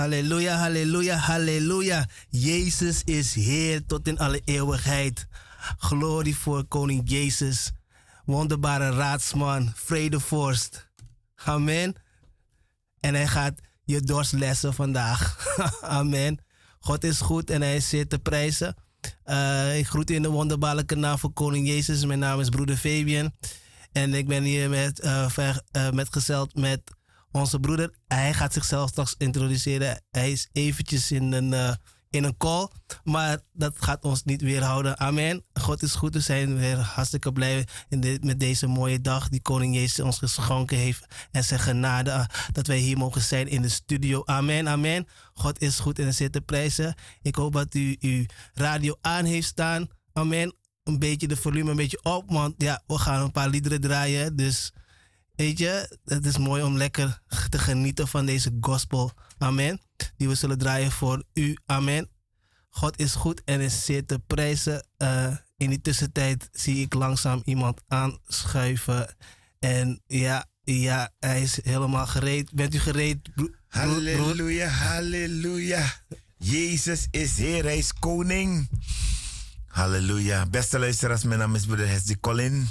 Halleluja, 0.00 0.56
halleluja, 0.56 1.16
halleluja. 1.16 2.08
Jezus 2.28 3.04
is 3.04 3.34
Heer 3.34 3.86
tot 3.86 4.08
in 4.08 4.18
alle 4.18 4.40
eeuwigheid. 4.44 5.26
Glorie 5.78 6.36
voor 6.36 6.64
Koning 6.64 7.02
Jezus. 7.04 7.72
Wonderbare 8.24 8.90
raadsman, 8.90 9.72
vredevorst. 9.74 10.88
Amen. 11.34 11.94
En 13.00 13.14
hij 13.14 13.26
gaat 13.26 13.60
je 13.84 14.00
dorslessen 14.00 14.74
vandaag. 14.74 15.36
Amen. 15.98 16.38
God 16.78 17.04
is 17.04 17.20
goed 17.20 17.50
en 17.50 17.60
hij 17.60 17.76
is 17.76 17.88
zeer 17.88 18.08
te 18.08 18.18
prijzen. 18.18 18.76
Uh, 19.26 19.78
ik 19.78 19.86
groet 19.86 20.10
in 20.10 20.22
de 20.22 20.30
wonderbaarlijke 20.30 20.94
naam 20.94 21.18
van 21.18 21.32
Koning 21.32 21.66
Jezus. 21.66 22.04
Mijn 22.04 22.18
naam 22.18 22.40
is 22.40 22.48
broeder 22.48 22.76
Fabian. 22.76 23.32
En 23.92 24.14
ik 24.14 24.26
ben 24.26 24.42
hier 24.42 24.68
met, 24.68 25.04
uh, 25.04 25.30
ver, 25.30 25.62
metgezeld 25.92 26.54
met 26.54 26.80
onze 27.32 27.60
broeder, 27.60 27.94
hij 28.06 28.34
gaat 28.34 28.52
zichzelf 28.52 28.88
straks 28.88 29.14
introduceren. 29.18 30.02
Hij 30.10 30.32
is 30.32 30.48
eventjes 30.52 31.10
in 31.10 31.32
een, 31.32 31.52
uh, 31.52 31.72
in 32.10 32.24
een 32.24 32.36
call, 32.36 32.68
maar 33.04 33.40
dat 33.52 33.76
gaat 33.78 34.04
ons 34.04 34.24
niet 34.24 34.40
weerhouden. 34.40 34.98
Amen. 34.98 35.44
God 35.52 35.82
is 35.82 35.94
goed. 35.94 36.14
We 36.14 36.20
zijn 36.20 36.58
weer 36.58 36.76
hartstikke 36.76 37.32
blij 37.32 37.66
in 37.88 38.18
met 38.20 38.40
deze 38.40 38.66
mooie 38.66 39.00
dag 39.00 39.28
die 39.28 39.42
Koning 39.42 39.74
Jezus 39.74 40.00
ons 40.00 40.18
geschonken 40.18 40.76
heeft. 40.76 41.04
En 41.30 41.44
zijn 41.44 41.60
genade 41.60 42.10
uh, 42.10 42.24
dat 42.52 42.66
wij 42.66 42.78
hier 42.78 42.98
mogen 42.98 43.20
zijn 43.20 43.48
in 43.48 43.62
de 43.62 43.68
studio. 43.68 44.22
Amen, 44.24 44.68
amen. 44.68 45.06
God 45.34 45.60
is 45.60 45.78
goed 45.78 45.98
en 45.98 46.06
er 46.06 46.12
zit 46.12 46.32
te 46.32 46.40
prijzen. 46.40 46.94
Ik 47.22 47.34
hoop 47.34 47.52
dat 47.52 47.74
u 47.74 47.96
uw 48.00 48.24
radio 48.54 48.96
aan 49.00 49.24
heeft 49.24 49.46
staan. 49.46 49.88
Amen. 50.12 50.54
Een 50.84 50.98
beetje 50.98 51.28
de 51.28 51.36
volume 51.36 51.70
een 51.70 51.76
beetje 51.76 52.02
op, 52.02 52.30
want 52.30 52.54
ja, 52.56 52.82
we 52.86 52.98
gaan 52.98 53.22
een 53.22 53.30
paar 53.30 53.48
liederen 53.48 53.80
draaien. 53.80 54.36
Dus 54.36 54.72
Weet 55.40 55.58
je, 55.58 55.98
het 56.04 56.26
is 56.26 56.38
mooi 56.38 56.62
om 56.62 56.76
lekker 56.76 57.20
te 57.48 57.58
genieten 57.58 58.08
van 58.08 58.26
deze 58.26 58.56
gospel. 58.60 59.12
Amen. 59.38 59.80
Die 60.16 60.28
we 60.28 60.34
zullen 60.34 60.58
draaien 60.58 60.90
voor 60.90 61.24
u. 61.34 61.56
Amen. 61.66 62.08
God 62.68 62.98
is 62.98 63.14
goed 63.14 63.42
en 63.44 63.60
is 63.60 63.84
zeer 63.84 64.06
te 64.06 64.18
prijzen. 64.18 64.86
Uh, 64.98 65.36
in 65.56 65.70
die 65.70 65.80
tussentijd 65.80 66.48
zie 66.52 66.84
ik 66.84 66.94
langzaam 66.94 67.42
iemand 67.44 67.80
aanschuiven. 67.88 69.16
En 69.58 70.02
ja, 70.06 70.46
ja, 70.62 71.10
hij 71.18 71.42
is 71.42 71.58
helemaal 71.62 72.06
gereed. 72.06 72.52
Bent 72.52 72.74
u 72.74 72.78
gereed? 72.78 73.28
halleluja, 73.68 74.68
halleluja. 74.68 76.02
Jezus 76.36 77.06
is 77.10 77.36
Heer, 77.36 77.64
hij 77.64 77.78
is 77.78 77.92
koning. 77.92 78.68
Halleluja. 79.66 80.46
Beste 80.46 80.78
luisteraars, 80.78 81.24
mijn 81.24 81.38
naam 81.38 81.54
is 81.54 81.64
broeder 81.64 81.88
Hesdy 81.88 82.16
Colin 82.20 82.68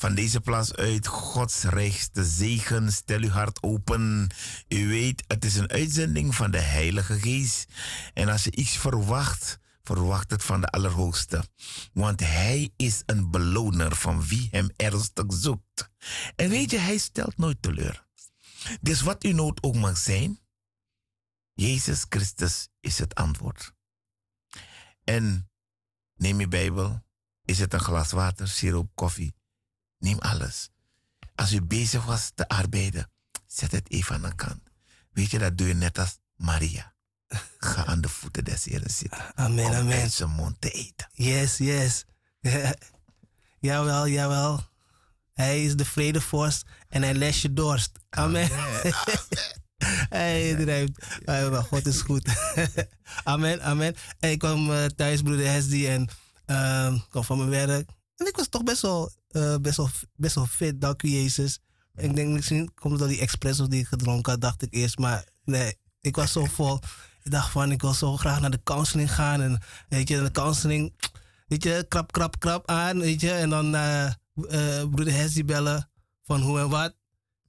van 0.00 0.14
deze 0.14 0.40
plaats 0.40 0.74
uit 0.74 1.06
Gods 1.06 1.62
rijkste 1.62 2.24
zegen. 2.24 2.92
Stel 2.92 3.20
uw 3.20 3.28
hart 3.28 3.62
open. 3.62 4.30
U 4.68 4.88
weet, 4.88 5.24
het 5.26 5.44
is 5.44 5.56
een 5.56 5.70
uitzending 5.70 6.34
van 6.34 6.50
de 6.50 6.60
Heilige 6.60 7.20
Geest. 7.20 7.66
En 8.14 8.28
als 8.28 8.44
je 8.44 8.56
iets 8.56 8.76
verwacht, 8.76 9.58
verwacht 9.82 10.30
het 10.30 10.44
van 10.44 10.60
de 10.60 10.66
Allerhoogste. 10.66 11.44
Want 11.92 12.20
Hij 12.20 12.72
is 12.76 13.02
een 13.06 13.30
beloner 13.30 13.96
van 13.96 14.26
wie 14.26 14.48
Hem 14.50 14.70
ernstig 14.76 15.24
zoekt. 15.28 15.90
En 16.36 16.48
weet 16.48 16.70
je, 16.70 16.78
Hij 16.78 16.98
stelt 16.98 17.36
nooit 17.36 17.62
teleur. 17.62 18.06
Dus 18.80 19.00
wat 19.00 19.22
uw 19.22 19.34
nood 19.34 19.62
ook 19.62 19.74
mag 19.74 19.98
zijn, 19.98 20.40
Jezus 21.52 22.06
Christus 22.08 22.68
is 22.80 22.98
het 22.98 23.14
antwoord. 23.14 23.72
En 25.04 25.50
neem 26.14 26.40
je 26.40 26.48
Bijbel. 26.48 27.06
Is 27.44 27.58
het 27.58 27.72
een 27.72 27.80
glas 27.80 28.10
water, 28.10 28.48
siroop, 28.48 28.90
koffie? 28.94 29.37
Neem 29.98 30.18
alles. 30.18 30.70
Als 31.34 31.52
u 31.52 31.62
bezig 31.62 32.04
was 32.04 32.30
te 32.34 32.48
arbeiden, 32.48 33.10
zet 33.46 33.72
het 33.72 33.90
even 33.90 34.14
aan 34.14 34.22
de 34.22 34.34
kant. 34.34 34.62
Weet 35.12 35.30
je, 35.30 35.38
dat 35.38 35.58
doe 35.58 35.68
je 35.68 35.74
net 35.74 35.98
als 35.98 36.18
Maria. 36.36 36.94
Ga 37.58 37.84
aan 37.84 38.00
de 38.00 38.08
voeten 38.08 38.44
des 38.44 38.64
Heren 38.64 38.90
zitten. 38.90 39.36
Amen, 39.36 39.66
om 39.66 39.72
amen. 39.72 40.10
Zijn 40.10 40.30
mond 40.30 40.60
te 40.60 40.70
eten. 40.70 41.08
Yes, 41.12 41.56
yes. 41.56 42.04
jawel, 43.68 44.06
jawel. 44.06 44.66
Hij 45.32 45.64
is 45.64 45.76
de 45.76 45.84
vredevorst 45.84 46.66
en 46.88 47.02
hij 47.02 47.14
les 47.14 47.42
je 47.42 47.52
dorst. 47.52 47.90
Amen. 48.10 48.50
amen. 48.52 48.94
Hij 50.08 50.54
drijft. 50.54 50.90
Oh, 51.24 51.64
God 51.64 51.86
is 51.86 52.00
goed. 52.00 52.28
amen, 53.24 53.62
amen. 53.62 53.94
Ik 54.20 54.38
kwam 54.38 54.70
uh, 54.70 54.84
thuis, 54.84 55.22
broeder 55.22 55.46
Hesdy, 55.46 55.86
en 55.86 56.08
uh, 56.46 57.00
kwam 57.10 57.24
van 57.24 57.38
mijn 57.38 57.50
werk. 57.50 57.88
En 58.16 58.26
ik 58.26 58.36
was 58.36 58.48
toch 58.48 58.62
best 58.62 58.82
wel 58.82 59.12
uh, 59.30 59.56
best, 59.56 59.76
wel, 59.76 59.88
best 60.14 60.34
wel 60.34 60.46
fit, 60.46 60.80
dank 60.80 61.02
u 61.02 61.08
Jezus. 61.08 61.58
Ik 61.94 62.14
denk 62.16 62.28
misschien 62.28 62.74
komt 62.74 62.92
het 62.92 62.98
door 63.02 63.08
die 63.08 63.20
espresso 63.20 63.66
die 63.66 63.80
ik 63.80 63.86
gedronken 63.86 64.32
had, 64.32 64.40
dacht 64.40 64.62
ik 64.62 64.74
eerst. 64.74 64.98
Maar 64.98 65.24
nee, 65.44 65.76
ik 66.00 66.16
was 66.16 66.32
zo 66.32 66.44
vol. 66.44 66.80
Ik 67.22 67.30
dacht 67.30 67.50
van, 67.50 67.72
ik 67.72 67.80
wil 67.80 67.94
zo 67.94 68.16
graag 68.16 68.40
naar 68.40 68.50
de 68.50 68.62
counseling 68.62 69.14
gaan. 69.14 69.40
En 69.40 69.60
weet 69.88 70.08
je, 70.08 70.22
de 70.22 70.30
counseling, 70.30 70.94
weet 71.46 71.62
je, 71.62 71.86
krap, 71.88 72.12
krap, 72.12 72.38
krap 72.38 72.70
aan, 72.70 72.98
weet 72.98 73.20
je. 73.20 73.32
En 73.32 73.50
dan 73.50 73.74
uh, 73.74 74.04
uh, 74.34 74.84
broeder 74.90 75.14
Hessie 75.14 75.44
bellen 75.44 75.90
van 76.24 76.40
hoe 76.40 76.58
en 76.58 76.68
wat. 76.68 76.94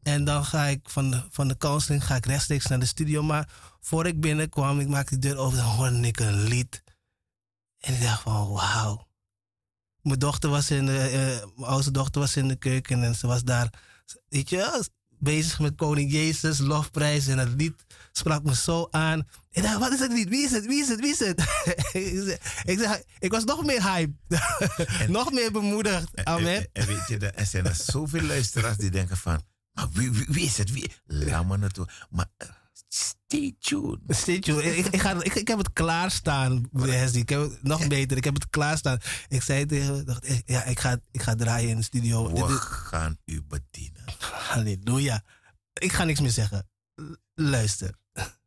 En 0.01 0.23
dan 0.23 0.45
ga 0.45 0.65
ik 0.65 0.89
van 0.89 1.11
de, 1.11 1.23
van 1.29 1.47
de 1.47 1.57
counseling 1.57 2.05
ga 2.05 2.15
ik 2.15 2.25
rechtstreeks 2.25 2.65
naar 2.65 2.79
de 2.79 2.85
studio. 2.85 3.23
Maar 3.23 3.49
voor 3.79 4.07
ik 4.07 4.21
binnenkwam, 4.21 4.79
ik 4.79 4.87
maakte 4.87 5.19
de 5.19 5.27
deur 5.27 5.37
open, 5.37 5.57
dan 5.57 5.65
hoorde 5.65 6.07
ik 6.07 6.19
een 6.19 6.43
lied. 6.43 6.83
En 7.79 7.93
ik 7.93 8.01
dacht 8.01 8.21
van, 8.21 8.49
wauw. 8.49 9.07
Mijn 10.01 10.19
dochter 10.19 10.49
was 10.49 10.71
in 10.71 10.85
de, 10.85 11.09
uh, 11.11 11.55
mijn 11.55 11.71
oudste 11.71 11.91
dochter 11.91 12.21
was 12.21 12.35
in 12.35 12.47
de 12.47 12.55
keuken 12.55 13.03
en 13.03 13.15
ze 13.15 13.27
was 13.27 13.43
daar, 13.43 13.73
weet 14.29 14.49
je, 14.49 14.83
bezig 15.19 15.59
met 15.59 15.75
Koning 15.75 16.11
Jezus, 16.11 16.57
lofprijs. 16.57 17.27
En 17.27 17.37
het 17.37 17.49
lied 17.57 17.85
sprak 18.11 18.43
me 18.43 18.55
zo 18.55 18.87
aan. 18.91 19.27
Ik 19.51 19.63
dacht, 19.63 19.79
wat 19.79 19.93
is 19.93 19.99
het 19.99 20.11
lied? 20.11 20.29
Wie 20.29 20.43
is 20.43 20.51
het? 20.51 20.65
Wie 20.65 20.81
is 20.81 20.87
het? 20.87 20.99
Wie 20.99 21.11
is 21.11 21.19
het? 21.19 21.39
ik, 22.71 22.79
zeg, 22.79 23.01
ik 23.19 23.31
was 23.31 23.43
nog 23.43 23.65
meer 23.65 23.91
hype. 23.91 24.13
nog 25.07 25.31
meer 25.31 25.51
bemoedigd. 25.51 26.23
Amen. 26.23 26.67
En, 26.73 26.87
weet 26.87 27.07
je, 27.07 27.17
er 27.17 27.45
zijn 27.45 27.65
er 27.65 27.75
zoveel 27.75 28.21
luisteraars 28.21 28.77
die 28.77 28.89
denken 28.89 29.17
van, 29.17 29.41
maar 29.73 29.89
wie, 29.93 30.11
wie, 30.11 30.45
is 30.45 30.57
het? 30.57 30.71
Wie? 30.71 30.91
Laat 31.05 31.45
maar 31.45 31.59
naartoe. 31.59 31.87
Maar 32.09 32.29
eh, 32.37 32.47
Stay 32.87 33.55
tuned. 33.59 33.99
Stay 34.07 34.39
tuned. 34.39 34.65
Ik, 34.65 34.85
ik, 34.85 35.01
ga, 35.01 35.23
ik, 35.23 35.35
ik 35.35 35.47
heb 35.47 35.57
het 35.57 35.73
klaarstaan, 35.73 36.69
Hesdy. 36.79 37.19
Ik 37.19 37.29
heb 37.29 37.57
nog 37.61 37.87
beter, 37.87 38.17
ik 38.17 38.23
heb 38.23 38.33
het 38.33 38.49
klaarstaan. 38.49 38.99
Ik 39.27 39.41
zei 39.43 39.65
tegen 39.65 40.05
dacht, 40.05 40.43
ja, 40.45 40.63
ik, 40.63 40.79
ga, 40.79 40.99
ik 41.11 41.21
ga 41.21 41.35
draaien 41.35 41.69
in 41.69 41.77
de 41.77 41.83
studio. 41.83 42.27
We 42.27 42.47
Dit, 42.47 42.59
gaan 42.59 43.17
u 43.25 43.43
bedienen. 43.47 44.03
Halleluja. 44.19 45.23
Ik 45.73 45.91
ga 45.91 46.03
niks 46.03 46.19
meer 46.19 46.31
zeggen. 46.31 46.69
Luister. 47.33 47.93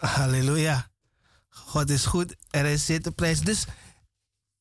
Halleluja. 0.00 0.90
God 1.48 1.90
is 1.90 2.04
goed. 2.04 2.36
Er 2.50 2.64
is 2.64 2.86
zit 2.86 3.04
de 3.04 3.10
prijs. 3.10 3.40
Dus, 3.40 3.64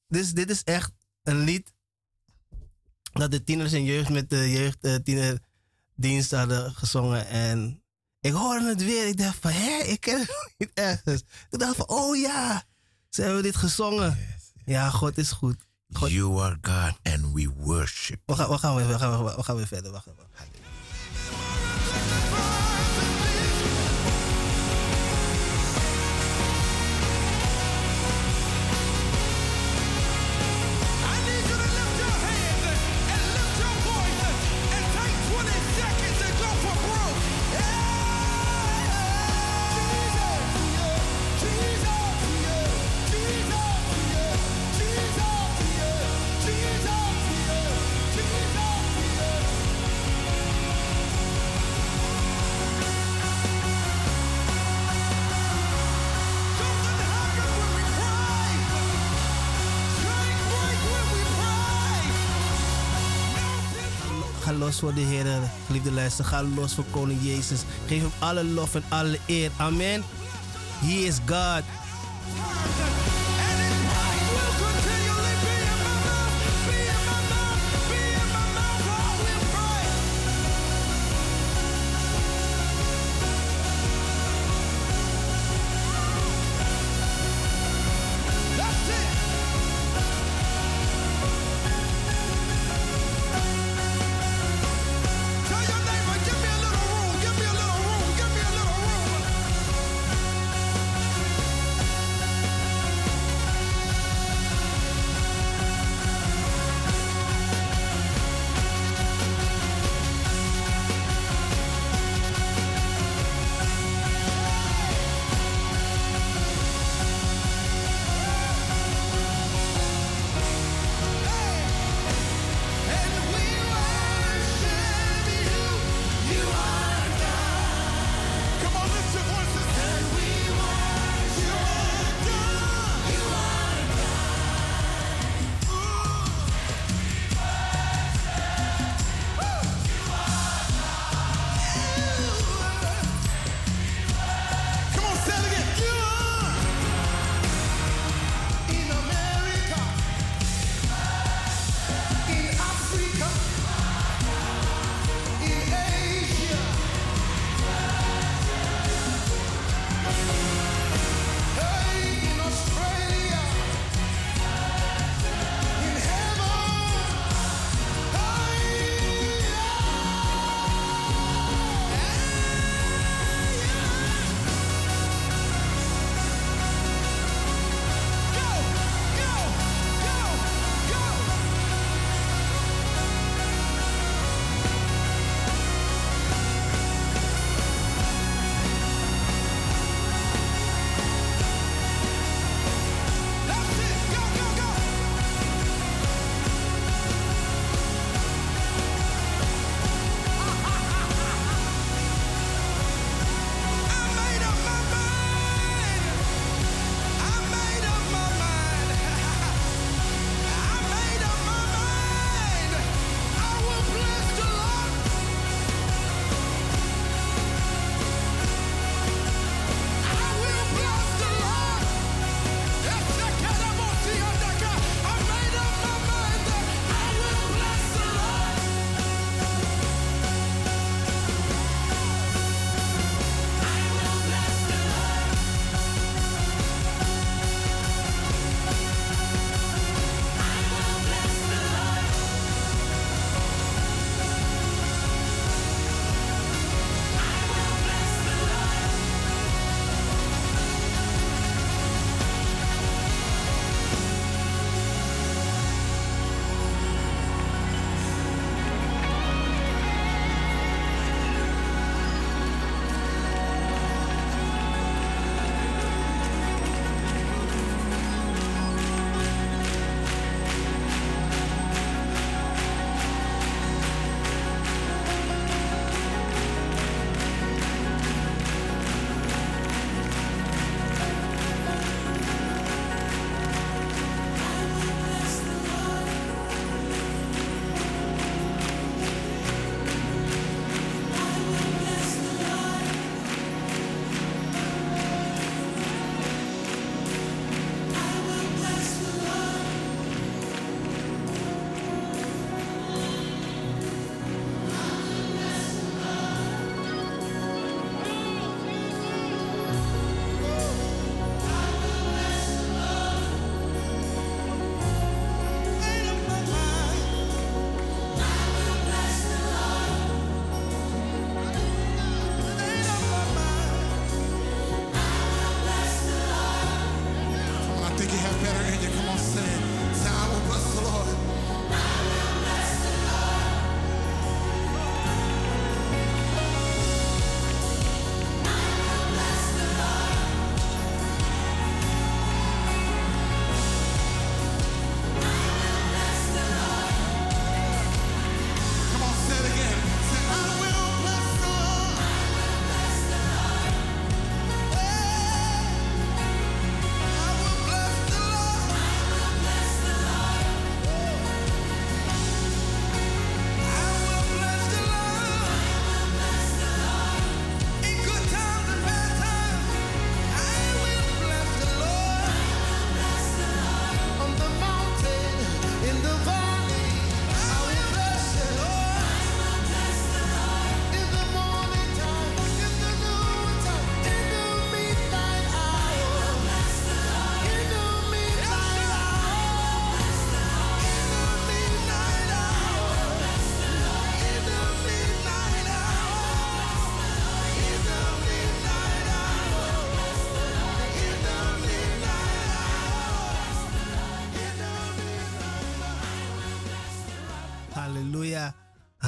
dus 0.07 0.33
dit 0.33 0.49
is 0.49 0.63
echt 0.63 0.91
een 1.23 1.39
lied 1.39 1.73
dat 3.13 3.31
de 3.31 3.43
tieners 3.43 3.73
en 3.73 3.83
jeugd 3.83 4.09
met 4.09 4.29
de 4.29 4.51
jeugd 4.51 4.77
uh, 4.81 4.95
tienerdienst 4.95 6.31
hadden 6.31 6.73
gezongen. 6.73 7.27
En 7.27 7.83
ik 8.19 8.31
hoorde 8.31 8.67
het 8.67 8.83
weer. 8.83 9.07
Ik 9.07 9.17
dacht 9.17 9.37
van, 9.41 9.51
hé, 9.51 9.77
ik 9.77 10.01
ken 10.01 10.19
het 10.19 10.47
niet 10.57 10.71
ergens. 10.73 11.23
Toen 11.49 11.59
dacht 11.59 11.75
van, 11.75 11.87
oh 11.87 12.15
ja, 12.15 12.63
ze 13.09 13.21
hebben 13.21 13.43
dit 13.43 13.55
gezongen. 13.55 14.17
Ja, 14.65 14.89
God 14.89 15.17
is 15.17 15.31
goed. 15.31 15.57
God. 15.93 16.11
You 16.11 16.41
are 16.41 16.57
God 16.61 17.13
and 17.13 17.33
we 17.33 17.49
worship. 17.55 18.19
We 18.25 18.35
gaan, 18.35 18.49
we 18.49 18.57
gaan, 18.57 18.75
weer, 18.75 18.87
we 18.87 18.99
gaan, 18.99 19.23
we 19.23 19.43
gaan 19.43 19.55
weer 19.55 19.67
verder. 19.67 19.91
Wacht 19.91 20.07
even. 20.07 20.27
Heer, 65.25 65.51
geliefde 65.65 65.91
luister. 65.91 66.25
Ga 66.25 66.43
los 66.43 66.73
voor 66.73 66.85
Koning 66.91 67.19
Jezus. 67.21 67.61
Geef 67.87 68.01
hem 68.01 68.11
alle 68.19 68.43
lof 68.43 68.75
en 68.75 68.83
alle 68.89 69.19
eer. 69.25 69.51
Amen. 69.57 70.03
He 70.79 71.05
is 71.05 71.17
God. 71.25 71.63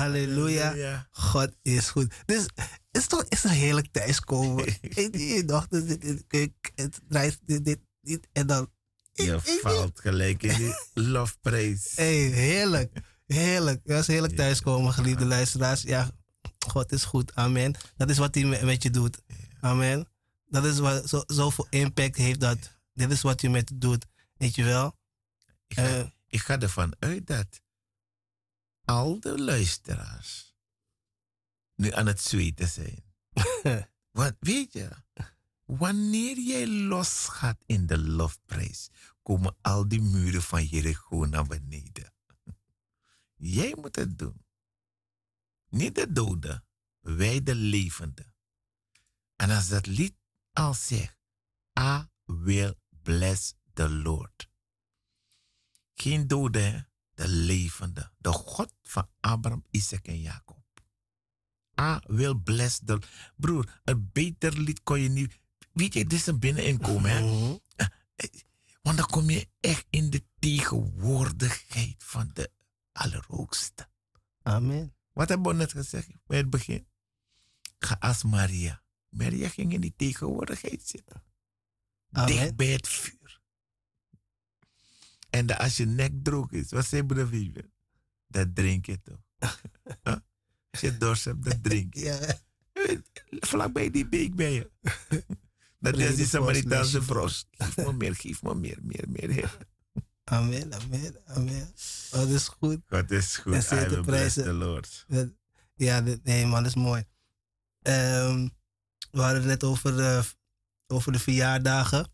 Halleluja. 0.05 1.07
God 1.11 1.51
is 1.61 1.89
goed. 1.89 2.13
Dus 2.25 2.41
het 2.41 2.69
is 2.91 3.07
toch 3.07 3.23
is 3.29 3.43
een 3.43 3.49
heerlijk 3.49 3.87
thuiskomen. 3.91 4.65
je 5.35 5.43
dochter 5.45 5.83
zit 5.87 6.03
in 6.03 6.15
de 6.15 6.23
keuken, 6.27 6.71
het 6.75 7.01
draait 7.07 7.39
dit, 7.45 7.65
dit, 7.65 7.79
dit 8.01 8.27
en 8.31 8.47
dan... 8.47 8.73
Je 9.13 9.59
valt 9.61 9.99
gelijk 9.99 10.43
in 10.43 10.55
die 10.55 10.73
lofprijs. 11.11 11.91
Hey, 11.95 12.15
heerlijk. 12.15 12.97
Heerlijk. 13.25 13.79
Het 13.83 13.91
was 13.91 14.07
heerlijk 14.07 14.35
thuiskomen, 14.35 14.93
geliefde 14.93 15.25
luisteraars. 15.25 15.81
Ja, 15.81 16.11
God 16.67 16.91
is 16.91 17.03
goed. 17.03 17.35
Amen. 17.35 17.75
Dat 17.97 18.09
is 18.09 18.17
wat 18.17 18.35
hij 18.35 18.63
met 18.63 18.83
je 18.83 18.89
doet. 18.89 19.21
Amen. 19.59 20.07
Dat 20.45 20.65
is 20.65 20.79
wat 20.79 21.09
zo, 21.09 21.23
zoveel 21.27 21.67
impact 21.69 22.15
heeft 22.15 22.39
dat. 22.39 22.57
Dit 22.93 23.11
is 23.11 23.21
wat 23.21 23.41
je 23.41 23.49
met 23.49 23.71
doet. 23.75 24.05
Weet 24.37 24.55
je 24.55 24.63
wel? 24.63 24.97
Ik 25.67 25.77
ga, 25.77 25.97
uh, 25.97 26.05
ik 26.27 26.41
ga 26.41 26.59
ervan 26.59 26.95
uit 26.99 27.27
dat 27.27 27.47
al 28.85 29.19
de 29.19 29.41
luisteraars 29.41 30.55
nu 31.75 31.91
aan 31.91 32.05
het 32.05 32.21
zweten 32.21 32.67
zijn. 32.67 33.03
Want 34.11 34.35
weet 34.39 34.73
je, 34.73 34.89
wanneer 35.65 36.39
jij 36.39 36.67
losgaat 36.67 37.57
in 37.65 37.85
de 37.85 37.97
lofprijs, 37.97 38.89
komen 39.23 39.55
al 39.61 39.87
die 39.87 40.01
muren 40.01 40.41
van 40.41 40.65
Jericho 40.65 41.25
naar 41.25 41.47
beneden. 41.47 42.13
Jij 43.35 43.75
moet 43.75 43.95
het 43.95 44.19
doen. 44.19 44.45
Niet 45.69 45.95
de 45.95 46.11
doden, 46.11 46.65
wij 46.99 47.43
de 47.43 47.55
levenden. 47.55 48.35
En 49.35 49.49
als 49.49 49.67
dat 49.67 49.85
lied 49.85 50.15
al 50.53 50.73
zegt, 50.73 51.17
I 51.79 52.07
will 52.23 52.75
bless 52.89 53.53
the 53.73 53.89
Lord. 53.89 54.49
Geen 55.93 56.27
doden, 56.27 56.89
de 57.15 57.27
levende, 57.27 58.11
de 58.17 58.31
God 58.31 58.73
van 58.83 59.09
Abraham, 59.19 59.63
Isaac 59.71 60.05
en 60.07 60.21
Jacob. 60.21 60.63
I 61.81 61.99
will 62.07 62.35
bless 62.35 62.79
the... 62.85 62.99
Broer, 63.35 63.81
een 63.83 64.09
beter 64.13 64.59
lied 64.59 64.83
kon 64.83 64.99
je 64.99 65.09
niet... 65.09 65.39
Weet 65.71 65.93
je, 65.93 66.05
dit 66.05 66.19
is 66.19 66.27
een 66.27 66.39
binneninkomen, 66.39 67.11
hè? 67.11 67.21
Mhm. 67.21 67.55
Want 68.81 68.97
dan 68.97 69.07
kom 69.07 69.29
je 69.29 69.49
echt 69.59 69.85
in 69.89 70.09
de 70.09 70.23
tegenwoordigheid 70.39 71.95
van 72.03 72.29
de 72.33 72.51
Allerhoogste. 72.91 73.89
Amen. 74.41 74.95
Wat 75.13 75.29
hebben 75.29 75.51
we 75.51 75.57
net 75.57 75.71
gezegd 75.71 76.09
bij 76.27 76.37
het 76.37 76.49
begin? 76.49 76.87
Ga 77.79 77.95
als 77.99 78.23
Maria. 78.23 78.83
Maria 79.09 79.49
ging 79.49 79.73
in 79.73 79.81
die 79.81 79.93
tegenwoordigheid 79.95 80.87
zitten. 80.87 81.23
Amen. 82.11 82.35
Dicht 82.35 82.55
bij 82.55 82.67
het 82.67 82.87
vuur. 82.87 83.24
En 85.35 85.57
als 85.57 85.77
je 85.77 85.85
nek 85.85 86.11
droog 86.23 86.51
is, 86.51 86.71
wat 86.71 86.85
zei 86.85 87.03
broeder 87.03 87.27
Vivian? 87.27 87.71
Dat 88.27 88.55
drink 88.55 88.85
je 88.85 89.01
toch? 89.01 89.23
Als 90.71 90.81
je 90.83 90.97
dorst 90.97 91.25
hebt, 91.25 91.43
dat 91.43 91.63
drink 91.63 91.93
je. 91.93 92.03
ja. 92.03 92.39
Vlakbij 93.29 93.91
die 93.91 94.07
beek 94.07 94.35
ben 94.35 94.51
je. 94.51 94.71
Dat 95.79 95.97
is 95.97 96.15
die 96.15 96.25
Samaritaanse 96.25 97.01
frost. 97.01 97.47
Geef 97.51 97.75
me 97.85 97.93
meer, 97.93 98.15
geef 98.15 98.43
me 98.43 98.55
meer, 98.55 98.77
meer, 98.81 99.05
meer. 99.09 99.57
Amen, 100.23 100.73
amen, 100.73 101.15
amen. 101.25 101.73
Dat 102.11 102.27
is 102.27 102.47
goed. 102.47 102.81
God 102.89 103.11
is 103.11 103.37
goed. 103.37 103.67
En 103.67 103.89
de 103.89 104.01
prijzen. 104.01 104.53
Lord. 104.53 105.05
Ja, 105.75 105.99
nee 106.23 106.45
man, 106.45 106.63
dat 106.63 106.75
is 106.75 106.81
mooi. 106.81 107.03
Um, 107.81 108.51
we 109.11 109.21
hadden 109.21 109.37
het 109.37 109.45
net 109.45 109.63
over, 109.63 109.99
uh, 109.99 110.23
over 110.87 111.11
de 111.11 111.19
verjaardagen. 111.19 112.07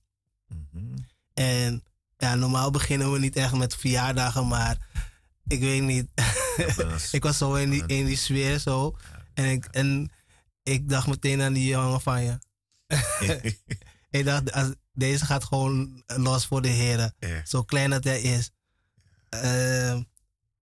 Mm 0.48 0.68
-hmm. 0.72 1.06
En 1.34 1.84
ja, 2.22 2.36
normaal 2.36 2.72
beginnen 2.72 3.12
we 3.12 3.20
niet 3.20 3.36
echt 3.36 3.54
met 3.54 3.76
verjaardagen, 3.76 4.48
maar 4.48 4.78
ik 5.48 5.60
weet 5.60 5.82
niet. 5.82 6.08
ik 7.18 7.24
was 7.24 7.38
zo 7.38 7.54
in 7.54 7.70
die, 7.70 7.86
in 7.86 8.06
die 8.06 8.18
sfeer 8.18 8.60
zo. 8.60 8.98
En 9.34 9.46
ik, 9.46 9.66
en 9.66 10.12
ik 10.64 10.90
dacht 10.90 11.08
meteen 11.08 11.42
aan 11.42 11.54
die 11.54 11.68
jongen 11.68 12.02
van 12.02 12.24
je. 12.24 12.40
ik 14.18 14.26
dacht, 14.26 14.52
als, 14.52 14.74
deze 14.94 15.26
gaat 15.26 15.44
gewoon 15.44 16.04
los 16.06 16.46
voor 16.46 16.62
de 16.62 16.68
heren. 16.68 17.16
Zo 17.44 17.64
klein 17.64 17.90
dat 17.90 18.04
hij 18.04 18.22
is. 18.22 18.52
Uh, 19.36 20.00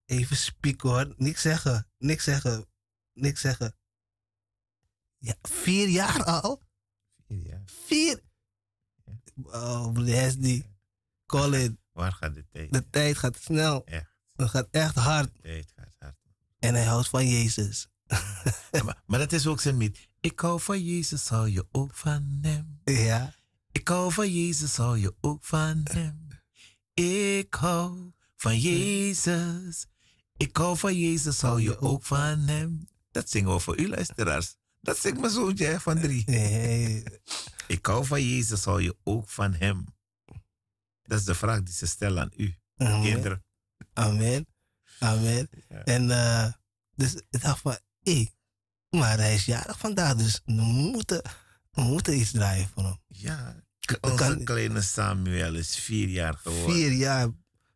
even 0.06 0.38
spieken 0.38 0.90
hoor. 0.90 1.14
Niks 1.18 1.42
zeggen. 1.42 1.88
Niks 1.98 2.24
zeggen. 2.24 2.66
Niks 3.14 3.42
zeggen. 3.42 3.76
Ja, 5.18 5.36
vier 5.42 5.88
jaar 5.88 6.24
al? 6.24 6.62
Vier 7.28 7.46
jaar. 7.48 7.64
Vier? 7.86 8.22
Oh, 9.44 9.92
broer, 9.92 10.34
die. 10.38 10.78
Colin. 11.30 11.80
Waar 12.00 12.14
gaat 12.14 12.36
de 12.36 12.46
tijd? 12.52 12.74
De 12.74 12.90
tijd 12.90 13.18
gaat 13.18 13.38
snel. 13.42 13.86
Echt. 13.86 14.18
Het 14.36 14.50
gaat 14.50 14.68
echt 14.72 14.96
hard. 14.96 15.34
De 15.34 15.42
tijd 15.42 15.74
gaat 15.76 15.94
hard. 16.00 16.16
En 16.60 16.74
hij 16.74 16.86
houdt 16.86 17.10
van 17.10 17.28
Jezus. 17.28 17.88
maar, 18.86 19.04
maar, 19.06 19.20
dat 19.20 19.32
is 19.32 19.48
ook 19.48 19.62
zijn 19.62 19.78
met. 19.78 20.08
Ik 20.20 20.40
hou 20.40 20.62
van 20.62 20.84
Jezus, 20.84 21.28
hou 21.28 21.50
je 21.50 21.68
ook 21.72 21.96
van 21.96 22.38
hem. 22.42 22.80
Ja. 22.84 23.34
Ik 23.72 23.88
hou 23.88 24.12
van 24.12 24.32
Jezus, 24.34 24.78
hou 24.78 24.98
je 24.98 25.16
ook 25.22 25.46
van 25.46 25.82
hem. 25.92 26.28
Ik 26.94 27.54
hou 27.54 28.12
van 28.36 28.60
Jezus. 28.60 29.86
Ik 30.38 30.58
hou 30.58 30.78
van 30.78 31.00
Jezus, 31.00 31.42
hou 31.42 31.62
je 31.62 31.80
ook 31.80 32.04
van 32.04 32.40
hem. 32.40 32.88
Dat 33.12 33.30
zingen 33.30 33.54
we 33.54 33.60
voor 33.60 33.80
u 33.80 33.90
luisteraars. 33.90 34.56
Dat 34.82 34.98
zingt 34.98 35.20
mijn 35.20 35.32
zoontje 35.32 35.80
van 35.80 36.00
drie. 36.00 36.24
Nee. 36.26 37.04
Ik 37.68 37.86
hou 37.86 38.06
van 38.06 38.24
Jezus, 38.24 38.64
hou 38.64 38.82
je 38.82 38.96
ook 39.04 39.30
van 39.30 39.54
hem. 39.54 39.86
Dat 41.10 41.20
is 41.20 41.26
de 41.26 41.36
vraag 41.36 41.64
die 41.64 41.74
ze 41.74 41.88
stellen 41.88 42.22
aan 42.22 42.32
u, 42.36 42.56
Amen. 42.78 43.02
kinderen. 43.02 43.44
Amen. 43.94 44.48
Amen. 45.00 45.50
En 45.68 46.04
uh, 46.04 46.52
dus 46.96 47.16
ik 47.30 47.42
dacht 47.42 47.62
van, 47.62 47.78
hé, 48.00 48.14
hey, 48.14 48.34
maar 48.90 49.18
hij 49.18 49.34
is 49.34 49.46
jarig 49.46 49.80
vandaag, 49.80 50.16
dus 50.16 50.42
we 50.46 50.52
moeten, 50.62 51.22
we 51.72 51.82
moeten 51.82 52.20
iets 52.20 52.32
draaien 52.32 52.68
voor 52.68 52.84
hem. 52.84 53.00
Ja, 53.08 53.64
onze 54.02 54.42
kleine 54.44 54.82
Samuel 54.82 55.56
is 55.56 55.76
vier 55.76 56.08
jaar 56.08 56.34
geworden. 56.34 56.74
Vier 56.76 56.92
jaar, 56.92 57.30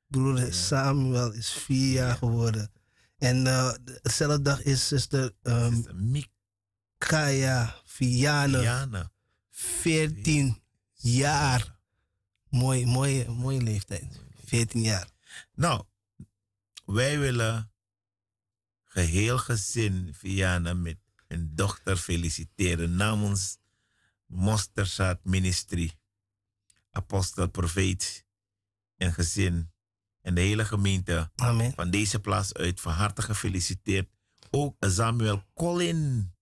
broer 0.08 0.54
Samuel 0.54 1.32
is 1.32 1.50
vier 1.50 1.93
jaar 1.93 2.15
geworden. 2.15 2.72
En 3.17 3.46
uh, 3.46 3.74
dezelfde 4.02 4.41
dag 4.41 4.63
is 4.63 4.88
zuster 4.88 5.32
um, 5.41 5.86
Mikaya 5.93 7.76
Viane. 7.86 8.60
Viana. 8.60 9.12
14 9.50 10.62
jaar. 10.93 11.82
Mooi, 12.54 12.86
mooie, 12.86 13.30
mooie 13.30 13.62
leeftijd. 13.62 14.22
14 14.46 14.82
jaar. 14.82 15.08
Nou, 15.54 15.84
wij 16.86 17.20
willen 17.20 17.72
geheel 18.84 19.38
gezin 19.38 20.13
Viana 20.13 20.74
met 20.74 20.98
hun 21.28 21.56
dochter 21.56 21.98
feliciteren 21.98 22.96
namens 22.96 23.58
Mosterzaad 24.26 25.24
Ministry 25.24 25.92
apostel, 26.92 27.50
profeet 27.50 28.26
en 28.98 29.13
gezin 29.13 29.72
en 30.22 30.36
de 30.36 30.42
hele 30.42 30.66
gemeente 30.66 31.32
Amen. 31.36 31.74
van 31.74 31.89
deze 31.89 32.20
plaats 32.20 32.54
uit 32.54 32.82
van 32.82 32.94
harte 32.94 33.22
gefeliciteerd. 33.22 34.10
Ook 34.50 34.76
Samuel 34.80 35.44
Colin, 35.54 36.34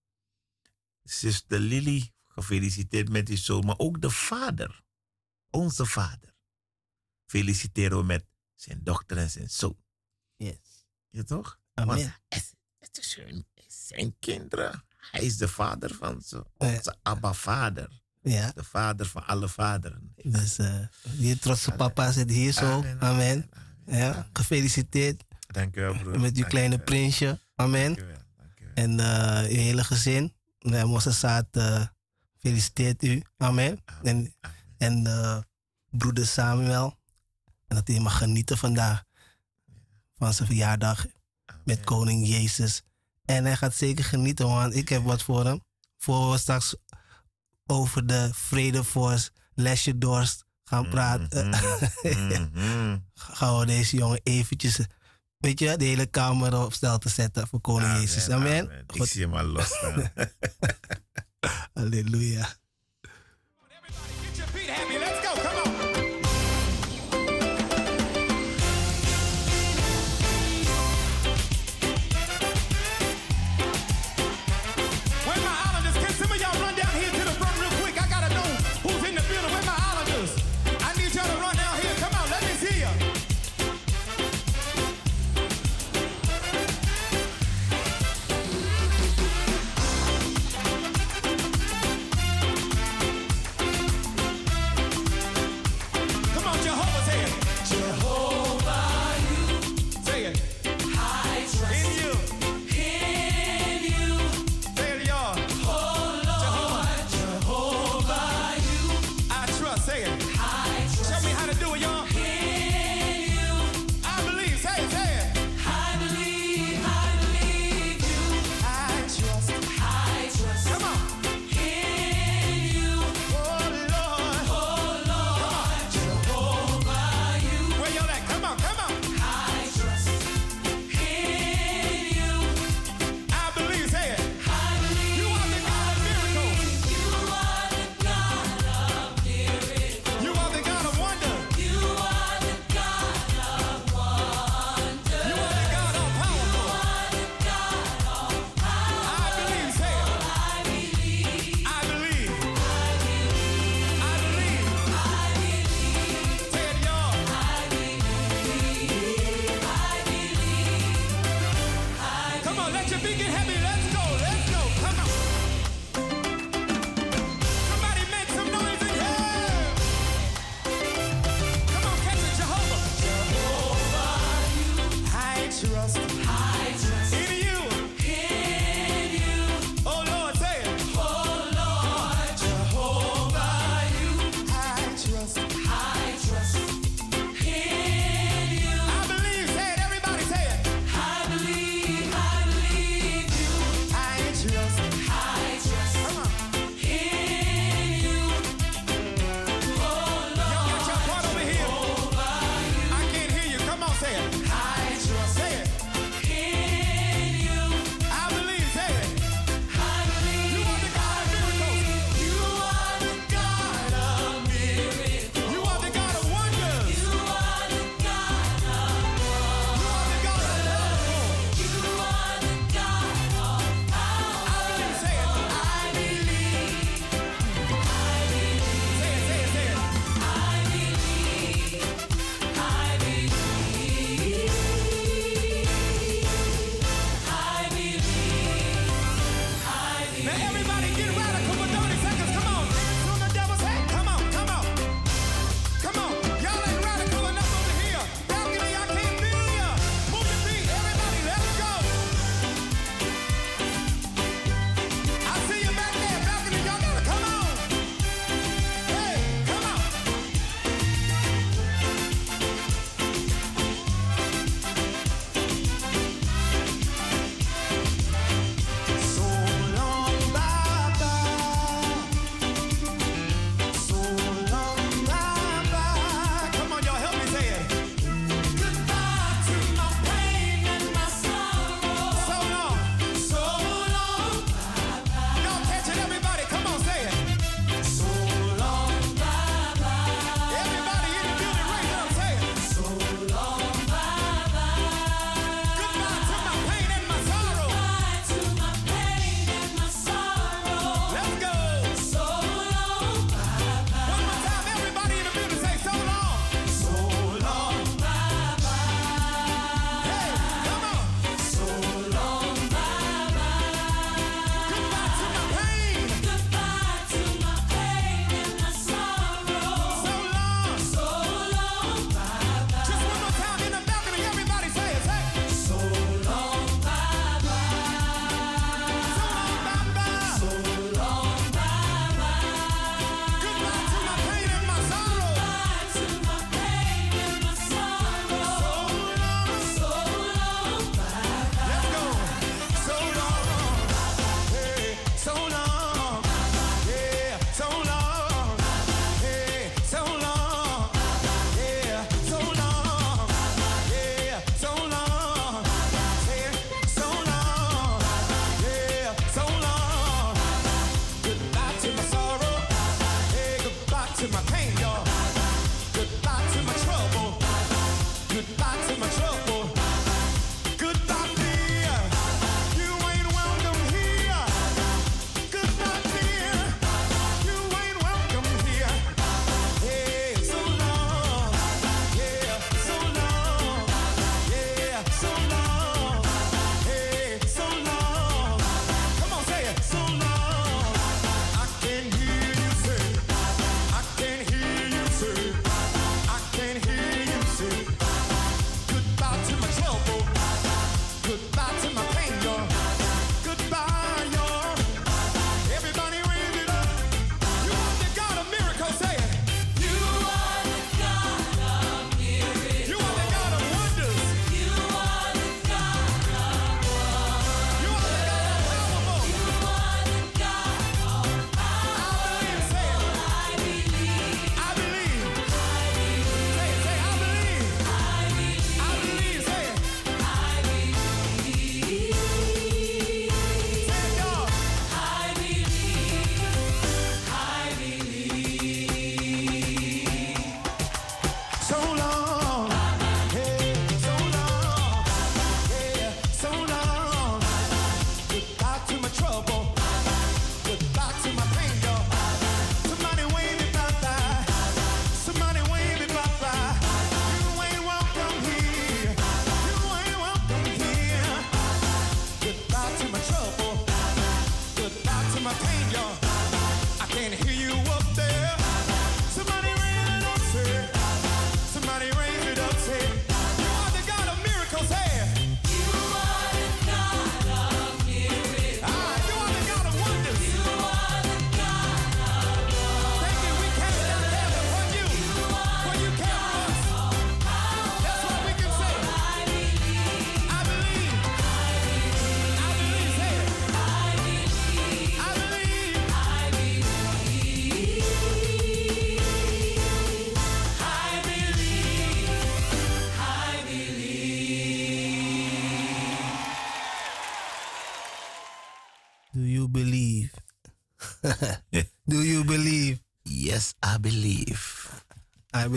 zuster 1.04 1.60
Lily, 1.60 2.14
gefeliciteerd 2.28 3.10
met 3.10 3.26
die 3.26 3.38
zoon, 3.38 3.66
maar 3.66 3.78
ook 3.78 4.02
de 4.02 4.10
vader, 4.10 4.84
onze 5.52 5.86
vader, 5.86 6.36
feliciteren 7.26 7.98
we 7.98 8.04
met 8.04 8.26
zijn 8.56 8.80
dochter 8.84 9.18
en 9.18 9.30
zijn 9.30 9.50
zoon. 9.50 9.78
Yes. 10.36 10.86
Ja 11.10 11.24
toch? 11.24 11.60
Amen. 11.74 12.16
het, 12.28 12.56
het 12.80 12.98
is 12.98 13.20
zijn 13.68 14.16
kinderen. 14.20 14.84
Hij 15.12 15.22
is 15.22 15.38
de 15.38 15.48
vader 15.48 15.94
van 15.94 16.22
ze, 16.22 16.46
onze 16.58 16.96
Abba-vader. 17.02 18.02
Ja. 18.22 18.52
De 18.56 18.64
vader 18.64 19.06
van 19.06 19.26
alle 19.26 19.50
vaderen. 19.50 20.14
Dus 20.16 20.60
uh, 20.60 20.80
die 21.18 21.40
trotse 21.40 21.72
papa 21.72 22.12
zit 22.12 22.30
hier 22.30 22.52
zo. 22.52 22.84
Amen. 23.00 23.50
Ja, 23.86 24.30
gefeliciteerd. 24.34 25.24
Dank 25.48 25.76
u 25.76 25.82
wel, 25.82 25.98
broer. 25.98 26.20
Met 26.20 26.38
uw 26.38 26.46
kleine 26.46 26.80
prinsje. 26.80 27.40
Amen. 27.56 27.98
En 28.74 29.00
uh, 29.00 29.42
uw 29.42 29.56
hele 29.56 29.84
gezin. 29.84 30.34
Mossesaat 30.60 31.48
uh, 31.52 31.86
feliciteert 32.38 33.04
u. 33.04 33.22
Amen. 33.38 33.84
En, 34.04 34.36
en 34.82 35.08
uh, 35.08 35.38
broeder 35.90 36.28
Samuel. 36.28 37.00
En 37.68 37.76
dat 37.76 37.88
hij 37.88 38.00
mag 38.00 38.18
genieten 38.18 38.58
vandaag. 38.58 39.04
Van 40.18 40.34
zijn 40.34 40.48
verjaardag. 40.48 41.06
Met 41.64 41.84
koning 41.84 42.28
Jezus. 42.28 42.84
En 43.26 43.46
hij 43.46 43.58
gaat 43.58 43.76
zeker 43.76 44.04
genieten, 44.04 44.48
want 44.48 44.76
ik 44.76 44.90
heb 44.90 45.04
wat 45.04 45.24
voor 45.24 45.46
hem. 45.46 45.64
Voor 45.98 46.32
we 46.32 46.38
straks 46.38 46.76
over 47.66 48.08
de 48.08 48.30
Vredeforce, 48.34 49.32
Lesje 49.54 49.98
Dorst 49.98 50.46
gaan 50.64 50.90
praten. 50.90 51.48
Mm 51.48 52.50
-hmm. 52.54 53.06
gaan 53.36 53.60
we 53.60 53.66
deze 53.66 53.98
jongen 53.98 54.20
eventjes, 54.24 54.80
weet 55.38 55.60
je, 55.60 55.78
de 55.78 55.86
hele 55.86 56.06
kamer 56.06 56.66
op 56.66 56.74
stel 56.74 56.98
te 56.98 57.10
zetten 57.10 57.48
voor 57.48 57.62
Koning 57.62 57.94
Jezus. 57.94 58.30
Amen. 58.30 58.64
Amen. 58.64 58.86
Ik 58.94 59.06
zie 59.06 59.22
hem 59.22 59.34
al 59.34 59.46
los 59.46 59.74
Halleluja. 61.74 62.60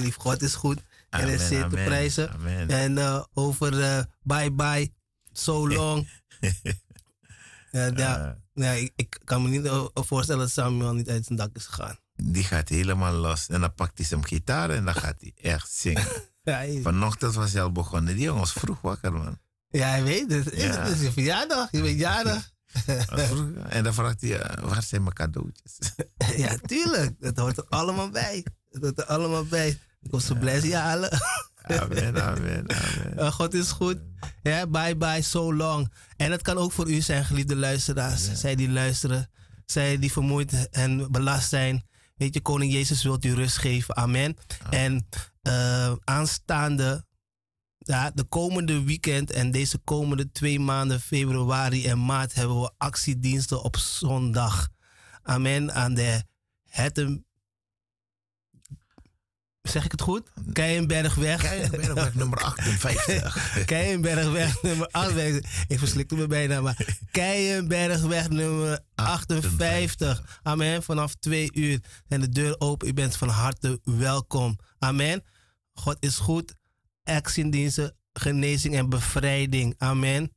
Believe. 0.05 0.21
God 0.21 0.43
is 0.43 0.55
goed. 0.55 0.83
en 1.11 1.21
hij 1.21 1.39
zit 1.39 1.71
te 1.71 1.77
prijzen. 1.85 2.33
Amen. 2.33 2.69
En 2.69 2.97
uh, 2.97 3.23
over 3.35 3.73
uh, 3.73 4.03
bye 4.23 4.53
bye, 4.53 4.93
so 5.33 5.69
long. 5.75 6.09
ja, 7.71 7.91
ja, 7.95 8.39
ja 8.55 8.71
ik, 8.71 8.93
ik, 8.97 9.21
kan 9.25 9.43
me 9.43 9.49
niet 9.49 9.91
voorstellen 9.95 10.41
dat 10.41 10.51
Samuel 10.51 10.95
niet 10.95 11.09
uit 11.09 11.25
zijn 11.25 11.39
dak 11.39 11.57
is 11.57 11.67
gegaan. 11.67 11.99
Die 12.17 12.45
gaat 12.45 12.69
helemaal 12.69 13.13
los. 13.13 13.49
En 13.49 13.61
dan 13.61 13.75
pakt 13.75 13.99
hij 13.99 14.07
zijn 14.07 14.27
gitaar 14.27 14.71
en 14.71 14.85
dan 14.85 14.95
gaat 14.95 15.21
hij 15.21 15.33
echt 15.37 15.71
zingen. 15.71 16.07
ja, 16.43 16.67
Vanochtend 16.83 17.35
was 17.35 17.53
hij 17.53 17.63
al 17.63 17.73
begonnen. 17.73 18.15
Die 18.15 18.25
jongen 18.25 18.41
was 18.41 18.53
vroeg 18.53 18.81
wakker, 18.81 19.13
man. 19.13 19.39
Ja, 19.69 19.89
hij 19.89 20.03
weet 20.03 20.31
het. 20.31 20.57
Ja. 20.57 20.83
Het 20.83 20.95
is 20.95 21.01
je 21.01 21.13
verjaardag. 21.13 21.69
Je 21.71 21.83
bent 21.83 21.99
jarig. 21.99 22.53
en 23.69 23.85
dan 23.85 23.95
vraagt 23.95 24.21
hij, 24.21 24.59
waar 24.61 24.83
zijn 24.83 25.03
mijn 25.03 25.15
cadeautjes? 25.15 25.79
ja, 26.45 26.57
tuurlijk. 26.67 27.15
Dat 27.21 27.37
hoort 27.37 27.57
er 27.57 27.67
allemaal 27.69 28.11
bij. 28.11 28.45
Dat 28.71 28.83
hoort 28.83 28.99
er 28.99 29.05
allemaal 29.05 29.45
bij. 29.45 29.79
Ik 30.05 30.11
kom 30.11 30.21
ze 30.21 30.37
blessing 30.37 30.75
halen. 30.75 31.11
amen, 31.63 32.23
amen, 32.23 32.67
amen. 32.69 33.33
God 33.33 33.55
is 33.55 33.71
goed. 33.71 33.99
Ja, 34.43 34.67
bye 34.67 34.97
bye, 34.97 35.23
so 35.23 35.55
long. 35.55 35.93
En 36.17 36.31
het 36.31 36.43
kan 36.43 36.57
ook 36.57 36.73
voor 36.73 36.91
u 36.91 37.01
zijn, 37.01 37.25
geliefde 37.25 37.57
luisteraars. 37.57 38.33
Zij 38.33 38.55
die 38.55 38.71
luisteren. 38.71 39.31
Zij 39.67 39.99
die 39.99 40.13
vermoeid 40.13 40.69
en 40.71 41.11
belast 41.11 41.49
zijn. 41.49 41.85
Weet 42.17 42.35
je, 42.35 42.41
Koning 42.41 42.73
Jezus 42.73 43.03
wilt 43.03 43.25
u 43.25 43.35
rust 43.35 43.57
geven. 43.57 43.97
Amen. 43.97 44.37
En 44.71 45.09
uh, 45.43 45.93
aanstaande, 46.05 47.05
ja, 47.79 48.11
de 48.11 48.25
komende 48.25 48.83
weekend 48.83 49.31
en 49.31 49.51
deze 49.51 49.79
komende 49.79 50.31
twee 50.31 50.61
maanden, 50.61 51.01
februari 51.01 51.87
en 51.87 52.05
maart, 52.05 52.35
hebben 52.35 52.61
we 52.61 52.73
actiediensten 52.79 53.63
op 53.63 53.77
zondag. 53.77 54.69
Amen. 55.23 55.75
Aan 55.75 55.95
de 55.95 56.23
Hetten 56.65 57.27
Zeg 59.69 59.85
ik 59.85 59.91
het 59.91 60.01
goed? 60.01 60.31
Keienbergweg. 60.53 61.41
Keienbergweg 61.43 62.15
nummer 62.15 62.39
58. 62.39 63.65
Keienbergweg 63.65 64.63
nummer 64.63 64.89
58. 64.91 65.65
Ik 65.69 65.79
verslikte 65.79 66.15
me 66.15 66.27
bijna, 66.27 66.61
maar 66.61 66.97
Keienbergweg 67.11 68.29
nummer 68.29 68.81
58. 68.95 70.41
Amen. 70.43 70.83
Vanaf 70.83 71.15
twee 71.15 71.51
uur 71.53 71.81
zijn 72.09 72.21
de 72.21 72.29
deur 72.29 72.55
open. 72.59 72.89
U 72.89 72.93
bent 72.93 73.17
van 73.17 73.29
harte 73.29 73.81
welkom. 73.85 74.59
Amen. 74.79 75.25
God 75.73 75.97
is 76.01 76.17
goed. 76.17 76.55
Actiediensten, 77.05 77.97
genezing 78.13 78.75
en 78.75 78.89
bevrijding. 78.89 79.75
Amen. 79.79 80.33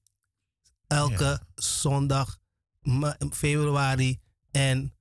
Elke 0.88 1.42
zondag, 1.56 2.38
februari 3.32 4.20
en 4.52 4.94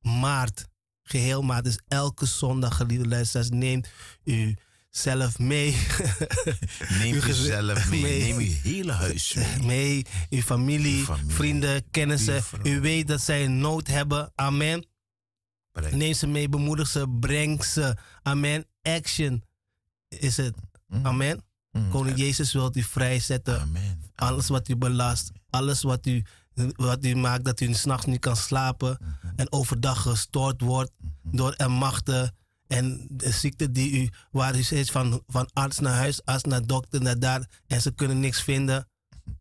maart 0.00 0.66
geheel 1.04 1.42
maand. 1.42 1.64
Dus 1.64 1.78
elke 1.88 2.26
zondag, 2.26 2.76
geliefde 2.76 3.08
luisteraars, 3.08 3.50
neemt 3.50 3.88
u 4.24 4.56
zelf 4.90 5.38
mee. 5.38 5.76
Neem 7.00 7.18
jezelf 7.18 7.90
mee. 7.90 8.00
mee. 8.00 8.22
Neem 8.22 8.36
uw 8.36 8.52
hele 8.62 8.92
huis 8.92 9.34
mee. 9.34 9.62
mee. 9.62 10.06
Uw 10.30 10.40
familie, 10.40 11.04
vrienden, 11.26 11.90
kennissen. 11.90 12.42
U 12.62 12.80
weet 12.80 13.08
dat 13.08 13.20
zij 13.20 13.46
nood 13.46 13.86
hebben. 13.86 14.32
Amen. 14.34 14.86
Neem 15.90 16.14
ze 16.14 16.26
mee, 16.26 16.48
bemoedig 16.48 16.88
ze, 16.88 17.08
breng 17.20 17.64
ze. 17.64 17.96
Amen. 18.22 18.66
Action 18.82 19.44
is 20.08 20.36
het. 20.36 20.54
Mm. 20.86 21.06
Amen. 21.06 21.44
Mm. 21.70 21.90
Koning 21.90 22.18
Jezus 22.18 22.52
wil 22.52 22.70
u 22.74 22.82
vrijzetten. 22.82 23.60
Amen. 23.60 24.02
Alles 24.14 24.48
wat 24.48 24.68
u 24.68 24.76
belast, 24.76 25.30
alles 25.50 25.82
wat 25.82 26.06
u 26.06 26.24
wat 26.76 27.04
u 27.04 27.14
maakt 27.14 27.44
dat 27.44 27.60
u 27.60 27.72
s'nachts 27.72 28.06
niet 28.06 28.20
kan 28.20 28.36
slapen 28.36 28.98
en 29.36 29.52
overdag 29.52 30.02
gestoord 30.02 30.60
wordt 30.60 30.90
door 31.22 31.52
en 31.52 31.70
machten 31.70 32.34
en 32.66 33.06
de 33.10 33.30
ziekte 33.30 33.70
die 33.70 34.02
u, 34.02 34.10
waar 34.30 34.56
u 34.56 34.62
steeds 34.62 34.90
van, 34.90 35.22
van 35.26 35.48
arts 35.52 35.78
naar 35.78 35.94
huis, 35.94 36.24
arts 36.24 36.44
naar 36.44 36.66
dokter, 36.66 37.02
naar 37.02 37.18
daar 37.18 37.48
en 37.66 37.80
ze 37.80 37.94
kunnen 37.94 38.20
niks 38.20 38.42
vinden. 38.42 38.88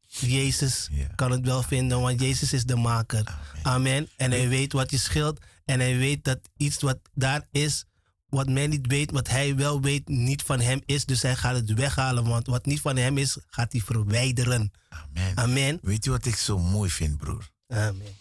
Jezus 0.07 0.89
kan 1.15 1.31
het 1.31 1.45
wel 1.45 1.63
vinden, 1.63 2.01
want 2.01 2.19
Jezus 2.19 2.53
is 2.53 2.63
de 2.63 2.75
maker. 2.75 3.37
Amen. 3.63 4.09
En 4.17 4.31
hij 4.31 4.49
weet 4.49 4.73
wat 4.73 4.91
je 4.91 4.97
scheelt 4.97 5.39
en 5.65 5.79
hij 5.79 5.97
weet 5.97 6.23
dat 6.23 6.39
iets 6.57 6.81
wat 6.81 6.99
daar 7.13 7.47
is, 7.51 7.85
wat 8.33 8.49
men 8.49 8.69
niet 8.69 8.87
weet, 8.87 9.11
wat 9.11 9.27
hij 9.27 9.55
wel 9.55 9.81
weet, 9.81 10.07
niet 10.07 10.43
van 10.43 10.59
hem 10.59 10.81
is. 10.85 11.05
Dus 11.05 11.21
hij 11.21 11.35
gaat 11.35 11.55
het 11.55 11.73
weghalen, 11.73 12.23
want 12.23 12.47
wat 12.47 12.65
niet 12.65 12.81
van 12.81 12.95
hem 12.95 13.17
is, 13.17 13.37
gaat 13.47 13.71
hij 13.71 13.81
verwijderen. 13.81 14.71
Amen. 14.89 15.37
Amen. 15.37 15.79
Weet 15.81 16.03
je 16.03 16.09
wat 16.09 16.25
ik 16.25 16.35
zo 16.35 16.59
mooi 16.59 16.89
vind, 16.89 17.17
broer? 17.17 17.49
Amen. 17.67 18.15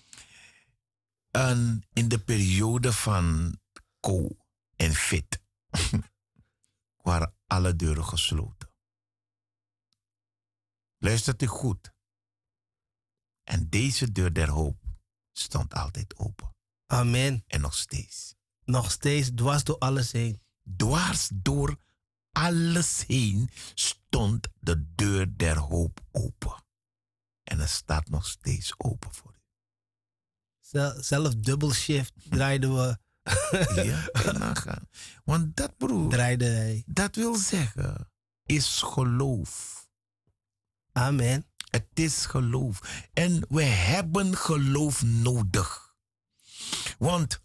En 1.31 1.87
in 1.93 2.09
de 2.09 2.19
periode 2.19 2.93
van 2.93 3.59
Co 4.01 4.29
en 4.77 4.95
Fit 4.95 5.41
waren 7.07 7.35
alle 7.47 7.77
deuren 7.77 8.05
gesloten. 8.05 8.71
Luistert 10.99 11.43
u 11.43 11.47
goed. 11.47 11.93
En 13.43 13.69
deze 13.69 14.13
deur 14.13 14.33
der 14.33 14.49
hoop 14.49 14.77
stond 15.33 15.75
altijd 15.75 16.19
open. 16.19 16.55
Amen. 16.87 17.45
En 17.47 17.61
nog 17.61 17.75
steeds. 17.75 18.35
Nog 18.73 18.91
steeds 18.91 19.31
dwars 19.35 19.65
door 19.65 19.79
alles 19.79 20.13
heen. 20.13 20.41
Dwars 20.77 21.31
door 21.35 21.77
alles 22.33 23.05
heen 23.07 23.51
stond 23.75 24.49
de 24.61 24.93
deur 24.95 25.37
der 25.37 25.59
hoop 25.59 26.01
open. 26.11 26.65
En 27.43 27.59
het 27.59 27.71
staat 27.71 28.09
nog 28.09 28.27
steeds 28.27 28.75
open 28.77 29.15
voor 29.15 29.35
u. 29.35 29.41
Zelf 31.01 31.35
dubbel 31.35 31.73
shift 31.73 32.13
draaiden 32.31 32.75
we. 32.75 32.99
ja, 33.85 34.33
nagaan. 34.33 34.89
Want 35.25 35.57
dat 35.57 35.77
broer, 35.77 36.11
draaide 36.11 36.45
hij. 36.45 36.83
dat 36.87 37.17
wil 37.17 37.35
zeggen, 37.35 38.11
is 38.45 38.83
geloof. 38.83 39.87
Amen. 40.93 41.47
Het 41.71 41.89
is 41.95 42.27
geloof. 42.27 43.07
En 43.13 43.45
we 43.49 43.63
hebben 43.63 44.37
geloof 44.37 45.03
nodig. 45.03 45.95
Want 46.99 47.41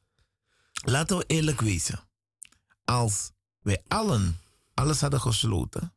laten 0.92 1.18
we 1.18 1.26
eerlijk 1.26 1.62
wezen. 1.62 2.00
Als 2.86 3.32
wij 3.60 3.84
allen 3.88 4.40
alles 4.74 5.02
hadden 5.02 5.22
gesloten, 5.22 5.94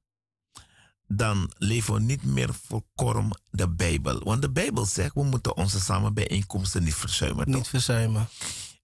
dan 1.07 1.53
leven 1.59 1.95
we 1.95 2.01
niet 2.01 2.23
meer 2.23 2.55
volkomen 2.55 3.41
de 3.51 3.69
Bijbel. 3.69 4.25
Want 4.25 4.43
de 4.43 4.51
Bijbel 4.51 4.87
zegt, 4.87 5.15
we 5.15 5.23
moeten 5.23 5.57
onze 5.57 5.81
samenbijeenkomsten 5.81 6.83
niet 6.83 6.95
verzuimen. 6.95 7.51
Niet 7.51 7.69
verzuimen. 7.69 8.29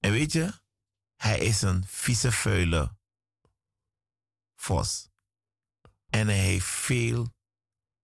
En 0.01 0.13
weet 0.13 0.33
je, 0.33 0.53
hij 1.17 1.39
is 1.39 1.63
een 1.63 1.85
vieze 1.87 2.33
vuile 2.33 2.97
vos. 4.55 5.09
En 6.09 6.27
hij 6.27 6.39
heeft 6.39 6.67
veel 6.67 7.35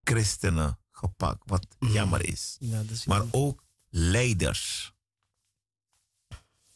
christenen 0.02 0.78
gepakt, 0.90 1.42
wat 1.44 1.66
mm. 1.78 1.88
jammer 1.88 2.24
is. 2.26 2.56
Ja, 2.60 2.82
is 2.90 3.04
maar 3.04 3.24
ook 3.30 3.64
leiders. 3.88 4.92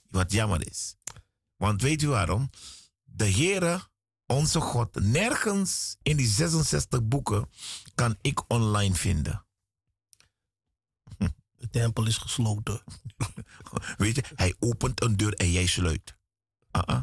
Wat 0.09 0.33
jammer 0.33 0.67
is. 0.71 0.96
Want 1.57 1.83
weet 1.83 2.03
u 2.03 2.09
waarom? 2.09 2.51
De 3.05 3.31
Heere, 3.31 3.89
onze 4.27 4.61
God, 4.61 4.95
nergens 5.01 5.97
in 6.03 6.17
die 6.17 6.27
66 6.27 7.05
boeken 7.05 7.49
kan 7.95 8.17
ik 8.21 8.51
online 8.51 8.95
vinden. 8.95 9.47
De 11.59 11.71
tempel 11.71 12.07
is 12.07 12.17
gesloten. 12.17 12.83
Weet 13.97 14.17
je, 14.17 14.25
hij 14.35 14.55
opent 14.59 15.03
een 15.03 15.17
deur 15.17 15.35
en 15.35 15.51
jij 15.51 15.67
sluit. 15.67 16.17
Uh 16.73 16.83
-uh. 16.87 17.03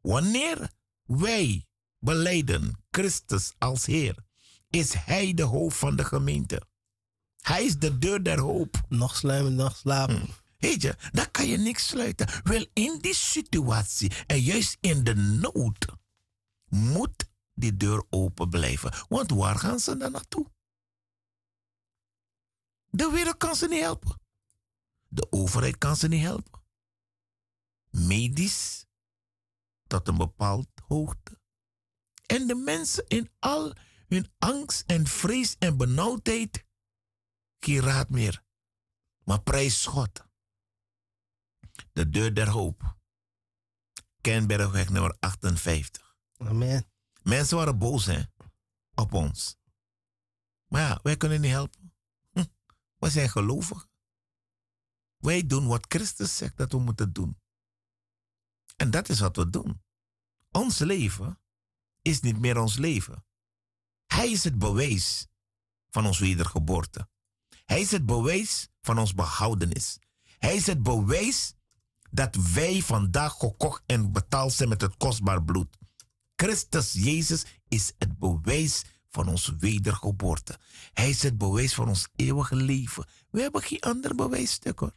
Wanneer 0.00 0.70
wij 1.02 1.66
beleiden 1.98 2.84
Christus 2.90 3.52
als 3.58 3.86
Heer, 3.86 4.16
is 4.70 4.92
Hij 4.92 5.34
de 5.34 5.42
hoofd 5.42 5.76
van 5.76 5.96
de 5.96 6.04
gemeente. 6.04 6.62
Hij 7.40 7.64
is 7.64 7.78
de 7.78 7.98
deur 7.98 8.22
der 8.22 8.38
hoop. 8.38 8.80
Nog 8.88 9.16
sluimen, 9.16 9.54
nog 9.54 9.76
slapen. 9.76 10.28
Weet 10.58 10.82
je, 10.82 10.96
kan 11.30 11.46
je 11.46 11.56
niks 11.56 11.86
sluiten. 11.86 12.28
Wel, 12.42 12.66
in 12.72 12.98
die 12.98 13.14
situatie 13.14 14.12
en 14.26 14.40
juist 14.40 14.76
in 14.80 15.04
de 15.04 15.14
nood 15.14 15.86
moet 16.68 17.28
die 17.54 17.76
deur 17.76 18.04
open 18.10 18.48
blijven. 18.48 18.92
Want 19.08 19.30
waar 19.30 19.58
gaan 19.58 19.80
ze 19.80 19.96
dan 19.96 20.12
naartoe? 20.12 20.46
De 22.90 23.10
wereld 23.10 23.36
kan 23.36 23.56
ze 23.56 23.68
niet 23.68 23.80
helpen. 23.80 24.20
De 25.08 25.26
overheid 25.30 25.78
kan 25.78 25.96
ze 25.96 26.08
niet 26.08 26.22
helpen. 26.22 26.62
Medisch 27.90 28.86
tot 29.86 30.08
een 30.08 30.16
bepaald 30.16 30.68
hoogte. 30.86 31.40
En 32.26 32.46
de 32.46 32.54
mensen 32.54 33.04
in 33.06 33.30
al 33.38 33.72
hun 34.08 34.32
angst 34.38 34.84
en 34.86 35.06
vrees 35.06 35.56
en 35.58 35.76
benauwdheid 35.76 36.64
geen 37.58 37.80
raad 37.80 38.08
meer. 38.10 38.44
Maar 39.24 39.42
prijs 39.42 39.86
God 39.86 40.27
de 41.98 42.10
deur 42.10 42.34
der 42.34 42.48
hoop. 42.48 42.96
Kenbergweg 44.20 44.88
nummer 44.88 45.16
58. 45.20 46.16
Amen. 46.36 46.90
Mensen 47.22 47.56
waren 47.56 47.78
boos 47.78 48.06
hè, 48.06 48.22
op 48.94 49.12
ons. 49.12 49.56
Maar 50.66 50.80
ja, 50.80 50.98
wij 51.02 51.16
kunnen 51.16 51.40
niet 51.40 51.50
helpen. 51.50 51.94
Hm. 52.30 52.44
We 52.96 53.10
zijn 53.10 53.28
gelovig. 53.28 53.88
Wij 55.16 55.46
doen 55.46 55.66
wat 55.66 55.84
Christus 55.88 56.36
zegt 56.36 56.56
dat 56.56 56.72
we 56.72 56.78
moeten 56.78 57.12
doen. 57.12 57.40
En 58.76 58.90
dat 58.90 59.08
is 59.08 59.20
wat 59.20 59.36
we 59.36 59.50
doen. 59.50 59.82
Ons 60.50 60.78
leven 60.78 61.40
is 62.02 62.20
niet 62.20 62.38
meer 62.38 62.58
ons 62.58 62.76
leven. 62.76 63.26
Hij 64.06 64.30
is 64.30 64.44
het 64.44 64.58
bewijs 64.58 65.26
van 65.90 66.06
ons 66.06 66.18
wedergeboorte. 66.18 67.08
Hij 67.64 67.80
is 67.80 67.90
het 67.90 68.06
bewijs 68.06 68.68
van 68.80 68.98
ons 68.98 69.14
behoudenis. 69.14 69.98
Hij 70.38 70.56
is 70.56 70.66
het 70.66 70.82
bewijs 70.82 71.56
dat 72.10 72.36
wij 72.52 72.82
vandaag 72.82 73.32
gekocht 73.32 73.82
en 73.86 74.12
betaald 74.12 74.52
zijn 74.52 74.68
met 74.68 74.80
het 74.80 74.96
kostbaar 74.96 75.44
bloed. 75.44 75.76
Christus 76.36 76.92
Jezus 76.92 77.44
is 77.68 77.92
het 77.98 78.18
bewijs 78.18 78.84
van 79.08 79.28
onze 79.28 79.56
wedergeboorte. 79.56 80.58
Hij 80.92 81.08
is 81.08 81.22
het 81.22 81.38
bewijs 81.38 81.74
van 81.74 81.88
ons 81.88 82.08
eeuwige 82.16 82.56
leven. 82.56 83.06
We 83.30 83.40
hebben 83.40 83.62
geen 83.62 83.80
ander 83.80 84.14
bewijsstuk 84.14 84.78
hoor. 84.78 84.94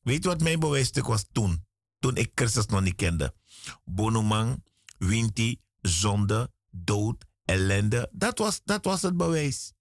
Weet 0.00 0.22
je 0.22 0.28
wat 0.28 0.40
mijn 0.42 0.60
bewijsstuk 0.60 1.06
was 1.06 1.24
toen? 1.32 1.66
Toen 1.98 2.16
ik 2.16 2.30
Christus 2.34 2.66
nog 2.66 2.80
niet 2.80 2.94
kende. 2.94 3.34
Bonoman, 3.84 4.62
winti, 4.98 5.60
zonde, 5.80 6.52
dood, 6.70 7.24
ellende. 7.44 8.08
Dat 8.12 8.38
was, 8.38 8.60
dat 8.64 8.84
was 8.84 9.02
het 9.02 9.16
bewijs. 9.16 9.72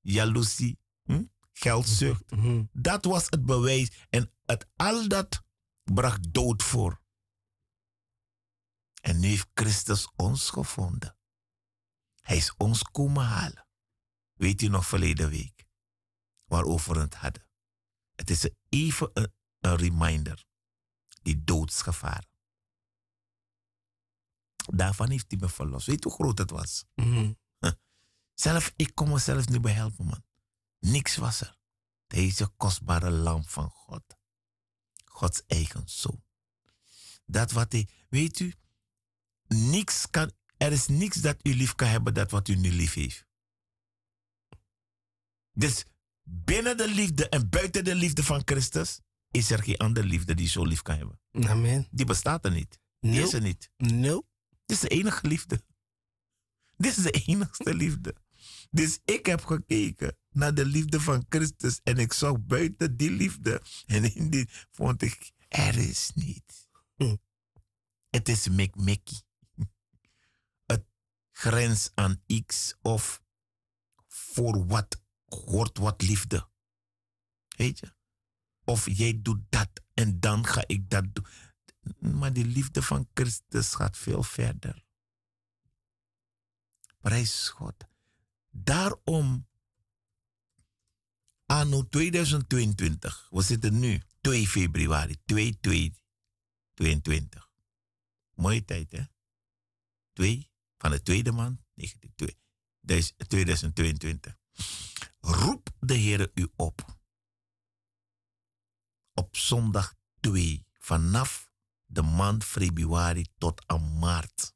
Jaloezie, 0.00 0.78
hm? 1.02 1.24
Geldzucht. 1.58 2.30
Mhm. 2.30 2.64
Dat 2.72 3.04
was 3.04 3.26
het 3.30 3.44
bewijs. 3.44 4.06
En 4.10 4.32
het, 4.44 4.66
al 4.76 5.08
dat 5.08 5.42
bracht 5.82 6.32
dood 6.32 6.62
voor. 6.62 7.00
En 9.00 9.20
nu 9.20 9.28
heeft 9.28 9.48
Christus 9.54 10.10
ons 10.16 10.50
gevonden. 10.50 11.16
Hij 12.20 12.36
is 12.36 12.54
ons 12.56 12.82
komen 12.82 13.24
halen. 13.24 13.68
Weet 14.32 14.62
u 14.62 14.68
nog 14.68 14.86
verleden 14.86 15.30
week 15.30 15.66
waarover 16.44 16.94
we 16.94 17.00
het 17.00 17.14
hadden? 17.14 17.46
Het 18.14 18.30
is 18.30 18.50
even 18.68 19.10
een, 19.12 19.32
een 19.60 19.76
reminder. 19.76 20.44
Die 21.22 21.44
doodsgevaar. 21.44 22.24
Daarvan 24.56 25.10
heeft 25.10 25.24
hij 25.28 25.38
me 25.40 25.48
verlost. 25.48 25.86
Weet 25.86 26.04
hoe 26.04 26.12
groot 26.12 26.38
het 26.38 26.50
was? 26.50 26.84
Mhm. 26.94 27.32
Zelf, 28.34 28.72
ik 28.76 28.94
kon 28.94 29.08
mezelf 29.12 29.48
niet 29.48 29.60
bij 29.60 29.72
helpen, 29.72 30.04
man. 30.04 30.24
Niks 30.78 31.16
was 31.16 31.40
er. 31.40 31.58
Deze 32.06 32.48
kostbare 32.56 33.10
lamp 33.10 33.48
van 33.48 33.70
God. 33.70 34.02
Gods 35.04 35.42
eigen 35.46 35.82
zoon. 35.88 36.24
Dat 37.26 37.50
wat 37.52 37.72
hij, 37.72 37.88
weet 38.08 38.38
u, 38.40 38.54
niks 39.46 40.10
kan, 40.10 40.32
er 40.56 40.72
is 40.72 40.86
niks 40.86 41.16
dat 41.16 41.36
u 41.42 41.54
lief 41.54 41.74
kan 41.74 41.88
hebben 41.88 42.14
dat 42.14 42.30
wat 42.30 42.48
u 42.48 42.54
nu 42.54 42.72
lief 42.72 42.94
heeft. 42.94 43.26
Dus 45.52 45.84
binnen 46.22 46.76
de 46.76 46.88
liefde 46.88 47.28
en 47.28 47.48
buiten 47.48 47.84
de 47.84 47.94
liefde 47.94 48.24
van 48.24 48.42
Christus 48.44 49.00
is 49.30 49.50
er 49.50 49.62
geen 49.62 49.76
andere 49.76 50.06
liefde 50.06 50.34
die 50.34 50.48
zo 50.48 50.64
lief 50.64 50.82
kan 50.82 50.96
hebben. 50.96 51.20
Amen. 51.30 51.88
Die 51.90 52.06
bestaat 52.06 52.44
er 52.44 52.50
niet. 52.50 52.80
Die 53.00 53.22
is 53.22 53.32
er 53.32 53.40
niet. 53.40 53.70
Nope. 53.76 54.26
Dit 54.66 54.76
is 54.76 54.80
de 54.80 54.88
enige 54.88 55.26
liefde. 55.26 55.62
Dit 56.76 56.96
is 56.96 57.02
de 57.02 57.10
enigste 57.10 57.74
liefde. 57.74 58.16
Dus 58.70 59.00
ik 59.04 59.26
heb 59.26 59.44
gekeken 59.44 60.18
naar 60.36 60.54
de 60.54 60.66
liefde 60.66 61.00
van 61.00 61.26
Christus 61.28 61.80
en 61.82 61.98
ik 61.98 62.12
zag 62.12 62.40
buiten 62.40 62.96
die 62.96 63.10
liefde. 63.10 63.62
En 63.86 64.14
in 64.14 64.30
die 64.30 64.48
vond 64.70 65.02
ik, 65.02 65.32
er 65.48 65.78
is 65.78 66.10
niet. 66.14 66.68
Hm. 66.96 67.16
Het 68.10 68.28
is 68.28 68.48
Mickey. 68.48 69.20
Het 70.66 70.84
grens 71.32 71.90
aan 71.94 72.22
X 72.46 72.74
of 72.82 73.22
voor 74.06 74.66
wat 74.66 75.02
hoort 75.24 75.78
wat 75.78 76.02
liefde. 76.02 76.48
Weet 77.56 77.78
je? 77.78 77.94
Of 78.64 78.86
jij 78.90 79.18
doet 79.22 79.40
dat 79.48 79.70
en 79.94 80.20
dan 80.20 80.46
ga 80.46 80.64
ik 80.66 80.90
dat 80.90 81.04
doen. 81.14 81.26
Maar 82.18 82.32
die 82.32 82.46
liefde 82.46 82.82
van 82.82 83.08
Christus 83.14 83.74
gaat 83.74 83.96
veel 83.96 84.22
verder. 84.22 84.84
Prijs 87.00 87.48
God. 87.48 87.74
Daarom, 88.50 89.46
anno 91.46 91.88
2022, 91.88 93.26
we 93.30 93.42
zitten 93.42 93.78
nu 93.78 94.02
2 94.20 94.46
februari 94.46 95.16
2022. 95.24 97.50
Mooie 98.34 98.64
tijd, 98.64 98.92
hè? 98.92 99.04
2 100.12 100.50
van 100.78 100.90
de 100.90 101.02
tweede 101.02 101.32
maand, 101.32 101.60
2022. 103.28 104.38
Roep 105.20 105.68
de 105.80 105.94
Heer 105.94 106.30
u 106.34 106.48
op. 106.56 106.98
Op 109.14 109.36
zondag 109.36 109.94
2 110.20 110.66
vanaf 110.72 111.50
de 111.84 112.02
maand 112.02 112.44
februari 112.44 113.26
tot 113.38 113.66
aan 113.66 113.98
maart 113.98 114.54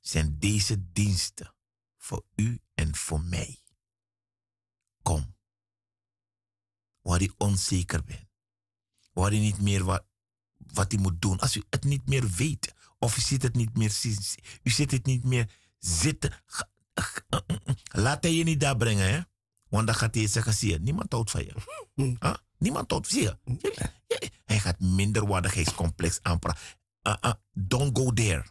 zijn 0.00 0.38
deze 0.38 0.92
diensten 0.92 1.54
voor 1.96 2.26
u 2.34 2.62
en 2.74 2.96
voor 2.96 3.20
mij. 3.20 3.62
Kom. 5.02 5.33
Waar 7.04 7.22
u 7.22 7.32
onzeker 7.38 8.04
bent. 8.04 8.28
Waar 9.12 9.32
u 9.32 9.38
niet 9.38 9.60
meer 9.60 9.84
wat, 9.84 10.04
wat 10.56 10.92
u 10.92 10.96
moet 10.96 11.20
doen. 11.20 11.38
Als 11.38 11.56
u 11.56 11.62
het 11.70 11.84
niet 11.84 12.08
meer 12.08 12.28
weet. 12.28 12.74
Of 12.98 13.16
u 13.16 13.20
zit 13.20 13.42
het 13.42 13.54
niet 13.54 13.76
meer 13.76 13.92
U 14.62 14.70
zit 14.70 14.90
het 14.90 15.06
niet 15.06 15.24
meer 15.24 15.50
zitten. 15.78 16.42
Laat 18.04 18.22
hij 18.22 18.34
je 18.34 18.44
niet 18.44 18.60
daar 18.60 18.76
brengen, 18.76 19.12
hè? 19.12 19.20
Want 19.68 19.86
dan 19.86 19.96
gaat 19.96 20.14
hij 20.14 20.26
zeggen, 20.26 20.54
zie 20.54 20.70
je, 20.70 20.78
niemand 20.78 21.12
houdt 21.12 21.30
van 21.30 21.44
je. 21.44 21.54
Huh? 22.20 22.34
Niemand 22.58 22.90
houdt 22.90 23.08
van 23.08 23.20
je. 23.20 23.38
Hij 24.44 24.58
gaat 24.58 24.80
minderwaardigheidscomplex 24.80 26.18
aanpraten. 26.22 26.62
Uh, 27.02 27.16
uh, 27.20 27.32
don't 27.52 27.98
go 27.98 28.12
there. 28.12 28.44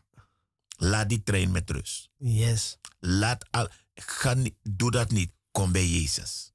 Laat 0.77 1.09
die 1.09 1.23
trein 1.23 1.51
met 1.51 1.69
rust. 1.69 2.09
Yes. 2.17 2.77
Laat 2.99 3.51
al, 3.51 3.67
ga, 3.95 4.35
doe 4.61 4.91
dat 4.91 5.11
niet. 5.11 5.31
Kom 5.51 5.71
bij 5.71 5.87
Jezus. 5.87 6.52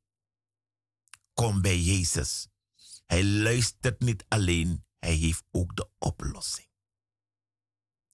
Kom 1.38 1.62
bij 1.62 1.80
Jezus. 1.80 2.48
Hij 3.06 3.24
luistert 3.24 4.00
niet 4.00 4.24
alleen, 4.28 4.84
hij 4.98 5.14
heeft 5.14 5.44
ook 5.50 5.76
de 5.76 5.90
oplossing. 5.98 6.68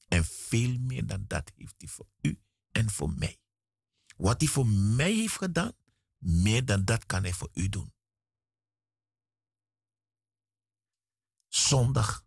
En 0.08 0.24
veel 0.24 0.78
meer 0.78 1.06
dan 1.06 1.24
dat 1.26 1.52
heeft 1.56 1.74
hij 1.78 1.88
voor 1.88 2.08
u 2.20 2.40
en 2.70 2.90
voor 2.90 3.10
mij. 3.10 3.40
Wat 4.16 4.40
hij 4.40 4.48
voor 4.48 4.66
mij 4.66 5.12
heeft 5.12 5.36
gedaan, 5.36 5.72
meer 6.18 6.64
dan 6.64 6.84
dat 6.84 7.06
kan 7.06 7.22
hij 7.22 7.32
voor 7.32 7.50
u 7.52 7.68
doen. 7.68 7.92
zondag. 11.54 12.26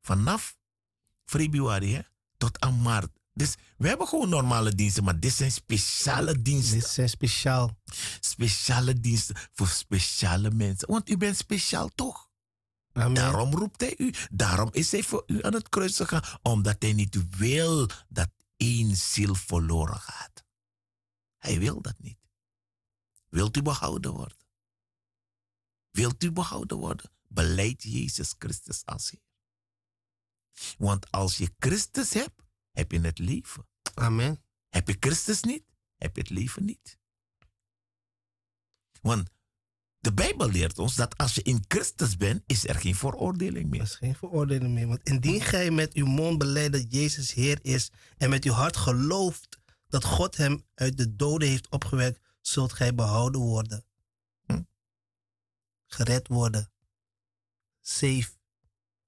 Vanaf 0.00 0.58
februari 1.24 1.94
hè, 1.94 2.02
tot 2.36 2.60
aan 2.60 2.82
maart. 2.82 3.19
Dus 3.40 3.54
we 3.76 3.88
hebben 3.88 4.06
gewoon 4.06 4.28
normale 4.28 4.74
diensten, 4.74 5.04
maar 5.04 5.20
dit 5.20 5.32
zijn 5.32 5.52
speciale 5.52 6.42
diensten. 6.42 6.78
Dit 6.78 6.88
zijn 6.88 7.08
speciaal. 7.08 7.78
Speciale 8.20 9.00
diensten 9.00 9.36
voor 9.52 9.68
speciale 9.68 10.50
mensen. 10.50 10.88
Want 10.90 11.10
u 11.10 11.16
bent 11.16 11.36
speciaal 11.36 11.88
toch? 11.94 12.30
Daarom 12.92 13.54
roept 13.54 13.80
hij 13.80 13.94
u. 13.96 14.14
Daarom 14.30 14.68
is 14.72 14.92
hij 14.92 15.02
voor 15.02 15.22
u 15.26 15.42
aan 15.42 15.54
het 15.54 15.68
kruis 15.68 15.96
gegaan. 15.96 16.38
Omdat 16.42 16.76
hij 16.78 16.92
niet 16.92 17.36
wil 17.36 17.88
dat 18.08 18.30
één 18.56 18.96
ziel 18.96 19.34
verloren 19.34 20.00
gaat. 20.00 20.44
Hij 21.36 21.58
wil 21.58 21.80
dat 21.80 21.98
niet. 21.98 22.18
Wilt 23.28 23.56
u 23.56 23.62
behouden 23.62 24.12
worden? 24.12 24.38
Wilt 25.90 26.22
u 26.24 26.32
behouden 26.32 26.76
worden? 26.76 27.10
beleid 27.28 27.82
Jezus 27.82 28.34
Christus 28.38 28.84
als 28.84 29.10
Heer. 29.10 29.28
Want 30.78 31.10
als 31.10 31.36
je 31.36 31.54
Christus 31.58 32.12
hebt, 32.12 32.42
heb 32.70 32.92
je 32.92 33.00
het 33.00 33.18
leven. 33.18 33.68
Amen. 33.94 34.44
Heb 34.68 34.88
je 34.88 34.96
Christus 35.00 35.42
niet, 35.42 35.64
heb 35.96 36.16
je 36.16 36.20
het 36.20 36.30
leven 36.30 36.64
niet. 36.64 36.98
Want 39.00 39.30
de 39.98 40.12
Bijbel 40.12 40.50
leert 40.50 40.78
ons 40.78 40.94
dat 40.94 41.16
als 41.18 41.34
je 41.34 41.42
in 41.42 41.64
Christus 41.68 42.16
bent, 42.16 42.42
is 42.46 42.66
er 42.66 42.74
geen 42.74 42.94
veroordeling 42.94 43.70
meer. 43.70 43.80
Er 43.80 43.86
is 43.86 43.94
geen 43.94 44.14
veroordeling 44.14 44.74
meer. 44.74 44.86
Want 44.86 45.02
indien 45.02 45.40
gij 45.40 45.70
met 45.70 45.94
uw 45.94 46.06
mond 46.06 46.38
beleidt 46.38 46.72
dat 46.72 46.92
Jezus 46.92 47.32
Heer 47.32 47.58
is 47.62 47.90
en 48.16 48.30
met 48.30 48.44
uw 48.44 48.52
hart 48.52 48.76
gelooft 48.76 49.58
dat 49.88 50.04
God 50.04 50.36
hem 50.36 50.64
uit 50.74 50.96
de 50.96 51.16
doden 51.16 51.48
heeft 51.48 51.68
opgewekt, 51.68 52.20
zult 52.40 52.72
gij 52.72 52.94
behouden 52.94 53.40
worden. 53.40 53.84
Hm? 54.46 54.62
Gered 55.86 56.28
worden 56.28 56.72
safe. 57.90 58.30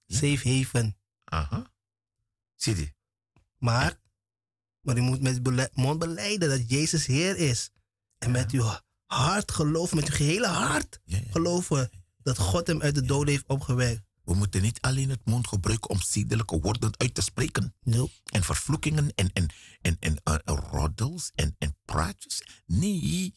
Safe 0.07 0.49
haven. 0.49 0.97
Aha. 1.25 1.73
Zie 2.55 2.77
je? 2.77 2.93
Maar, 3.63 4.01
maar 4.81 4.95
je 4.95 5.01
moet 5.01 5.21
met 5.21 5.77
mond 5.77 5.99
beleiden 5.99 6.49
dat 6.49 6.71
Jezus 6.71 7.07
Heer 7.07 7.37
is. 7.37 7.71
En 8.19 8.31
met 8.31 8.51
uw 8.51 8.65
hart 9.07 9.53
geloven, 9.53 9.97
met 9.97 10.09
uw 10.09 10.15
gehele 10.15 10.47
hart 10.47 11.01
geloven 11.07 11.91
dat 12.23 12.39
God 12.39 12.67
hem 12.67 12.83
uit 12.83 12.95
de 12.95 13.03
dood 13.03 13.29
heeft 13.29 13.47
opgewekt. 13.47 14.03
We 14.25 14.35
moeten 14.35 14.63
niet 14.63 14.81
alleen 14.81 15.11
het 15.11 15.25
mond 15.25 15.47
gebruiken 15.47 15.91
om 15.91 16.01
zedelijke 16.01 16.61
woorden 16.61 16.99
uit 16.99 17.15
te 17.15 17.21
spreken. 17.21 17.75
Nope. 17.81 18.13
En 18.25 18.45
vervloekingen 18.45 19.15
en, 19.15 19.33
en, 19.33 19.49
en, 19.81 19.97
en 20.01 20.21
uh, 20.25 20.37
roddels 20.45 21.33
en, 21.35 21.57
en 21.59 21.77
praatjes. 21.85 22.43
Nee. 22.67 23.37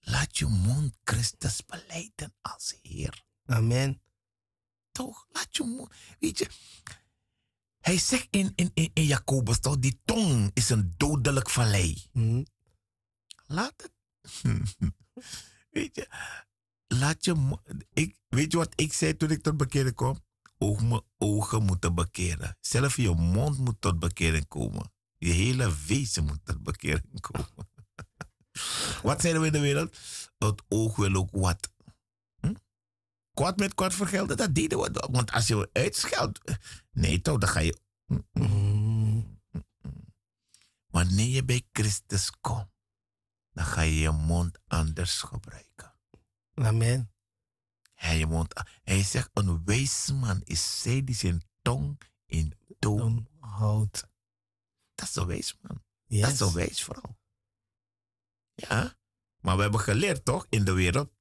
Laat 0.00 0.38
je 0.38 0.46
mond 0.46 0.96
Christus 1.04 1.64
beleiden 1.66 2.34
als 2.40 2.74
Heer. 2.82 3.24
Amen. 3.44 4.02
Toch, 4.92 5.26
laat 5.28 5.56
je 5.56 5.88
Weet 6.18 6.38
je, 6.38 6.48
hij 7.82 7.98
zegt 7.98 8.26
in, 8.30 8.52
in, 8.54 8.70
in, 8.74 8.90
in 8.92 9.04
Jacobus 9.04 9.58
toch, 9.58 9.78
die 9.78 10.00
tong 10.04 10.50
is 10.54 10.70
een 10.70 10.94
dodelijk 10.96 11.50
vallei. 11.50 12.02
Mhm. 12.12 12.42
Laat 13.46 13.74
het. 13.76 13.92
weet 15.70 15.94
je, 15.96 16.08
laat 16.86 17.24
je. 17.24 17.58
Ik, 17.92 18.16
weet 18.28 18.52
je 18.52 18.58
wat 18.58 18.72
ik 18.74 18.92
zei 18.92 19.16
toen 19.16 19.30
ik 19.30 19.42
tot 19.42 19.56
bekeren 19.56 19.94
kwam? 19.94 20.20
Ogen, 20.58 21.04
ogen 21.18 21.62
moeten 21.62 21.94
bekeren. 21.94 22.56
Zelf 22.60 22.96
je 22.96 23.10
mond 23.10 23.58
moet 23.58 23.80
tot 23.80 23.98
bekering 23.98 24.48
komen. 24.48 24.92
Je 25.18 25.32
hele 25.32 25.74
wezen 25.86 26.24
moet 26.24 26.44
tot 26.44 26.62
bekering 26.62 27.20
komen. 27.20 27.68
wat 29.02 29.20
zeiden 29.20 29.40
we 29.40 29.46
in 29.46 29.52
de 29.52 29.60
wereld? 29.60 29.96
Het 30.38 30.62
oog 30.68 30.96
wil 30.96 31.14
ook 31.14 31.30
wat. 31.30 31.70
Hm? 32.40 32.54
Kwad 33.34 33.56
met 33.56 33.74
kwad 33.74 33.94
vergelden, 33.94 34.36
dat 34.36 34.54
deden 34.54 34.80
we. 34.80 35.08
Want 35.10 35.32
als 35.32 35.46
je 35.46 35.70
uitscheldt, 35.72 36.40
nee 36.92 37.20
toch, 37.20 37.38
dan 37.38 37.48
ga 37.48 37.60
je. 37.60 37.78
Mhm. 38.32 39.22
Wanneer 40.86 41.28
je 41.28 41.44
bij 41.44 41.68
Christus 41.72 42.30
komt, 42.40 42.68
dan 43.52 43.64
ga 43.64 43.80
je 43.80 43.98
je 43.98 44.10
mond 44.10 44.58
anders 44.66 45.20
gebruiken. 45.20 45.94
Amen. 46.54 47.12
Hij, 47.94 48.18
je 48.18 48.26
mond, 48.26 48.62
hij 48.82 49.02
zegt, 49.02 49.30
een 49.32 49.64
wijs 49.64 50.12
man 50.12 50.40
is 50.44 50.80
zij 50.80 51.04
die 51.04 51.14
zijn 51.14 51.42
tong 51.62 52.00
in 52.26 52.58
toon 52.78 53.28
houdt. 53.38 54.08
Dat 54.94 55.08
is 55.08 55.14
een 55.16 55.26
wijs 55.26 55.58
man. 55.60 55.82
Yes. 56.06 56.20
Dat 56.20 56.32
is 56.32 56.40
een 56.40 56.52
wijs 56.52 56.82
vrouw. 56.82 57.18
Ja, 58.54 58.96
maar 59.38 59.56
we 59.56 59.62
hebben 59.62 59.80
geleerd 59.80 60.24
toch 60.24 60.46
in 60.48 60.64
de 60.64 60.72
wereld. 60.72 61.12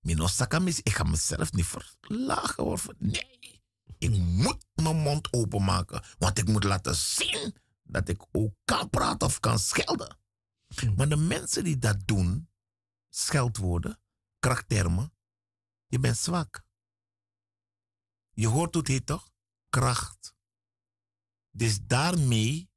Minosakamis, 0.00 0.80
ik 0.80 0.94
ga 0.94 1.02
mezelf 1.02 1.52
niet 1.52 1.66
verlagen 1.66 2.64
worden. 2.64 2.96
Nee, 2.98 3.59
ik 4.00 4.10
moet 4.18 4.66
mijn 4.74 4.96
mond 4.96 5.32
openmaken. 5.32 6.04
Want 6.18 6.38
ik 6.38 6.48
moet 6.48 6.64
laten 6.64 6.94
zien 6.94 7.56
dat 7.82 8.08
ik 8.08 8.26
ook 8.32 8.54
kan 8.64 8.90
praten 8.90 9.26
of 9.26 9.40
kan 9.40 9.58
schelden. 9.58 10.18
Mm. 10.82 10.94
Maar 10.94 11.08
de 11.08 11.16
mensen 11.16 11.64
die 11.64 11.78
dat 11.78 12.06
doen, 12.06 12.50
scheldwoorden, 13.08 14.00
krachttermen, 14.38 15.14
je 15.86 15.98
bent 15.98 16.16
zwak. 16.16 16.64
Je 18.30 18.46
hoort 18.46 18.74
hoe 18.74 18.82
het 18.82 18.90
heet 18.90 19.06
toch? 19.06 19.30
Kracht. 19.68 20.34
Dus 21.50 21.80
daarmee 21.82 22.70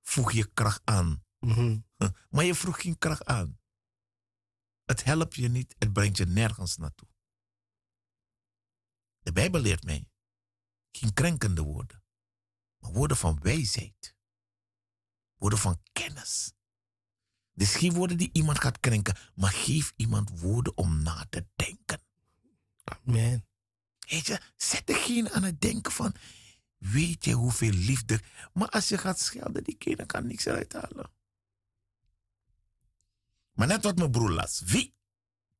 voeg 0.00 0.32
je 0.32 0.52
kracht 0.52 0.80
aan. 0.84 1.24
Mhm. 1.38 1.80
Maar 2.30 2.44
je 2.44 2.54
vroeg 2.54 2.80
geen 2.80 2.98
kracht 2.98 3.24
aan. 3.24 3.60
Het 4.84 5.04
helpt 5.04 5.34
je 5.34 5.48
niet, 5.48 5.74
het 5.78 5.92
brengt 5.92 6.16
je 6.16 6.26
nergens 6.26 6.76
naartoe. 6.76 7.08
De 9.18 9.32
Bijbel 9.32 9.60
leert 9.60 9.84
mij 9.84 10.11
geen 10.92 11.12
krenkende 11.12 11.62
woorden, 11.62 12.02
maar 12.78 12.92
woorden 12.92 13.16
van 13.16 13.38
wijsheid, 13.42 14.14
woorden 15.36 15.58
van 15.58 15.80
kennis. 15.92 16.52
Dus 17.54 17.74
geen 17.74 17.92
woorden 17.92 18.16
die 18.16 18.30
iemand 18.32 18.60
gaat 18.60 18.80
krenken, 18.80 19.16
maar 19.34 19.52
geef 19.52 19.92
iemand 19.96 20.40
woorden 20.40 20.76
om 20.76 21.02
na 21.02 21.26
te 21.30 21.46
denken. 21.56 22.00
Amen. 22.84 23.46
Weet 23.98 24.26
je, 24.26 24.40
zet 24.56 24.86
degene 24.86 25.32
aan 25.32 25.42
het 25.42 25.60
denken 25.60 25.92
van, 25.92 26.14
weet 26.78 27.24
je 27.24 27.32
hoeveel 27.32 27.72
liefde. 27.72 28.20
Maar 28.52 28.68
als 28.68 28.88
je 28.88 28.98
gaat 28.98 29.20
schelden, 29.20 29.64
die 29.64 29.76
kinderen 29.76 30.06
kan 30.06 30.26
niks 30.26 30.44
eruit 30.44 30.72
halen. 30.72 31.10
Maar 33.52 33.66
net 33.66 33.82
wat 33.82 33.96
mijn 33.96 34.10
broer 34.10 34.30
las. 34.30 34.60
Wie 34.60 34.94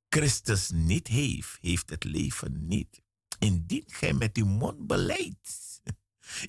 Christus 0.08 0.70
niet 0.70 1.06
heeft, 1.06 1.58
heeft 1.60 1.90
het 1.90 2.04
leven 2.04 2.66
niet. 2.66 3.02
Indien 3.38 3.84
gij 3.86 4.12
met 4.12 4.36
uw 4.36 4.46
mond 4.46 4.86
beleidt. 4.86 5.80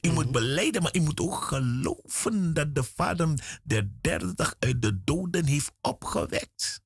U 0.02 0.12
moet 0.12 0.32
beleiden, 0.32 0.82
maar 0.82 0.96
u 0.96 1.00
moet 1.00 1.20
ook 1.20 1.44
geloven 1.44 2.54
dat 2.54 2.76
de 2.76 2.84
Vader 2.84 3.60
de 3.64 4.00
derde 4.02 4.34
dag 4.34 4.56
uit 4.60 4.82
de 4.82 5.04
doden 5.04 5.46
heeft 5.46 5.72
opgewekt. 5.82 6.82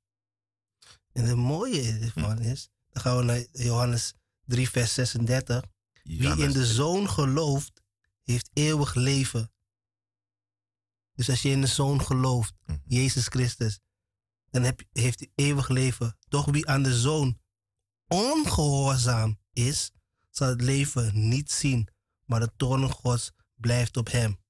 En 1.11 1.23
het 1.23 1.37
mooie 1.37 1.99
ervan 1.99 2.39
is, 2.39 2.69
dan 2.89 3.01
gaan 3.01 3.17
we 3.17 3.23
naar 3.23 3.45
Johannes 3.51 4.13
3, 4.45 4.69
vers 4.69 4.93
36. 4.93 5.63
Wie 6.03 6.37
in 6.37 6.51
de 6.51 6.65
zoon 6.65 7.09
gelooft, 7.09 7.81
heeft 8.23 8.49
eeuwig 8.53 8.93
leven. 8.95 9.51
Dus 11.13 11.29
als 11.29 11.41
je 11.41 11.49
in 11.49 11.61
de 11.61 11.67
zoon 11.67 12.01
gelooft, 12.01 12.53
Mhm. 12.65 12.77
Jezus 12.85 13.27
Christus, 13.27 13.79
dan 14.49 14.63
heeft 14.91 15.19
hij 15.19 15.31
eeuwig 15.35 15.67
leven. 15.69 16.17
Doch 16.27 16.45
wie 16.45 16.67
aan 16.67 16.83
de 16.83 16.99
zoon 16.99 17.39
ongehoorzaam 18.07 19.39
is, 19.57 19.91
zal 20.29 20.47
het 20.47 20.61
leven 20.61 21.27
niet 21.29 21.51
zien, 21.51 21.87
maar 22.25 22.39
de 22.39 22.51
toorn 22.55 22.89
Gods 22.89 23.31
blijft 23.55 23.97
op 23.97 24.11
hem. 24.11 24.45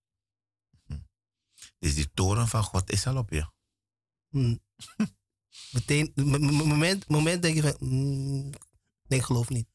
Dus 1.79 1.95
die 1.95 2.11
toren 2.11 2.47
van 2.47 2.63
God 2.63 2.91
is 2.91 3.07
al 3.07 3.17
op 3.17 3.29
je. 3.29 3.51
Hm. 4.29 4.57
Meteen, 5.71 6.11
moment, 6.15 7.09
moment 7.09 7.41
denk 7.41 7.55
je 7.55 7.61
van, 7.61 7.89
mm, 7.89 8.49
nee, 9.07 9.19
ik 9.19 9.25
geloof 9.25 9.49
niet. 9.49 9.69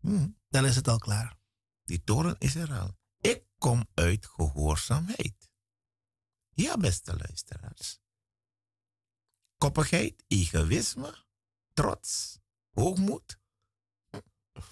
Hm. 0.00 0.28
Dan 0.48 0.66
is 0.66 0.76
het 0.76 0.88
al 0.88 0.98
klaar. 0.98 1.38
Die 1.84 2.04
toren 2.04 2.36
is 2.38 2.54
er 2.54 2.72
al. 2.72 2.98
Ik 3.20 3.44
kom 3.58 3.88
uit 3.94 4.26
gehoorzaamheid. 4.26 5.50
Ja, 6.50 6.76
beste 6.76 7.16
luisteraars. 7.16 8.00
Koppigheid, 9.56 10.24
egoïsme, 10.26 11.24
trots, 11.72 12.38
hoogmoed. 12.70 13.39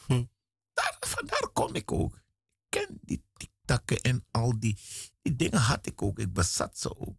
Hm. 0.07 0.25
Daar, 0.73 0.97
vandaar 1.01 1.49
kom 1.53 1.75
ik 1.75 1.93
ook. 1.93 2.15
Ik 2.15 2.23
ken 2.69 2.99
die 3.01 3.25
tiktakken 3.33 4.01
en 4.01 4.27
al 4.31 4.61
die, 4.61 4.79
die 5.23 5.37
dingen 5.37 5.61
had 5.61 5.87
ik 5.87 6.03
ook. 6.03 6.19
Ik 6.19 6.33
bezat 6.33 6.79
ze 6.79 6.97
ook. 6.97 7.19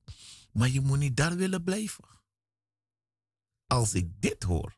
Maar 0.51 0.70
je 0.70 0.82
moet 0.82 0.97
niet 0.97 1.17
daar 1.17 1.36
willen 1.36 1.63
blijven. 1.63 2.07
Als 3.67 3.93
ik 3.93 4.22
dit 4.22 4.43
hoor, 4.43 4.78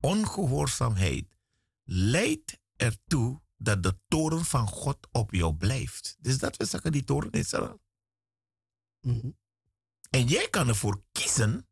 ongehoorzaamheid 0.00 1.26
leidt 1.82 2.58
ertoe 2.76 3.40
dat 3.56 3.82
de 3.82 3.98
toren 4.08 4.44
van 4.44 4.68
God 4.68 5.08
op 5.12 5.32
jou 5.32 5.54
blijft. 5.54 6.16
Dus 6.20 6.38
dat 6.38 6.56
we 6.56 6.64
zeggen, 6.64 6.92
die 6.92 7.04
toren 7.04 7.30
is 7.30 7.52
er 7.52 7.68
al. 7.68 7.80
Mhm. 9.00 9.30
En 10.10 10.26
jij 10.26 10.48
kan 10.48 10.68
ervoor 10.68 11.02
kiezen 11.12 11.68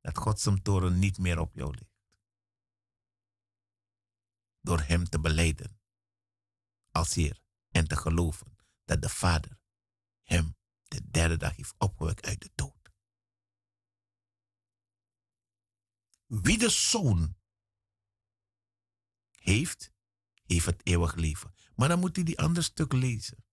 dat 0.00 0.18
God 0.18 0.40
zijn 0.40 0.62
toren 0.62 0.98
niet 0.98 1.18
meer 1.18 1.38
op 1.38 1.54
jou 1.54 1.70
ligt. 1.70 1.97
Door 4.68 4.80
hem 4.80 5.08
te 5.08 5.20
beleiden 5.20 5.80
als 6.90 7.14
Heer 7.14 7.42
en 7.68 7.88
te 7.88 7.96
geloven 7.96 8.56
dat 8.84 9.02
de 9.02 9.08
Vader 9.08 9.60
hem 10.22 10.56
de 10.82 11.10
derde 11.10 11.36
dag 11.36 11.56
heeft 11.56 11.74
opgewekt 11.78 12.26
uit 12.26 12.40
de 12.40 12.50
dood. 12.54 12.92
Wie 16.26 16.58
de 16.58 16.68
Zoon 16.68 17.36
heeft, 19.30 19.92
heeft 20.44 20.66
het 20.66 20.86
eeuwig 20.86 21.14
leven. 21.14 21.54
Maar 21.74 21.88
dan 21.88 21.98
moet 21.98 22.16
hij 22.16 22.24
die 22.24 22.38
ander 22.38 22.62
stuk 22.62 22.92
lezen. 22.92 23.44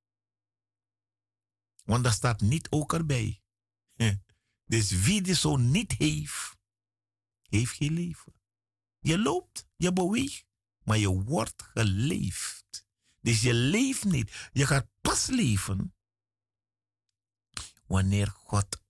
Want 1.84 2.04
daar 2.04 2.14
staat 2.14 2.42
niet 2.42 2.72
ook 2.72 2.94
erbij. 2.94 3.44
Dus 4.66 4.92
wie 4.92 5.22
de 5.22 5.34
Zoon 5.34 5.72
niet 5.72 5.92
heeft, 5.92 6.58
heeft 7.42 7.74
geen 7.74 7.94
leven. 7.94 8.34
Je 9.00 9.20
loopt, 9.20 9.68
je 9.76 9.94
beweegt, 9.94 10.46
maar 10.86 10.98
je 10.98 11.10
wordt 11.10 11.64
geleefd. 11.64 12.86
Dus 13.22 13.42
je 13.42 13.54
leeft 13.54 14.04
niet. 14.04 14.50
Je 14.52 14.66
gaat 14.66 14.88
pas 15.02 15.26
leven 15.26 15.94
wanneer 17.86 18.28
God, 18.28 18.82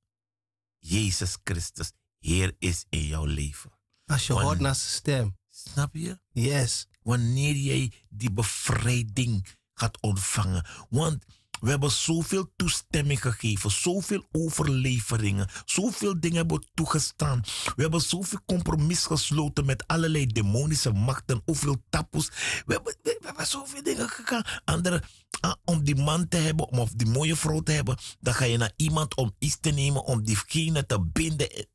Jezus 0.78 1.38
Christus, 1.44 1.92
Heer 2.20 2.56
is 2.60 2.86
in 2.90 3.06
jouw 3.06 3.26
leven. 3.26 3.72
Als 4.06 4.28
je 4.28 4.34
hoort 4.34 4.60
naar 4.60 4.76
zijn 4.76 4.92
stem. 4.92 5.38
Snap 5.50 5.96
je? 5.96 6.20
Yes. 6.32 6.88
wanneer 7.02 7.56
jij 7.56 7.94
die 8.10 8.32
bevrijding 8.32 9.48
gaat 9.74 10.02
ontvangen. 10.02 10.68
Want 10.90 11.26
we 11.66 11.72
hebben 11.72 11.92
zoveel 11.92 12.54
toestemming 12.56 13.22
gegeven, 13.22 13.72
zoveel 13.72 14.26
overleveringen, 14.32 15.48
zoveel 15.66 16.20
dingen 16.20 16.38
hebben 16.38 16.66
toegestaan. 16.74 17.42
We 17.76 17.82
hebben 17.82 18.02
zoveel 18.02 18.40
compromis 18.46 19.06
gesloten 19.06 19.66
met 19.66 19.88
allerlei 19.88 20.26
demonische 20.26 20.92
machten, 20.92 21.42
hoeveel 21.46 21.84
tapoes. 21.90 22.30
We 22.66 22.74
hebben, 22.74 23.46
zoveel 23.46 23.84
dingen 23.84 24.10
gegaan. 24.10 24.44
Andere, 24.66 25.04
ah, 25.40 25.54
om 25.64 25.84
die 25.84 25.96
man 25.96 26.28
te 26.28 26.38
hebben, 26.38 26.68
om 26.68 26.80
of 26.80 26.92
die 26.92 27.08
mooie 27.08 27.36
vrouw 27.36 27.60
te 27.60 27.72
hebben, 27.72 27.98
dan 28.20 28.34
ga 28.34 28.46
je 28.46 28.58
naar 28.58 28.74
iemand 28.76 29.16
om 29.16 29.36
iets 29.40 29.58
te 29.60 29.70
nemen, 29.70 30.04
om 30.04 30.24
diegene 30.24 30.86
te 30.86 31.02
binden. 31.02 31.68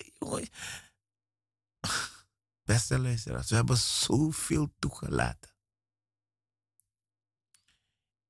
Beste 2.64 2.99
luisteraars, 2.99 3.49
we 3.49 3.55
hebben 3.55 3.78
zoveel 3.78 4.74
toegelaten. 4.78 5.51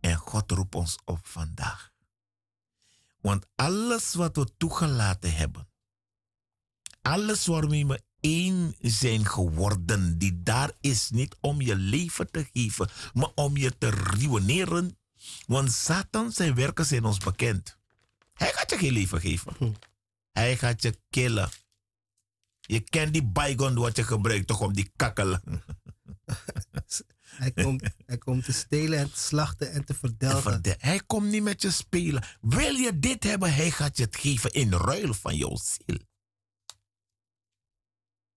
En 0.01 0.17
God 0.17 0.51
roept 0.51 0.75
ons 0.75 0.99
op 1.05 1.27
vandaag. 1.27 1.91
Want 3.21 3.47
alles 3.55 4.15
wat 4.15 4.37
we 4.37 4.57
toegelaten 4.57 5.35
hebben, 5.35 5.69
alles 7.03 7.47
waarmee 7.47 7.87
we 7.87 8.03
één 8.21 8.75
zijn 8.81 9.27
geworden. 9.27 10.19
Die 10.19 10.43
daar 10.43 10.73
is 10.81 11.11
niet 11.11 11.37
om 11.41 11.61
je 11.61 11.77
leven 11.77 12.31
te 12.31 12.49
geven, 12.53 12.89
maar 13.13 13.31
om 13.35 13.57
je 13.57 13.79
te 13.79 13.91
ruïneren. 13.91 14.99
Want 15.47 15.73
Satan 15.73 16.33
zijn 16.33 16.55
werken 16.55 16.87
zijn 16.87 17.05
ons 17.05 17.19
bekend. 17.19 17.79
Hij 18.33 18.53
gaat 18.53 18.71
je 18.71 18.79
geen 18.79 18.93
leven 18.93 19.21
geven. 19.21 19.55
Hm. 19.59 19.73
Hij 20.33 20.57
gaat 20.57 20.83
je 20.83 21.01
killen. 21.11 21.51
Je 22.61 22.81
kent 22.81 23.13
die 23.13 23.25
bygone 23.25 23.81
wat 23.81 23.97
je 23.97 24.05
gebruikt 24.05 24.47
toch 24.47 24.61
om 24.61 24.73
die 24.73 24.93
kakkelen. 24.97 25.43
hij, 27.41 27.53
komt, 27.53 27.83
hij 28.07 28.19
komt 28.19 28.45
te 28.45 28.53
stelen 28.53 28.99
en 28.99 29.13
te 29.13 29.19
slachten 29.19 29.73
en 29.73 29.85
te 29.85 29.95
verdelgen. 29.95 30.61
hij 30.79 31.01
komt 31.07 31.31
niet 31.31 31.43
met 31.43 31.63
je 31.63 31.71
spelen. 31.71 32.25
Wil 32.41 32.75
je 32.75 32.99
dit 32.99 33.25
hebben, 33.25 33.55
hij 33.55 33.71
gaat 33.71 33.97
je 33.97 34.03
het 34.03 34.17
geven 34.17 34.51
in 34.51 34.73
ruil 34.73 35.15
van 35.15 35.37
jouw 35.37 35.57
ziel. 35.57 35.99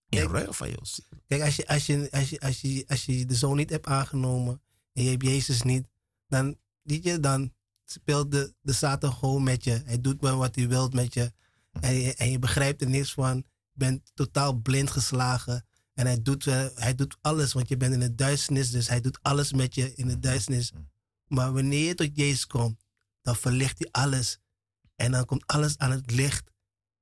In 0.10 0.20
kijk, 0.20 0.32
ruil 0.32 0.54
van 0.54 0.70
jouw 0.70 0.84
ziel. 0.84 1.06
Kijk, 1.28 1.42
als 1.42 1.56
je, 1.56 1.68
als, 1.68 1.86
je, 1.86 2.12
als, 2.12 2.30
je, 2.30 2.40
als, 2.40 2.62
je, 2.62 2.84
als 2.88 3.06
je 3.06 3.26
de 3.26 3.36
zoon 3.36 3.58
niet 3.58 3.70
hebt 3.70 3.86
aangenomen 3.86 4.62
en 4.94 5.04
je 5.04 5.10
hebt 5.10 5.24
Jezus 5.24 5.62
niet, 5.62 5.88
dan, 6.28 6.58
je, 6.84 7.20
dan 7.20 7.54
speelt 7.86 8.32
de, 8.32 8.54
de 8.62 8.74
Satan 8.74 9.14
gewoon 9.14 9.44
met 9.44 9.64
je. 9.64 9.82
Hij 9.86 10.02
doet 10.02 10.22
maar 10.22 10.38
wat 10.38 10.56
hij 10.56 10.68
wil 10.68 10.90
met 10.90 11.14
je. 11.14 11.34
En 11.72 11.94
je, 11.94 12.14
en 12.14 12.32
je 12.32 12.40
begrijpt 12.40 12.82
er 12.82 12.90
niks 12.90 13.14
van. 13.14 13.36
Je 13.36 13.80
bent 13.80 14.12
totaal 14.14 14.54
blind 14.54 14.92
geslagen. 14.92 15.66
En 15.94 16.06
hij 16.06 16.22
doet, 16.22 16.46
uh, 16.46 16.66
hij 16.76 16.96
doet 16.96 17.18
alles, 17.22 17.54
want 17.54 17.68
je 17.68 17.78
bent 17.78 17.94
in 17.94 18.00
de 18.00 18.16
duisternis. 18.16 18.72
Dus 18.72 18.88
hij 18.88 19.02
doet 19.02 19.20
alles 19.22 19.54
met 19.54 19.76
je 19.76 19.94
in 19.94 20.08
de 20.08 20.20
duisternis. 20.20 20.72
Maar 21.28 21.54
wanneer 21.54 21.88
je 21.88 21.94
tot 21.94 22.16
Jezus 22.16 22.48
komt, 22.48 22.86
dan 23.22 23.36
verlicht 23.36 23.80
hij 23.80 23.88
alles. 23.92 24.40
En 24.96 25.12
dan 25.12 25.26
komt 25.26 25.48
alles 25.48 25.78
aan 25.78 25.92
het 25.92 26.12
licht. 26.12 26.52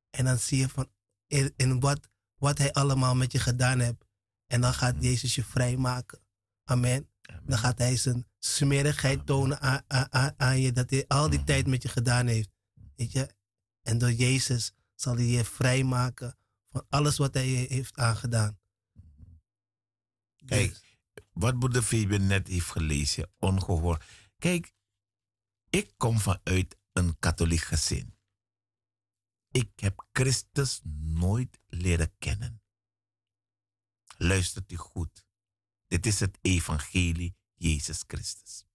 En 0.09 0.25
dan 0.25 0.37
zie 0.37 0.57
je 0.57 0.69
van 0.69 0.89
in, 1.27 1.53
in 1.55 1.79
wat, 1.79 2.09
wat 2.35 2.57
hij 2.57 2.73
allemaal 2.73 3.15
met 3.15 3.31
je 3.31 3.39
gedaan 3.39 3.79
hebt. 3.79 4.05
En 4.47 4.61
dan 4.61 4.73
gaat 4.73 4.95
Jezus 4.99 5.35
je 5.35 5.43
vrijmaken. 5.43 6.19
Amen. 6.63 7.09
Dan 7.43 7.57
gaat 7.57 7.77
hij 7.77 7.97
zijn 7.97 8.27
smerigheid 8.39 9.25
tonen 9.25 9.59
aan, 9.59 9.83
aan, 9.87 10.33
aan, 10.37 10.59
je. 10.59 10.71
Dat 10.71 10.89
hij 10.89 11.05
al 11.07 11.29
die 11.29 11.43
tijd 11.43 11.67
met 11.67 11.81
je 11.81 11.89
gedaan 11.89 12.27
heeft. 12.27 12.49
Weet 12.95 13.11
je? 13.11 13.29
En 13.81 13.97
door 13.97 14.11
Jezus 14.11 14.73
zal 14.95 15.15
hij 15.15 15.25
je 15.25 15.45
vrijmaken 15.45 16.35
van 16.69 16.85
alles 16.89 17.17
wat 17.17 17.33
hij 17.33 17.47
je 17.47 17.65
heeft 17.69 17.97
aangedaan. 17.97 18.59
Kijk, 20.45 20.69
dus- 20.69 20.97
wat 21.31 21.59
broeder 21.59 21.81
Fabian 21.81 22.27
net 22.27 22.47
heeft 22.47 22.69
gelezen, 22.69 23.31
ongehoord. 23.39 24.03
Kijk, 24.37 24.73
ik 25.69 25.93
kom 25.97 26.19
vanuit 26.19 26.77
een 26.93 27.19
katholiek 27.19 27.61
gezin. 27.61 28.15
Ik 29.51 29.71
heb 29.75 30.07
Christus 30.11 30.79
nooit 30.99 31.59
leren 31.67 32.15
kennen. 32.17 32.61
Luistert 34.17 34.71
u 34.71 34.75
goed. 34.75 35.25
Dit 35.87 36.05
is 36.05 36.19
het 36.19 36.37
evangelie 36.41 37.35
Jezus 37.53 38.03
Christus. 38.07 38.65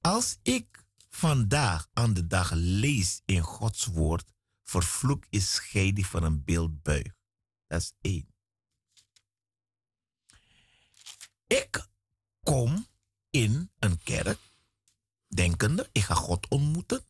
Als 0.00 0.38
ik 0.42 0.84
vandaag 1.08 1.88
aan 1.92 2.14
de 2.14 2.26
dag 2.26 2.50
lees 2.54 3.22
in 3.24 3.40
Gods 3.40 3.86
woord, 3.86 4.32
vervloek 4.62 5.26
is 5.28 5.58
gij 5.58 5.92
die 5.92 6.06
van 6.06 6.22
een 6.22 6.44
beeld 6.44 6.82
buigt. 6.82 7.16
Dat 7.66 7.80
is 7.80 7.92
één. 8.00 8.29
Ik 11.50 11.88
kom 12.42 12.86
in 13.30 13.70
een 13.78 14.02
kerk 14.02 14.38
denkende, 15.28 15.88
ik 15.92 16.02
ga 16.02 16.14
God 16.14 16.48
ontmoeten. 16.48 17.04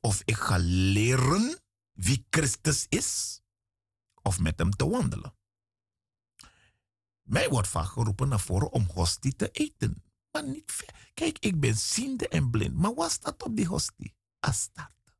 Of 0.00 0.22
ik 0.24 0.36
ga 0.36 0.56
leren 0.60 1.60
wie 1.92 2.26
Christus 2.30 2.86
is. 2.88 3.40
Of 4.22 4.38
met 4.38 4.58
hem 4.58 4.70
te 4.70 4.88
wandelen. 4.88 5.36
Mij 7.22 7.48
wordt 7.48 7.68
vaak 7.68 7.86
geroepen 7.86 8.28
naar 8.28 8.40
voren 8.40 8.72
om 8.72 8.86
hostie 8.94 9.36
te 9.36 9.50
eten. 9.50 10.02
Maar 10.30 10.48
niet. 10.48 10.84
Kijk, 11.14 11.38
ik 11.38 11.60
ben 11.60 11.76
ziende 11.76 12.28
en 12.28 12.50
blind. 12.50 12.74
Maar 12.74 12.94
wat 12.94 13.10
staat 13.10 13.42
op 13.42 13.56
die 13.56 13.66
hostie? 13.66 14.14
Astarte. 14.40 15.14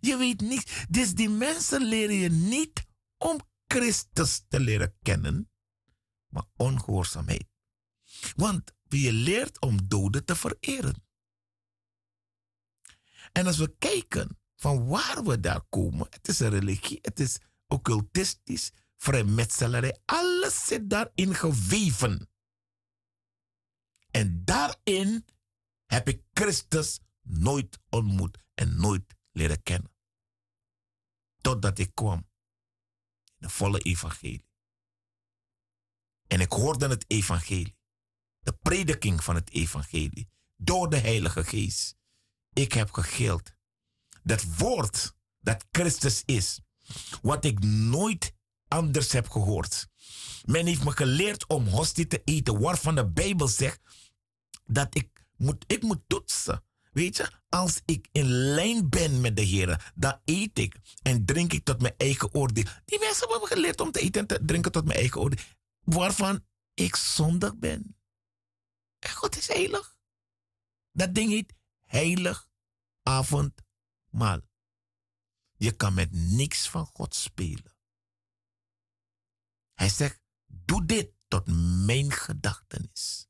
Je 0.00 0.16
weet 0.16 0.40
niet. 0.40 0.86
Dus 0.88 1.14
die 1.14 1.28
mensen 1.28 1.82
leren 1.82 2.16
je 2.16 2.30
niet 2.30 2.86
om 3.18 3.40
Christus 3.66 4.42
te 4.48 4.60
leren 4.60 4.96
kennen, 5.02 5.50
maar 6.36 6.48
ongehoorzaamheid. 6.56 7.46
Want 8.34 8.72
je 8.88 9.12
leert 9.12 9.60
om 9.60 9.88
doden 9.88 10.24
te 10.24 10.36
vereren. 10.36 11.04
En 13.32 13.46
als 13.46 13.58
we 13.58 13.76
kijken 13.78 14.38
van 14.56 14.86
waar 14.86 15.24
we 15.24 15.40
daar 15.40 15.62
komen, 15.68 16.06
het 16.10 16.28
is 16.28 16.40
een 16.40 16.50
religie, 16.50 16.98
het 17.02 17.20
is 17.20 17.38
occultistisch, 17.66 18.72
vrijmetselarij, 18.96 20.00
alles 20.04 20.66
zit 20.66 20.90
daarin 20.90 21.34
geweven. 21.34 22.30
En 24.10 24.44
daarin 24.44 25.24
heb 25.86 26.08
ik 26.08 26.22
Christus 26.32 27.00
nooit 27.22 27.78
ontmoet 27.88 28.38
en 28.54 28.80
nooit 28.80 29.14
leren 29.32 29.62
kennen. 29.62 29.94
Totdat 31.40 31.78
ik 31.78 31.94
kwam 31.94 32.28
in 33.24 33.36
de 33.38 33.48
volle 33.48 33.78
evangelie. 33.78 34.45
En 36.28 36.40
ik 36.40 36.52
hoorde 36.52 36.88
het 36.88 37.04
evangelie. 37.06 37.76
De 38.40 38.52
prediking 38.62 39.24
van 39.24 39.34
het 39.34 39.50
evangelie. 39.50 40.28
Door 40.56 40.90
de 40.90 40.98
Heilige 40.98 41.44
Geest. 41.44 41.96
Ik 42.52 42.72
heb 42.72 42.92
gegild. 42.92 43.54
Dat 44.22 44.44
woord 44.56 45.14
dat 45.40 45.64
Christus 45.70 46.22
is. 46.24 46.60
Wat 47.22 47.44
ik 47.44 47.60
nooit 47.64 48.32
anders 48.68 49.12
heb 49.12 49.28
gehoord. 49.28 49.88
Men 50.44 50.66
heeft 50.66 50.84
me 50.84 50.90
geleerd 50.90 51.46
om 51.46 51.66
hostie 51.66 52.06
te 52.06 52.22
eten. 52.24 52.60
Waarvan 52.60 52.94
de 52.94 53.10
Bijbel 53.10 53.48
zegt 53.48 53.80
dat 54.64 54.94
ik 54.94 55.08
moet, 55.36 55.64
ik 55.66 55.82
moet 55.82 56.00
toetsen. 56.06 56.64
Weet 56.92 57.16
je, 57.16 57.30
als 57.48 57.80
ik 57.84 58.08
in 58.12 58.26
lijn 58.26 58.88
ben 58.88 59.20
met 59.20 59.36
de 59.36 59.42
Heer, 59.42 59.92
dan 59.94 60.20
eet 60.24 60.58
ik 60.58 60.76
en 61.02 61.24
drink 61.24 61.52
ik 61.52 61.64
tot 61.64 61.80
mijn 61.80 61.94
eigen 61.96 62.34
oordeel. 62.34 62.64
Die 62.84 62.98
mensen 62.98 63.28
hebben 63.28 63.40
me 63.40 63.54
geleerd 63.54 63.80
om 63.80 63.90
te 63.90 64.00
eten 64.00 64.20
en 64.20 64.26
te 64.26 64.44
drinken 64.44 64.72
tot 64.72 64.84
mijn 64.84 64.98
eigen 64.98 65.20
oordeel. 65.20 65.44
Waarvan 65.86 66.44
ik 66.74 66.96
zondig 66.96 67.56
ben. 67.56 67.96
En 68.98 69.10
God 69.10 69.36
is 69.36 69.48
heilig. 69.48 69.98
Dat 70.92 71.14
ding 71.14 71.30
heet 71.30 71.54
heilig 71.84 72.48
avondmaal. 73.02 74.40
Je 75.56 75.72
kan 75.72 75.94
met 75.94 76.12
niks 76.12 76.68
van 76.68 76.86
God 76.86 77.14
spelen. 77.14 77.76
Hij 79.74 79.88
zegt, 79.88 80.20
doe 80.46 80.84
dit 80.84 81.12
tot 81.28 81.46
mijn 81.86 82.12
gedachtenis. 82.12 83.28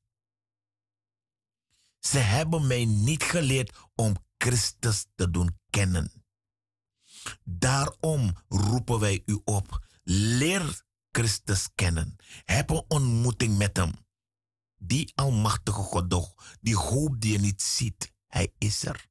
Ze 1.99 2.19
hebben 2.19 2.67
mij 2.67 2.85
niet 2.85 3.23
geleerd 3.23 3.77
om 3.95 4.17
Christus 4.39 5.07
te 5.15 5.31
doen 5.31 5.59
kennen. 5.71 6.25
Daarom 7.45 8.37
roepen 8.49 9.01
wij 9.01 9.23
u 9.27 9.41
op. 9.45 9.87
Leer 10.03 10.86
Christus 11.17 11.69
kennen. 11.75 12.17
Heb 12.45 12.71
een 12.71 12.85
ontmoeting 12.89 13.57
met 13.57 13.77
Hem. 13.77 13.93
Die 14.77 15.13
almachtige 15.15 15.83
God, 15.83 16.35
die 16.61 16.77
hoop 16.77 17.21
die 17.21 17.33
je 17.33 17.39
niet 17.39 17.63
ziet, 17.63 18.13
Hij 18.27 18.55
is 18.59 18.85
er. 18.85 19.09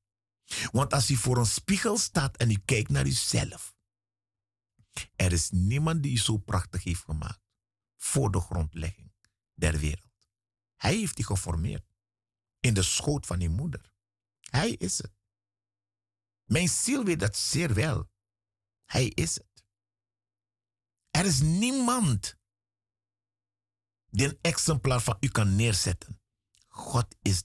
Want 0.71 0.93
als 0.93 1.09
u 1.09 1.15
voor 1.15 1.37
een 1.37 1.45
spiegel 1.45 1.97
staat 1.97 2.37
en 2.37 2.51
u 2.51 2.57
kijkt 2.65 2.89
naar 2.89 3.05
uzelf, 3.05 3.75
er 5.15 5.31
is 5.31 5.49
niemand 5.49 6.03
die 6.03 6.11
u 6.11 6.17
zo 6.17 6.37
prachtig 6.37 6.83
heeft 6.83 7.03
gemaakt 7.03 7.41
voor 7.95 8.31
de 8.31 8.39
grondlegging 8.39 9.13
der 9.53 9.79
wereld. 9.79 10.29
Hij 10.75 10.95
heeft 10.95 11.15
die 11.15 11.25
geformeerd 11.25 11.85
in 12.59 12.73
de 12.73 12.83
schoot 12.83 13.25
van 13.25 13.41
uw 13.41 13.51
moeder. 13.51 13.93
Hij 14.39 14.71
is 14.71 14.97
het. 14.97 15.13
Mijn 16.43 16.69
ziel 16.69 17.03
weet 17.03 17.19
dat 17.19 17.37
zeer 17.37 17.73
wel. 17.73 18.09
Hij 18.85 19.05
is 19.07 19.35
het. 19.35 19.54
Er 21.15 21.25
is 21.25 21.41
niemand 21.41 22.37
die 24.09 24.27
een 24.27 24.37
exemplaar 24.41 25.01
van 25.01 25.17
u 25.19 25.27
kan 25.27 25.55
neerzetten. 25.55 26.21
God 26.67 27.15
is, 27.21 27.43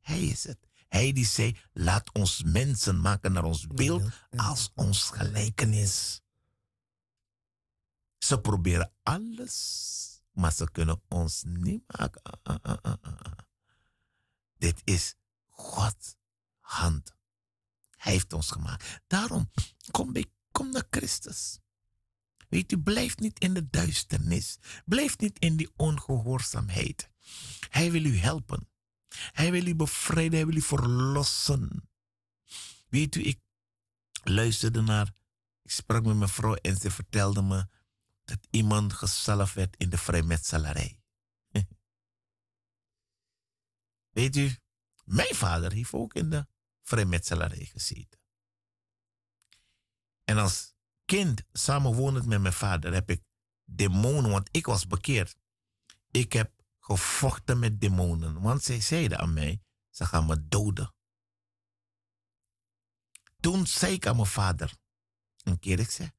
Hij 0.00 0.22
is 0.22 0.44
het. 0.44 0.58
Hij 0.88 1.12
die 1.12 1.26
zei, 1.26 1.58
laat 1.72 2.12
ons 2.12 2.42
mensen 2.42 3.00
maken 3.00 3.32
naar 3.32 3.44
ons 3.44 3.66
beeld 3.66 4.02
als 4.30 4.70
ons 4.74 5.02
gelijkenis. 5.10 6.20
Ze 8.18 8.40
proberen 8.40 8.92
alles, 9.02 10.22
maar 10.32 10.52
ze 10.52 10.70
kunnen 10.70 11.02
ons 11.08 11.42
niet 11.46 11.82
maken. 11.86 12.22
Ah, 12.22 12.56
ah, 12.62 12.78
ah, 12.82 13.32
Dit 14.58 14.80
is 14.84 15.14
Gods 15.46 16.14
hand. 16.60 17.14
Hij 17.96 18.12
heeft 18.12 18.32
ons 18.32 18.50
gemaakt. 18.50 19.02
Daarom, 19.06 19.50
kom, 19.90 20.12
kom 20.52 20.70
naar 20.70 20.86
Christus. 20.90 21.62
Weet 22.54 22.72
u, 22.72 22.78
blijf 22.78 23.18
niet 23.18 23.40
in 23.40 23.54
de 23.54 23.70
duisternis. 23.70 24.58
Blijf 24.84 25.18
niet 25.18 25.38
in 25.38 25.56
die 25.56 25.72
ongehoorzaamheid. 25.76 27.10
Hij 27.68 27.90
wil 27.90 28.04
u 28.04 28.16
helpen. 28.16 28.68
Hij 29.32 29.50
wil 29.50 29.66
u 29.66 29.74
bevrijden. 29.74 30.32
Hij 30.32 30.46
wil 30.46 30.56
u 30.56 30.60
verlossen. 30.60 31.90
Weet 32.88 33.14
u, 33.14 33.24
ik 33.24 33.40
luisterde 34.22 34.80
naar 34.80 35.14
Ik 35.62 35.70
sprak 35.70 36.04
met 36.04 36.16
mijn 36.16 36.30
vrouw 36.30 36.54
en 36.54 36.76
ze 36.76 36.90
vertelde 36.90 37.42
me 37.42 37.68
dat 38.24 38.46
iemand 38.50 38.92
gezalfd 38.92 39.54
werd 39.54 39.76
in 39.76 39.90
de 39.90 39.98
vrijmetselarij. 39.98 41.00
Weet 44.18 44.36
u, 44.36 44.56
mijn 45.04 45.34
vader 45.34 45.72
heeft 45.72 45.92
ook 45.92 46.14
in 46.14 46.30
de 46.30 46.46
vrijmetselarij 46.82 47.64
gezeten. 47.64 48.18
En 50.24 50.38
als 50.38 50.73
kind, 51.04 51.42
samenwonend 51.52 52.26
met 52.26 52.40
mijn 52.40 52.54
vader, 52.54 52.92
heb 52.92 53.10
ik 53.10 53.22
demonen, 53.64 54.30
want 54.30 54.48
ik 54.50 54.66
was 54.66 54.86
bekeerd. 54.86 55.36
Ik 56.10 56.32
heb 56.32 56.52
gevochten 56.78 57.58
met 57.58 57.80
demonen, 57.80 58.40
want 58.40 58.62
zij 58.62 58.80
zeiden 58.80 59.18
aan 59.18 59.32
mij, 59.32 59.60
ze 59.90 60.04
gaan 60.04 60.26
me 60.26 60.48
doden. 60.48 60.94
Toen 63.40 63.66
zei 63.66 63.92
ik 63.92 64.06
aan 64.06 64.16
mijn 64.16 64.26
vader, 64.26 64.76
een 65.42 65.58
keer 65.58 65.78
ik 65.78 65.90
zei, 65.90 66.10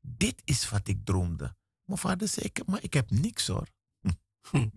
dit 0.00 0.42
is 0.44 0.68
wat 0.68 0.88
ik 0.88 1.04
droomde. 1.04 1.56
Mijn 1.84 1.98
vader 1.98 2.28
zei, 2.28 2.50
maar 2.66 2.82
ik 2.82 2.94
heb 2.94 3.10
niks 3.10 3.46
hoor. 3.46 3.68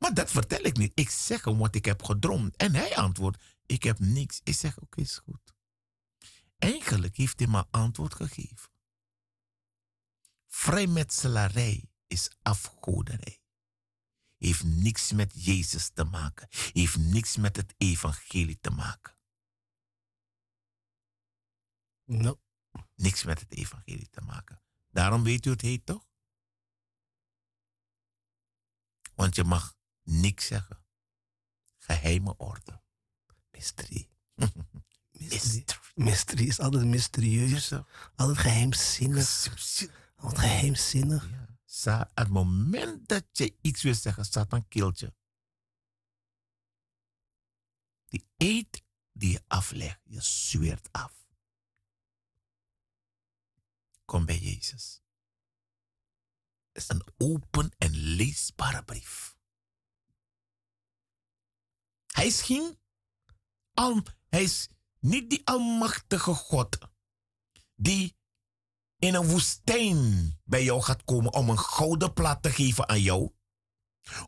maar 0.00 0.14
dat 0.14 0.30
vertel 0.30 0.64
ik 0.64 0.76
niet. 0.76 0.92
Ik 0.94 1.10
zeg 1.10 1.44
hem 1.44 1.58
wat 1.58 1.74
ik 1.74 1.84
heb 1.84 2.02
gedroomd. 2.02 2.56
En 2.56 2.74
hij 2.74 2.96
antwoordt, 2.96 3.42
ik 3.66 3.82
heb 3.82 3.98
niks. 3.98 4.40
Ik 4.44 4.54
zeg, 4.54 4.78
oké, 4.80 5.00
is 5.00 5.18
goed. 5.18 5.55
Eigenlijk 6.58 7.16
heeft 7.16 7.38
hij 7.38 7.48
me 7.48 7.66
antwoord 7.70 8.14
gegeven. 8.14 8.70
Vrijmetselarij 10.46 11.90
is 12.06 12.30
afgoderij. 12.42 13.40
Heeft 14.36 14.64
niks 14.64 15.12
met 15.12 15.44
Jezus 15.44 15.90
te 15.90 16.04
maken. 16.04 16.48
Heeft 16.50 16.96
niks 16.96 17.36
met 17.36 17.56
het 17.56 17.74
evangelie 17.76 18.58
te 18.60 18.70
maken. 18.70 19.18
No. 22.04 22.40
Niks 22.94 23.24
met 23.24 23.40
het 23.40 23.52
evangelie 23.52 24.10
te 24.10 24.20
maken. 24.20 24.62
Daarom 24.88 25.22
weet 25.22 25.46
u 25.46 25.50
het 25.50 25.60
heet 25.60 25.86
toch? 25.86 26.08
Want 29.14 29.34
je 29.34 29.44
mag 29.44 29.76
niks 30.02 30.46
zeggen. 30.46 30.84
Geheime 31.76 32.36
orde. 32.36 32.82
Mysterie. 33.50 34.08
mysterie. 35.18 35.64
mysterie 35.94 36.46
is 36.46 36.60
altijd 36.60 36.84
mysterieus. 36.84 37.72
Altijd 38.16 38.38
geheimzinnig. 38.38 39.48
Altijd 40.16 40.38
geheimzinnig. 40.40 41.28
Ja. 41.30 42.10
Het 42.14 42.28
moment 42.28 43.08
dat 43.08 43.24
je 43.32 43.56
iets 43.60 43.82
wil 43.82 43.94
zeggen, 43.94 44.24
staat 44.24 44.52
een 44.52 44.68
keeltje. 44.68 45.14
Die 48.08 48.26
eet 48.36 48.82
die 49.12 49.30
je 49.30 49.42
aflegt, 49.46 50.00
je 50.04 50.20
zweert 50.20 50.88
af. 50.92 51.26
Kom 54.04 54.24
bij 54.24 54.38
Jezus. 54.38 55.02
Het 56.72 56.82
is 56.82 56.88
een 56.88 57.06
open 57.16 57.70
en 57.78 57.90
leesbare 57.90 58.84
brief. 58.84 59.36
Hij 62.06 62.26
is 62.26 62.42
geen 62.42 62.78
al, 63.74 64.02
hij 64.28 64.42
is 64.42 64.68
niet 65.00 65.30
die 65.30 65.40
almachtige 65.44 66.34
God 66.34 66.78
die 67.74 68.16
in 68.98 69.14
een 69.14 69.26
woestijn 69.26 70.34
bij 70.44 70.64
jou 70.64 70.82
gaat 70.82 71.04
komen 71.04 71.32
om 71.32 71.48
een 71.50 71.58
gouden 71.58 72.12
plaat 72.12 72.42
te 72.42 72.50
geven 72.50 72.88
aan 72.88 73.00
jou. 73.00 73.30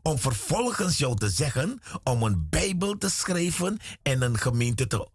Om 0.01 0.17
vervolgens 0.17 0.97
jou 0.97 1.15
te 1.15 1.29
zeggen 1.29 1.79
om 2.03 2.23
een 2.23 2.49
Bijbel 2.49 2.97
te 2.97 3.09
schrijven 3.09 3.77
en 4.01 4.21
een 4.21 4.37
gemeente 4.37 4.87
te. 4.87 5.09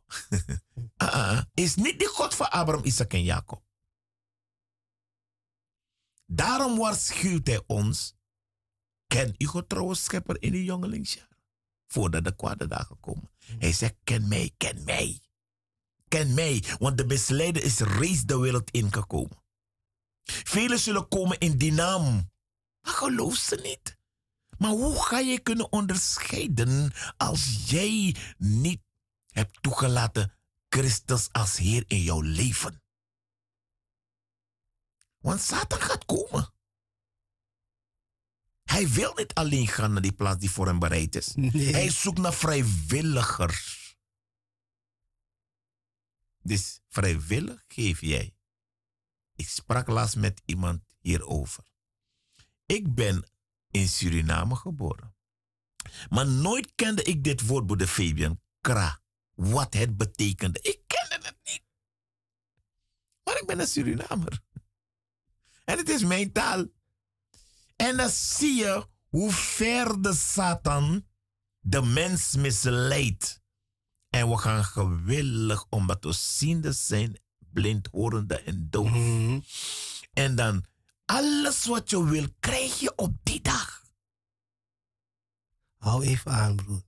uh, 1.03 1.41
is 1.55 1.75
niet 1.75 1.99
die 1.99 2.09
God 2.09 2.35
van 2.35 2.51
Abraham, 2.51 2.85
Isaac 2.85 3.13
en 3.13 3.23
Jacob. 3.23 3.63
Daarom 6.27 6.79
waarschuwt 6.79 7.47
hij 7.47 7.63
ons. 7.67 8.15
Ken 9.07 9.35
uw 9.39 9.49
getrouwe 9.49 9.95
schepper 9.95 10.43
in 10.43 10.53
uw 10.53 10.63
jongelingsjaar. 10.63 11.39
Voordat 11.87 12.25
de 12.25 12.37
kwade 12.37 12.67
dagen 12.67 13.01
komen. 13.01 13.31
Hij 13.59 13.73
zegt, 13.73 13.95
ken 14.05 14.29
mij, 14.29 14.55
ken 14.57 14.85
mij. 14.85 15.24
Ken 16.15 16.35
mij, 16.35 16.65
want 16.79 16.99
de 16.99 17.05
misleider 17.05 17.63
is 17.63 17.79
reeds 17.79 18.25
de 18.25 18.39
wereld 18.39 18.71
ingekomen. 18.71 19.43
Velen 20.25 20.79
zullen 20.79 21.09
komen 21.09 21.39
in 21.39 21.59
die 21.59 21.73
naam. 21.73 22.31
Maar 22.81 22.95
geloof 22.95 23.37
ze 23.37 23.57
niet. 23.57 23.99
Maar 24.59 24.71
hoe 24.71 25.03
ga 25.03 25.19
je 25.19 25.41
kunnen 25.41 25.73
onderscheiden 25.73 26.93
als 27.17 27.65
jij 27.67 28.17
niet 28.39 28.81
hebt 29.31 29.63
toegelaten 29.63 30.33
Christus 30.69 31.29
als 31.33 31.57
Heer 31.57 31.85
in 31.87 32.01
jouw 32.01 32.21
leven? 32.21 32.83
Want 35.19 35.41
Satan 35.41 35.81
gaat 35.81 36.05
komen. 36.05 36.53
Hij 38.63 38.89
wil 38.89 39.15
niet 39.15 39.35
alleen 39.35 39.69
gaan 39.69 39.93
naar 39.93 40.03
die 40.03 40.13
plaats 40.13 40.41
die 40.41 40.51
voor 40.51 40.67
hem 40.67 40.79
bereid 40.79 41.17
is. 41.17 41.33
Hij 41.53 41.91
zoekt 41.91 42.19
naar 42.19 42.35
vrijwilligers. 42.35 43.84
Dus 46.45 46.81
vrijwillig 46.89 47.65
geef 47.69 48.01
jij. 48.01 48.37
Ik 49.37 49.49
sprak 49.49 49.89
laatst 49.89 50.17
met 50.17 50.43
iemand 50.45 50.83
hierover. 51.01 51.65
Ik 52.67 52.95
ben 52.95 53.31
in 53.71 53.89
Suriname 53.89 54.57
geboren. 54.57 55.15
Maar 56.09 56.27
nooit 56.27 56.73
kende 56.75 57.03
ik 57.03 57.25
dit 57.25 57.47
woord, 57.47 57.67
broeder 57.67 57.87
Fabian, 57.87 58.41
kra. 58.61 59.03
Wat 59.35 59.75
het 59.75 59.97
betekende. 59.97 60.61
Ik 60.61 60.81
kende 60.87 61.27
het 61.27 61.37
niet. 61.45 61.63
Maar 63.25 63.41
ik 63.41 63.47
ben 63.47 63.61
een 63.61 63.67
Surinamer. 63.67 64.43
En 65.65 65.79
het 65.79 65.89
is 65.89 66.05
mijn 66.05 66.33
taal. 66.33 66.67
En 67.77 67.97
dan 67.97 68.09
zie 68.09 68.55
je 68.55 68.87
hoe 69.09 69.33
ver 69.33 70.03
de 70.03 70.15
Satan 70.15 71.07
de 71.61 71.83
mens 71.83 72.37
misleidt. 72.37 73.43
En 74.15 74.29
we 74.29 74.37
gaan 74.39 74.65
gewillig, 74.65 75.67
omdat 75.69 76.05
we 76.05 76.13
ziende 76.13 76.73
zijn, 76.73 77.19
blind, 77.39 77.89
horende 77.91 78.43
en 78.43 78.71
doof. 78.71 78.91
Mhm. 78.91 79.41
En 80.13 80.35
dan 80.35 80.65
alles 81.05 81.65
wat 81.65 81.91
je 81.91 82.05
wil, 82.05 82.27
krijg 82.41 82.81
je 82.81 82.93
op 82.97 83.17
die 83.23 83.41
dag. 83.41 83.85
Hou 85.77 86.05
even 86.05 86.33
aan, 86.33 86.57
broer. 86.57 86.83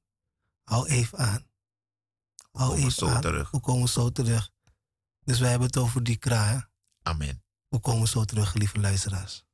Hou 0.64 0.88
even 0.88 1.18
aan. 1.18 1.46
Hou 2.52 2.68
komen 2.68 2.78
even 2.78 2.92
zo 2.92 3.08
aan. 3.08 3.20
terug. 3.20 3.50
We 3.50 3.60
komen 3.60 3.88
zo 3.88 4.10
terug. 4.10 4.50
Dus 5.24 5.38
wij 5.38 5.50
hebben 5.50 5.66
het 5.66 5.76
over 5.76 6.02
die 6.02 6.16
kra. 6.16 6.70
Amen. 7.02 7.44
We 7.68 7.78
komen 7.78 8.08
zo 8.08 8.24
terug, 8.24 8.54
lieve 8.54 8.78
luisteraars. 8.78 9.45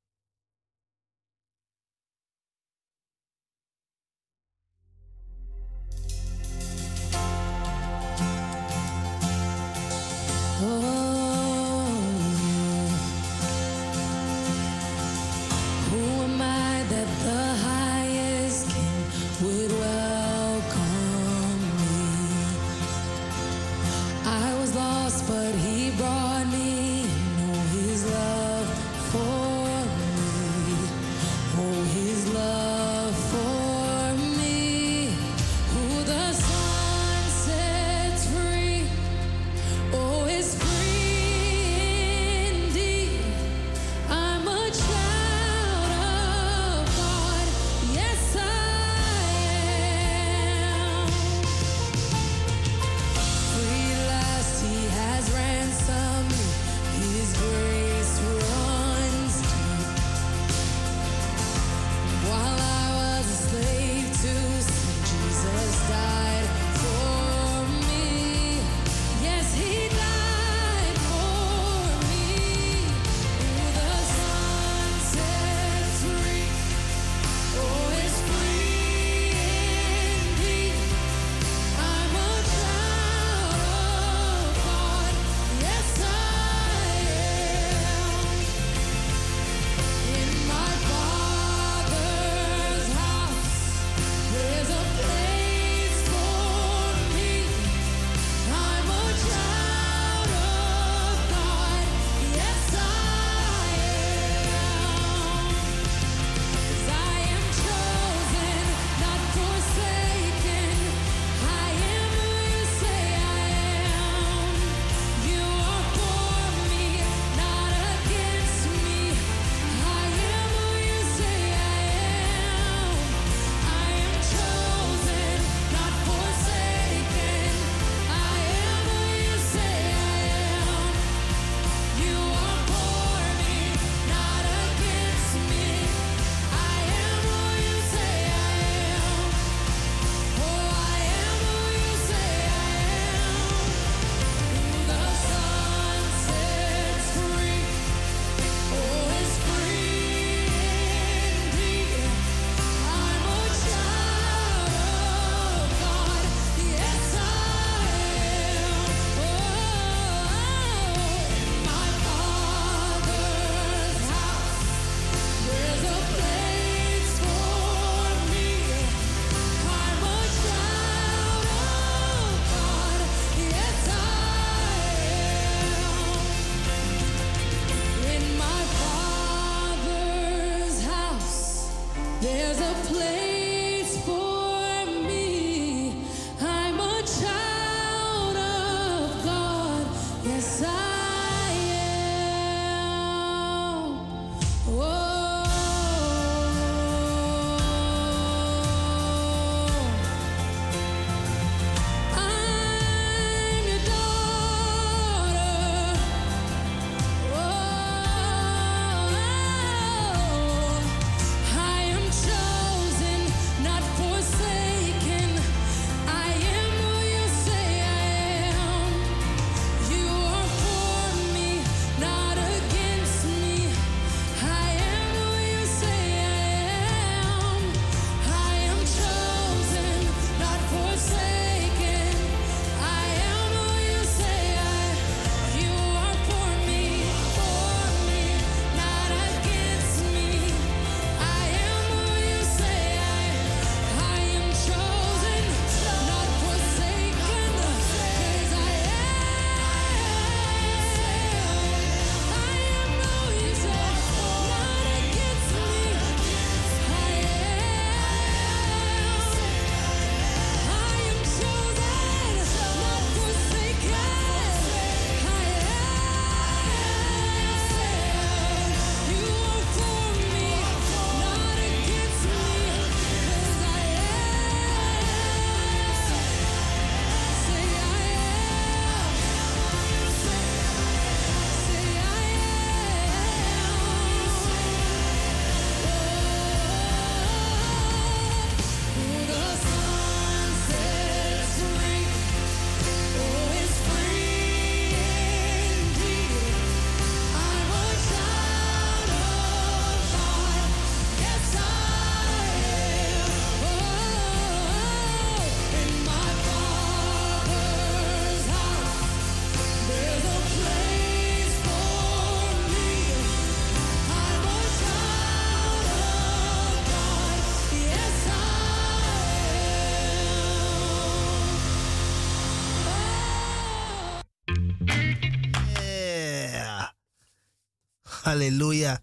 Hallelujah. 328.33 328.99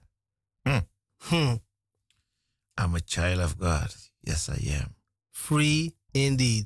Hmm. 0.65 0.79
Hmm. 1.29 1.55
I'm 2.77 2.95
a 2.95 2.99
child 3.01 3.39
of 3.41 3.57
God. 3.59 3.93
Yes, 4.25 4.49
I 4.49 4.57
am. 4.81 4.95
Free 5.31 5.93
indeed. 6.13 6.65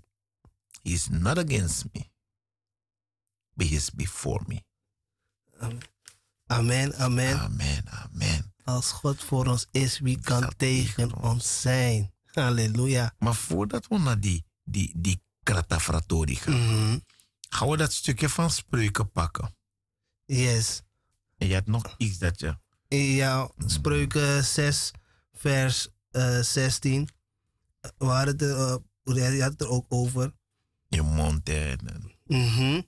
He's 0.84 1.10
not 1.10 1.38
against 1.38 1.94
me, 1.94 2.10
but 3.58 3.68
he's 3.68 3.90
before 3.90 4.40
me. 4.48 4.64
Amen, 6.50 6.94
amen. 7.00 7.38
Amen, 7.40 7.84
amen. 7.90 8.54
Als 8.66 8.92
God 8.92 9.24
voor 9.24 9.46
ons 9.48 9.68
is, 9.72 10.00
wie 10.00 10.20
kan 10.20 10.54
tegen 10.58 11.14
ons 11.22 11.62
zijn? 11.62 12.14
Halleluja. 12.34 13.14
Maar 13.20 13.36
voordat 13.36 13.88
we 13.88 13.98
naar 14.00 14.20
die, 14.20 14.46
die, 14.64 14.92
die 14.96 15.22
kratafratori 15.44 16.36
gaan, 16.36 16.54
Mhm. 16.54 17.00
gaan 17.50 17.70
we 17.70 17.78
dat 17.78 17.94
stukje 17.94 18.30
van 18.30 18.50
spreuken 18.52 19.12
pakken. 19.12 19.56
Yes. 20.26 20.82
En 21.44 21.50
je 21.50 21.56
hebt 21.56 21.68
nog 21.68 21.96
iets 21.98 22.18
dat 22.18 22.40
je... 22.40 22.58
Ja, 22.98 23.52
spreuken 23.66 24.44
6, 24.44 24.92
vers 25.34 25.88
eh 26.12 26.40
16. 26.40 27.10
We 27.98 28.06
hadden 28.06 28.34
het, 28.34 28.42
eh, 28.42 29.36
je 29.36 29.42
had 29.42 29.52
het 29.52 29.62
er 29.62 29.68
ook 29.68 29.86
over. 29.90 30.34
Je 30.88 31.02
mond 31.02 31.50
Mhm. 32.26 32.82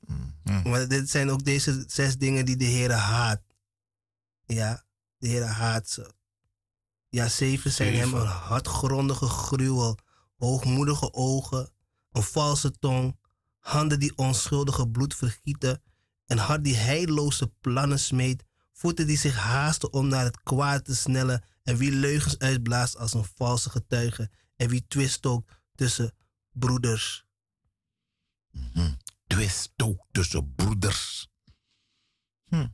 Mhm. 0.44 0.70
Maar 0.70 0.88
dit 0.88 1.10
zijn 1.10 1.30
ook 1.30 1.44
deze 1.44 1.84
zes 1.88 2.18
dingen 2.18 2.46
die 2.46 2.56
de 2.58 2.66
Heer 2.66 2.92
haat. 2.92 3.42
Ja, 4.46 4.84
de 5.18 5.28
Heer 5.28 5.44
haat 5.44 5.90
ze. 5.90 6.14
Ja, 7.10 7.28
zeven 7.28 7.72
zijn 7.72 7.96
hem 7.96 8.14
een 8.14 8.28
hardgrondige 8.28 9.28
gruwel, 9.28 9.98
hoogmoedige 10.38 11.14
ogen, 11.14 11.70
een 12.12 12.24
valse 12.24 12.72
tong, 12.72 13.18
handen 13.60 14.00
die 14.00 14.18
onschuldige 14.18 14.88
bloed 14.90 15.16
vergieten, 15.16 15.82
een 16.26 16.38
hart 16.38 16.64
die 16.64 16.76
heilloze 16.76 17.48
plannen 17.48 18.00
smeet, 18.00 18.44
voeten 18.72 19.08
die 19.08 19.18
zich 19.18 19.36
haasten 19.36 19.94
om 19.94 20.08
naar 20.08 20.24
het 20.24 20.42
kwaad 20.42 20.86
te 20.86 20.96
snellen 20.96 21.46
en 21.64 21.78
wie 21.78 21.92
leugens 21.92 22.38
uitblaast 22.38 22.98
als 22.98 23.14
een 23.14 23.26
valse 23.36 23.70
getuige 23.70 24.32
en 24.56 24.70
wie 24.70 24.86
twist 24.88 25.26
ook 25.26 25.50
tussen 25.76 26.16
broeders. 26.52 27.26
Mhm. 28.52 28.94
Twist 29.28 29.72
ook 29.84 30.08
tussen 30.12 30.54
broeders. 30.56 31.28
Hm. 32.46 32.68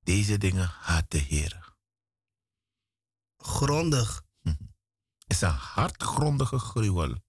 Deze 0.00 0.38
dingen 0.38 0.66
haat 0.66 1.10
de 1.10 1.18
Heer. 1.18 1.76
Grondig, 3.36 4.26
is 5.28 5.40
een 5.40 5.50
hardgrondige 5.50 6.58
gruwel. 6.58 7.26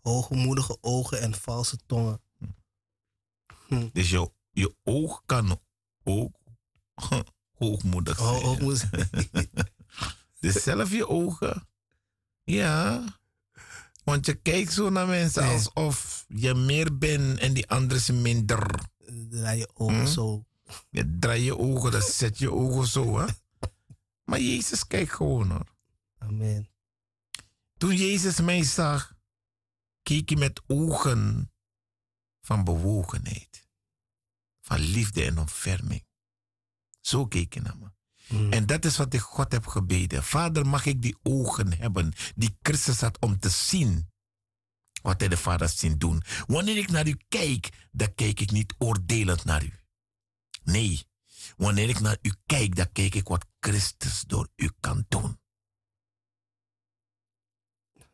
hoogmoedige 0.00 0.78
ogen 0.80 1.20
en 1.20 1.34
valse 1.34 1.76
tongen. 1.86 2.22
Dus 3.92 4.10
je, 4.10 4.30
je 4.50 4.74
oog 4.84 5.22
kan 5.26 5.60
ook 6.04 6.36
hoogmoedig 7.58 8.16
zijn. 8.18 8.28
Oh, 8.28 8.48
ook 8.48 8.60
moest. 8.60 8.86
Dus 10.40 10.62
zelf 10.62 10.90
je 10.92 11.08
ogen. 11.08 11.68
Ja. 12.44 13.04
Want 14.04 14.26
je 14.26 14.34
kijkt 14.34 14.72
zo 14.72 14.90
naar 14.90 15.06
mensen 15.06 15.42
Nee. 15.42 15.52
alsof 15.52 16.24
je 16.28 16.54
meer 16.54 16.98
bent 16.98 17.38
en 17.38 17.52
die 17.52 17.68
anderen 17.68 18.02
zijn 18.02 18.22
minder. 18.22 18.80
Draai 19.28 19.58
je 19.58 19.68
ogen 19.74 20.00
Hm? 20.00 20.06
zo. 20.06 20.44
Je 20.90 21.16
draait 21.18 21.44
je 21.44 21.58
ogen, 21.58 21.90
dan 21.90 22.02
zet 22.02 22.38
je 22.38 22.52
ogen 22.52 22.86
zo. 22.86 23.18
Hè? 23.18 23.26
Maar 24.24 24.40
Jezus 24.40 24.86
kijkt 24.86 25.12
gewoon 25.12 25.50
hoor. 25.50 25.66
Amen. 26.18 26.68
Toen 27.76 27.96
Jezus 27.96 28.40
mij 28.40 28.62
zag, 28.64 29.14
keek 30.02 30.28
hij 30.28 30.38
met 30.38 30.60
ogen 30.66 31.49
van 32.40 32.64
bewogenheid, 32.64 33.68
van 34.60 34.78
liefde 34.78 35.24
en 35.24 35.38
ontferming. 35.38 36.04
Zo 37.00 37.26
keek 37.26 37.54
hij 37.54 37.62
naar 37.62 37.78
me. 37.78 37.90
Mm. 38.28 38.52
En 38.52 38.66
dat 38.66 38.84
is 38.84 38.96
wat 38.96 39.14
ik 39.14 39.20
God 39.20 39.52
heb 39.52 39.66
gebeden. 39.66 40.24
Vader, 40.24 40.66
mag 40.66 40.86
ik 40.86 41.02
die 41.02 41.16
ogen 41.22 41.78
hebben 41.78 42.12
die 42.34 42.56
Christus 42.62 43.00
had 43.00 43.18
om 43.18 43.38
te 43.38 43.48
zien 43.48 44.08
wat 45.02 45.20
hij 45.20 45.28
de 45.28 45.36
Vader 45.36 45.68
zien 45.68 45.98
doen. 45.98 46.22
Wanneer 46.46 46.76
ik 46.76 46.90
naar 46.90 47.06
u 47.06 47.16
kijk, 47.28 47.88
dan 47.92 48.14
kijk 48.14 48.40
ik 48.40 48.50
niet 48.50 48.74
oordelend 48.78 49.44
naar 49.44 49.64
u. 49.64 49.72
Nee, 50.62 51.06
wanneer 51.56 51.88
ik 51.88 52.00
naar 52.00 52.18
u 52.22 52.32
kijk, 52.46 52.76
dan 52.76 52.92
kijk 52.92 53.14
ik 53.14 53.28
wat 53.28 53.46
Christus 53.60 54.20
door 54.20 54.48
u 54.56 54.70
kan 54.80 55.04
doen. 55.08 55.40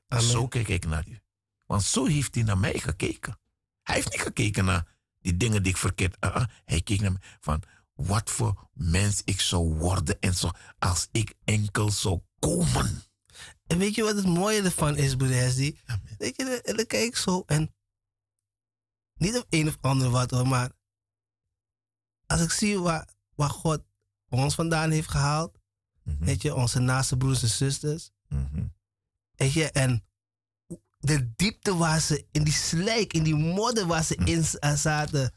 Amen. 0.08 0.24
Zo 0.24 0.48
kijk 0.48 0.68
ik 0.68 0.86
naar 0.86 1.08
u. 1.08 1.20
Want 1.66 1.82
zo 1.82 2.04
heeft 2.04 2.34
hij 2.34 2.44
naar 2.44 2.58
mij 2.58 2.78
gekeken. 2.78 3.38
Hij 3.87 3.95
heeft 3.95 4.11
niet 4.11 4.20
gekeken 4.20 4.64
naar 4.64 4.97
die 5.18 5.37
dingen 5.37 5.62
die 5.62 5.72
ik 5.72 5.78
verkeerd... 5.78 6.20
ah, 6.20 6.34
ah, 6.34 6.47
hij 6.64 6.82
keek 6.82 7.01
naar 7.01 7.12
me 7.12 7.18
van, 7.41 7.62
wat 7.95 8.30
voor 8.30 8.68
mens 8.72 9.22
ik 9.24 9.41
zou 9.41 9.74
worden 9.74 10.20
en 10.20 10.34
zo, 10.34 10.51
als 10.78 11.09
ik 11.12 11.34
enkel 11.45 11.91
zou 11.91 12.20
komen. 12.39 13.03
En 13.66 13.78
weet 13.78 13.95
je 13.95 14.03
wat 14.03 14.16
het 14.16 14.26
mooie 14.26 14.62
ervan 14.62 14.97
is, 14.97 15.16
broeder? 15.16 15.74
Amen. 15.87 16.16
Weet 16.18 16.37
je, 16.37 16.61
en 16.64 16.76
dan 16.76 16.87
kijk 16.87 17.05
ik 17.05 17.16
zo 17.16 17.43
en 17.47 17.74
niet 19.14 19.37
op 19.37 19.47
een 19.51 19.68
of 19.68 19.78
andere 19.80 20.11
wat 20.11 20.30
hoor, 20.30 20.49
maar 20.49 20.70
als 22.26 22.41
ik 22.41 22.51
zie 22.51 22.78
waar, 22.78 23.09
waar 23.34 23.51
God 23.51 23.84
ons 24.28 24.55
vandaan 24.55 24.91
heeft 24.91 25.11
gehaald, 25.11 25.59
Mhm, 26.07 26.24
weet 26.24 26.43
je, 26.43 26.55
onze 26.55 26.78
naaste 26.78 27.16
broers 27.16 27.43
en 27.43 27.49
zusters, 27.49 28.11
weet 29.34 29.53
je, 29.53 29.70
en 29.70 30.05
de 30.99 31.34
diepte 31.36 31.76
waar 31.76 32.01
ze 32.01 32.26
in 32.32 32.44
die 32.44 32.55
slijk, 32.55 33.12
in 33.12 33.22
die 33.22 33.34
modder 33.34 33.86
waar 33.86 34.05
ze 34.05 34.14
in 34.14 34.44
eh, 34.44 34.74
zaten. 34.74 35.34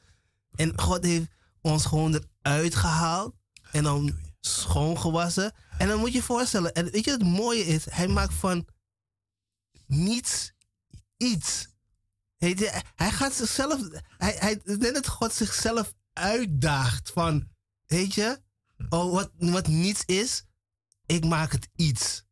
En 0.56 0.80
God 0.80 1.04
heeft 1.04 1.28
ons 1.62 1.86
gewoon 1.86 2.24
eruit 2.42 2.76
gehaald 2.76 3.36
en 3.72 3.84
dan 3.84 4.18
schoongewassen. 4.40 5.54
En 5.78 5.88
dan 5.88 6.00
moet 6.00 6.12
je 6.12 6.18
je 6.18 6.24
voorstellen, 6.24 6.74
en 6.74 6.92
weet 6.92 7.06
je 7.06 7.12
wat 7.12 7.20
het 7.20 7.30
mooie 7.30 7.66
is? 7.66 7.86
Hij 7.90 8.08
maakt 8.08 8.34
van 8.34 8.68
niets 9.88 10.52
iets. 11.18 11.68
Je, 12.38 12.82
hij 12.96 13.12
gaat 13.12 13.34
zichzelf, 13.34 13.82
hij, 14.18 14.36
hij, 14.40 14.62
denk 14.78 14.94
dat 14.94 15.08
God 15.08 15.34
zichzelf 15.34 15.94
uitdaagt 16.14 17.12
van, 17.12 17.48
weet 17.86 18.14
je, 18.14 18.42
oh, 18.90 19.14
wat, 19.14 19.32
wat 19.38 19.68
niets 19.68 20.06
is, 20.06 20.44
ik 21.06 21.26
maak 21.26 21.52
het 21.52 21.70
iets. 21.76 22.26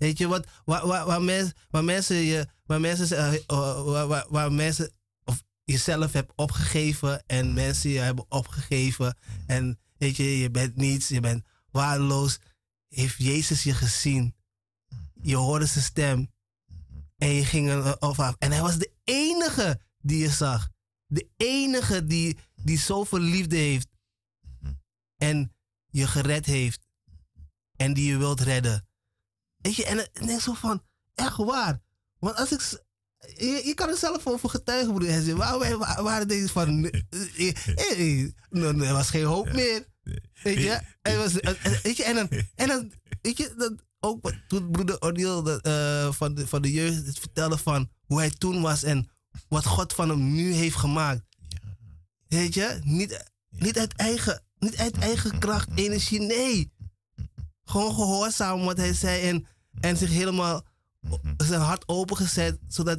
Weet 0.00 0.18
je, 0.18 0.28
wat, 0.28 0.46
waar, 0.64 0.86
waar, 0.86 1.06
waar, 1.06 1.22
mens, 1.22 1.52
waar 1.70 1.84
mensen 1.84 2.16
je, 2.16 2.46
waar 2.66 2.80
mensen, 2.80 3.16
eh, 3.16 3.34
eh, 3.46 4.24
waar, 4.28 4.52
mensen, 4.52 4.90
of 5.24 5.42
jezelf 5.64 6.12
hebt 6.12 6.32
opgegeven 6.36 7.26
en 7.26 7.52
mensen 7.52 7.90
je 7.90 7.98
hebben 7.98 8.24
opgegeven 8.28 9.16
en 9.46 9.78
weet 9.98 10.16
je, 10.16 10.38
je 10.38 10.50
bent 10.50 10.76
niets, 10.76 11.08
je 11.08 11.20
bent 11.20 11.44
waardeloos, 11.70 12.38
heeft 12.88 13.18
Jezus 13.18 13.62
je 13.62 13.74
gezien. 13.74 14.34
Je 15.22 15.36
hoorde 15.36 15.66
zijn 15.66 15.84
stem 15.84 16.32
en 17.18 17.28
je 17.28 17.44
ging 17.44 17.68
er 17.68 18.00
op 18.00 18.18
af. 18.18 18.34
En 18.38 18.52
hij 18.52 18.60
was 18.60 18.78
de 18.78 18.92
enige 19.04 19.80
die 19.98 20.18
je 20.18 20.30
zag. 20.30 20.70
De 21.06 21.28
enige 21.36 22.04
die, 22.04 22.38
die 22.62 22.78
zoveel 22.78 23.18
liefde 23.18 23.56
heeft 23.56 23.88
en 25.16 25.54
je 25.90 26.06
gered 26.06 26.46
heeft 26.46 26.86
en 27.76 27.92
die 27.92 28.06
je 28.06 28.16
wilt 28.16 28.40
redden. 28.40 28.88
Weet 29.60 29.74
je, 29.74 29.84
en 29.84 29.98
ik 29.98 30.26
denk 30.26 30.40
zo 30.40 30.52
van, 30.54 30.82
echt 31.14 31.36
waar. 31.36 31.80
Want 32.18 32.36
als 32.36 32.52
ik... 32.52 32.88
Je, 33.36 33.62
je 33.64 33.74
kan 33.74 33.88
er 33.88 33.96
zelf 33.96 34.26
over 34.26 34.48
getuigen, 34.50 34.94
broeder. 34.94 35.14
Hesje. 35.14 35.36
Waar, 35.36 35.58
waar, 35.58 35.78
waar 35.78 36.02
waren 36.02 36.28
deze 36.28 36.48
van... 36.48 36.84
eh, 36.90 37.00
eh, 37.38 38.30
eh, 38.50 38.88
Er 38.88 38.92
was 38.92 39.10
geen 39.10 39.24
hoop 39.24 39.52
meer. 39.52 39.86
Weet 40.42 40.56
je? 40.58 40.80
En, 41.02 41.16
was, 41.18 41.40
en- 41.40 41.56
en- 41.62 41.80
weet 41.82 41.96
je, 41.96 42.04
en 42.04 42.14
dan... 42.14 42.28
En 42.54 42.68
dan 42.68 42.92
weet 43.22 43.36
je, 43.36 43.54
dat 43.56 43.74
ook 44.00 44.32
toen 44.48 44.70
broeder 44.70 45.60
eh, 45.60 46.12
van, 46.12 46.34
de, 46.34 46.46
van 46.46 46.62
de 46.62 46.72
jeugd 46.72 47.06
het 47.06 47.18
vertelde 47.18 47.58
van 47.58 47.90
hoe 48.06 48.18
hij 48.18 48.30
toen 48.30 48.60
was 48.62 48.82
en 48.82 49.10
wat 49.48 49.64
God 49.66 49.92
van 49.92 50.08
hem 50.08 50.32
nu 50.34 50.52
heeft 50.52 50.76
gemaakt. 50.76 51.22
Weet 52.28 52.54
je? 52.54 52.80
Niet, 52.84 53.24
niet, 53.48 53.78
uit 53.78 53.94
eigen, 53.96 54.44
niet 54.58 54.76
uit 54.76 54.98
eigen 54.98 55.38
kracht, 55.38 55.68
energie, 55.74 56.20
nee. 56.20 56.72
Gewoon 57.70 57.94
gehoorzaam 57.94 58.60
wat 58.64 58.76
hij 58.76 58.92
zei 58.94 59.28
en, 59.28 59.46
en 59.80 59.96
zich 59.96 60.10
helemaal 60.10 60.64
zijn 61.36 61.60
hart 61.60 61.88
opengezet, 61.88 62.58
zodat 62.68 62.98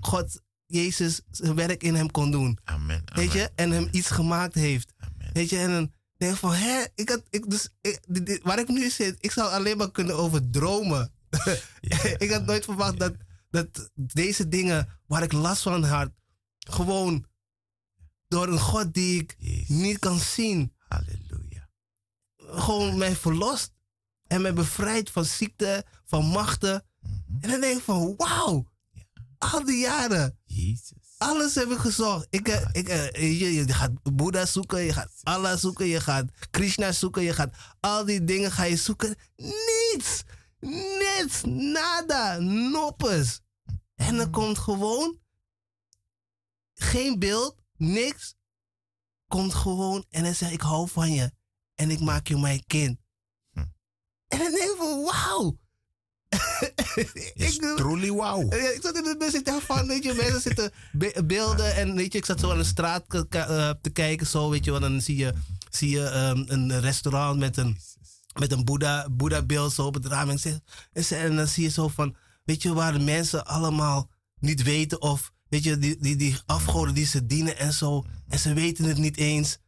God, 0.00 0.40
Jezus, 0.66 1.20
zijn 1.30 1.54
werk 1.54 1.82
in 1.82 1.94
hem 1.94 2.10
kon 2.10 2.30
doen. 2.30 2.58
Amen. 2.64 3.02
Weet 3.14 3.32
je? 3.32 3.50
En 3.54 3.70
hem 3.70 3.88
iets 3.90 4.10
gemaakt 4.10 4.54
heeft. 4.54 4.92
Amen. 4.98 5.30
Weet 5.32 5.50
je? 5.50 5.58
En 5.58 5.70
dan 5.70 5.92
denk 6.16 6.32
ik 6.32 6.38
van, 6.38 6.52
hè? 6.54 6.84
Ik 6.94 7.08
had, 7.08 7.22
ik, 7.30 7.50
dus, 7.50 7.68
ik, 7.80 8.00
dit- 8.06 8.26
dit- 8.26 8.42
waar 8.42 8.58
ik 8.58 8.68
nu 8.68 8.90
zit, 8.90 9.16
ik 9.20 9.30
zou 9.30 9.50
alleen 9.50 9.76
maar 9.76 9.90
kunnen 9.90 10.16
over 10.16 10.50
dromen. 10.50 11.12
ik 12.24 12.30
had 12.30 12.44
nooit 12.46 12.64
verwacht 12.64 12.98
dat, 12.98 13.14
dat 13.50 13.90
deze 13.94 14.48
dingen 14.48 14.88
waar 15.06 15.22
ik 15.22 15.32
last 15.32 15.62
van 15.62 15.84
had, 15.84 16.10
gewoon 16.58 17.26
door 18.28 18.48
een 18.48 18.58
God 18.58 18.94
die 18.94 19.20
ik 19.22 19.36
Jezus. 19.38 19.68
niet 19.68 19.98
kan 19.98 20.18
zien, 20.18 20.72
Halleluja. 20.88 21.68
gewoon 22.36 22.98
mij 22.98 23.16
verlost 23.16 23.74
en 24.26 24.42
mij 24.42 24.52
bevrijdt 24.52 25.10
van 25.10 25.24
ziekte, 25.24 25.84
van 26.04 26.24
machten. 26.24 26.84
En 27.40 27.50
dan 27.50 27.60
denk 27.60 27.76
ik 27.78 27.84
van, 27.84 28.14
wauw, 28.16 28.66
al 29.38 29.64
die 29.64 29.78
jaren, 29.78 30.38
Jezus. 30.44 30.92
alles 31.18 31.54
heb 31.54 31.70
ik 31.70 31.78
gezocht. 31.78 32.26
Ik, 32.30 32.48
eh, 32.48 32.68
ik, 32.72 32.88
eh, 32.88 33.40
je, 33.40 33.54
je 33.54 33.72
gaat 33.72 34.14
Boeddha 34.14 34.46
zoeken, 34.46 34.80
je 34.80 34.92
gaat 34.92 35.10
Allah 35.22 35.58
zoeken, 35.58 35.86
je 35.86 36.00
gaat 36.00 36.24
Krishna 36.50 36.92
zoeken, 36.92 37.22
je 37.22 37.32
gaat 37.32 37.56
al 37.80 38.04
die 38.04 38.24
dingen 38.24 38.52
ga 38.52 38.64
je 38.64 38.76
zoeken. 38.76 39.14
Niets, 39.36 40.22
niets, 40.60 41.40
nada, 41.44 42.38
noppes. 42.38 43.40
En 43.94 44.18
er 44.18 44.30
komt 44.30 44.58
gewoon 44.58 45.18
geen 46.74 47.18
beeld, 47.18 47.56
niks. 47.76 48.34
Komt 49.28 49.54
gewoon 49.54 50.04
en 50.10 50.24
hij 50.24 50.34
zegt, 50.34 50.52
ik 50.52 50.60
hou 50.60 50.88
van 50.88 51.12
je. 51.12 51.32
En 51.74 51.90
ik 51.90 52.00
maak 52.00 52.28
je 52.28 52.36
mijn 52.36 52.66
kind. 52.66 52.98
En 54.28 54.38
dan 54.38 54.50
denk 54.50 54.70
ik 54.70 54.74
van, 54.78 55.02
wauw. 55.04 55.58
Is 57.34 57.56
Ik 57.56 57.62
truly 57.76 58.10
wow. 58.10 58.52
ja, 58.52 58.68
ik 58.68 58.78
zat 58.82 58.96
in 58.96 59.02
de 59.02 59.16
bus, 59.18 59.34
ik 59.34 59.44
dacht 59.44 59.64
van, 59.66 59.86
weet 59.86 60.04
je, 60.04 60.12
mensen 60.14 60.40
zitten 60.40 60.72
be- 60.92 61.22
beelden 61.26 61.74
en 61.76 61.94
weet 61.94 62.12
je, 62.12 62.18
ik 62.18 62.24
zat 62.24 62.40
zo 62.40 62.50
aan 62.50 62.58
de 62.58 62.64
straat 62.64 63.04
ke- 63.06 63.26
eh, 63.38 63.70
te 63.80 63.90
kijken, 63.90 64.26
zo, 64.26 64.50
weet 64.50 64.64
je 64.64 64.78
dan 64.78 65.00
zie 65.00 65.16
je, 65.16 65.32
zie 65.70 65.90
je 65.90 66.04
ehm, 66.04 66.44
een 66.46 66.80
restaurant 66.80 67.38
met 67.38 67.56
een, 67.56 67.78
met 68.38 68.52
een 68.52 68.64
Boeddha, 68.64 69.08
Boeddha 69.10 69.42
beeld 69.42 69.72
zo 69.72 69.86
op 69.86 69.94
het 69.94 70.06
raam 70.06 70.30
en, 70.30 70.62
en 71.08 71.36
dan 71.36 71.46
zie 71.46 71.62
je 71.62 71.70
zo 71.70 71.88
van, 71.88 72.16
weet 72.44 72.62
je, 72.62 72.72
waar 72.74 72.92
de 72.92 72.98
mensen 73.04 73.46
allemaal 73.46 74.10
niet 74.40 74.62
weten 74.62 75.00
of, 75.02 75.32
weet 75.48 75.62
je, 75.64 75.78
die, 75.78 75.96
die, 76.00 76.16
die 76.16 76.36
afgoden 76.46 76.94
die 76.94 77.06
ze 77.06 77.26
dienen 77.26 77.58
en 77.58 77.72
zo, 77.72 78.04
en 78.28 78.38
ze 78.38 78.52
weten 78.52 78.84
het 78.84 78.98
niet 78.98 79.16
eens. 79.16 79.58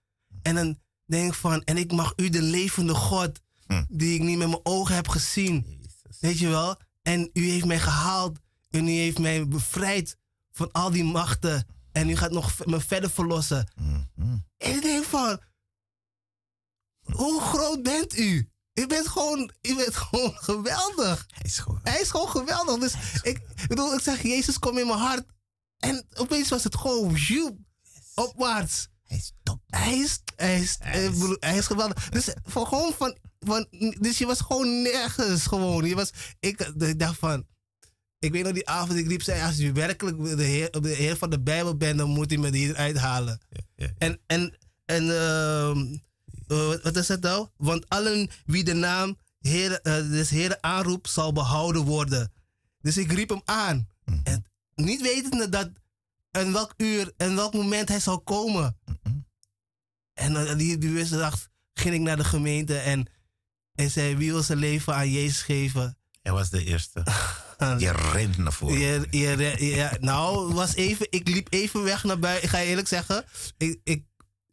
En 0.43 0.55
dan 0.55 0.79
denk 1.07 1.29
ik 1.29 1.35
van, 1.39 1.63
en 1.63 1.77
ik 1.77 1.93
mag 1.93 2.13
u 2.17 2.29
de 2.29 2.43
levende 2.43 2.95
God, 2.95 3.41
Hm. 3.69 3.85
die 3.89 4.15
ik 4.15 4.23
niet 4.23 4.39
met 4.39 4.49
mijn 4.49 4.61
ogen 4.63 4.95
heb 4.95 5.09
gezien, 5.09 5.65
Jezus. 5.81 6.21
Weet 6.21 6.39
je 6.39 6.49
wel? 6.49 6.77
En 7.03 7.31
u 7.33 7.51
heeft 7.51 7.65
mij 7.65 7.79
gehaald. 7.81 8.39
En 8.71 8.89
u 8.89 8.91
heeft 8.91 9.19
mij 9.19 9.49
bevrijd 9.49 10.17
van 10.53 10.73
al 10.73 10.91
die 10.91 11.05
machten. 11.05 11.67
En 11.93 12.09
u 12.09 12.17
gaat 12.17 12.31
nog 12.31 12.67
me 12.67 12.81
verder 12.81 13.11
verlossen. 13.11 13.73
Mhm. 13.77 14.37
En 14.57 14.75
ik 14.75 14.83
denk 14.83 15.05
van... 15.05 15.41
Hoe 17.03 17.41
groot 17.41 17.83
bent 17.83 18.19
u? 18.19 18.51
U 18.75 18.87
bent 18.87 19.09
gewoon, 19.09 19.53
u 19.63 19.75
bent 19.77 19.97
gewoon 19.97 20.33
geweldig. 20.49 21.27
Hij 21.29 21.45
is 21.45 21.59
gewoon. 21.59 21.81
Hij 21.83 22.01
is 22.01 22.11
gewoon 22.11 22.29
geweldig. 22.29 22.79
Dus 22.79 23.21
ik 23.23 23.41
bedoel, 23.69 23.95
ik 23.95 24.01
zeg, 24.01 24.23
Jezus, 24.23 24.59
kom 24.59 24.79
in 24.79 24.87
mijn 24.87 24.99
hart. 24.99 25.27
En 25.79 26.07
opeens 26.15 26.49
was 26.49 26.65
het 26.65 26.77
gewoon 26.77 27.17
opwaarts. 28.15 28.89
Hij 29.05 29.17
is 29.17 29.33
top. 29.43 29.61
Hij 29.67 29.99
is, 29.99 30.21
hij 30.37 30.61
is, 30.61 30.77
Hij 30.81 31.05
is- 31.05 31.11
bedoel, 31.19 31.37
hij 31.41 31.57
is 31.57 31.67
geweldig. 31.67 32.09
Dus, 32.09 32.29
van, 32.45 32.67
gewoon 32.67 32.93
van, 32.93 33.17
van, 33.41 33.67
dus 34.01 34.19
je 34.19 34.27
was 34.27 34.41
gewoon 34.41 34.83
nergens 34.83 35.47
gewoon. 35.47 35.85
Je 35.85 35.95
was, 35.95 36.11
ik, 36.41 36.61
ik 36.79 36.99
dacht 36.99 37.19
van, 37.19 37.47
ik 38.19 38.33
weet 38.33 38.45
nog 38.45 38.53
die 38.53 38.69
avond, 38.69 38.99
ik 38.99 39.07
riep, 39.09 39.23
zei, 39.23 39.43
als 39.43 39.61
u 39.61 39.73
werkelijk 39.73 40.37
de 40.37 40.43
heer, 40.43 40.71
de 40.81 40.89
heer 40.89 41.17
van 41.17 41.31
de 41.31 41.41
Bijbel 41.41 41.77
bent, 41.77 41.99
dan 41.99 42.09
moet 42.11 42.33
u 42.33 42.37
me 42.37 42.57
hier 42.57 42.77
uithalen. 42.77 43.41
Ja, 43.51 43.61
ja. 43.77 43.89
En, 43.99 44.21
en, 44.27 44.57
en 44.85 45.03
ehm, 45.03 45.97
eh, 46.47 46.83
wat- 46.83 46.97
is 46.97 47.09
het 47.09 47.21
nou? 47.21 47.49
Want 47.57 47.89
allen 47.89 48.29
wie 48.47 48.65
de 48.65 48.75
naam 48.75 49.19
Heer, 49.39 49.81
eh, 49.81 50.11
des 50.11 50.31
Heren 50.31 50.63
aanroept, 50.63 51.11
zal 51.11 51.33
behouden 51.33 51.83
worden. 51.85 52.33
Dus 52.81 52.97
ik 52.97 53.13
riep 53.13 53.29
hem 53.29 53.43
aan. 53.45 53.89
En 54.25 54.45
niet 54.75 55.01
wetende 55.03 55.49
dat 55.49 55.71
en 56.31 56.53
welk 56.53 56.75
uur 56.77 57.13
en 57.17 57.35
welk 57.35 57.53
moment 57.55 57.89
hij 57.89 58.01
zou 58.01 58.19
komen. 58.19 58.77
En 60.15 60.37
eh, 60.37 60.57
die, 60.57 60.79
die 60.79 61.09
dag 61.09 61.49
ging 61.75 61.95
ik 61.95 62.01
naar 62.01 62.17
de 62.17 62.25
gemeente 62.25 62.79
en 62.79 63.07
hij 63.79 63.89
zei, 63.89 64.17
wie 64.17 64.33
wil 64.33 64.43
zijn 64.43 64.59
leven 64.59 64.95
aan 64.95 65.11
Jezus 65.11 65.43
geven? 65.43 65.99
Hij 66.23 66.33
was 66.33 66.51
de 66.51 66.65
eerste. 66.65 67.03
Je 67.79 67.93
rent 68.13 68.37
naar 68.37 68.53
voren. 68.53 68.79
Je, 68.79 69.07
je, 69.11 69.67
ja, 69.67 69.97
nou, 70.01 70.53
was 70.55 70.75
even, 70.75 71.07
ik 71.11 71.29
liep 71.29 71.47
even 71.51 71.83
weg 71.83 72.05
naar 72.05 72.19
buiten. 72.19 72.45
Ik 72.45 72.51
ga 72.51 72.59
je 72.59 72.69
eerlijk 72.69 72.89
zeggen, 72.89 73.25
ik, 73.57 73.81
ik, 73.85 74.05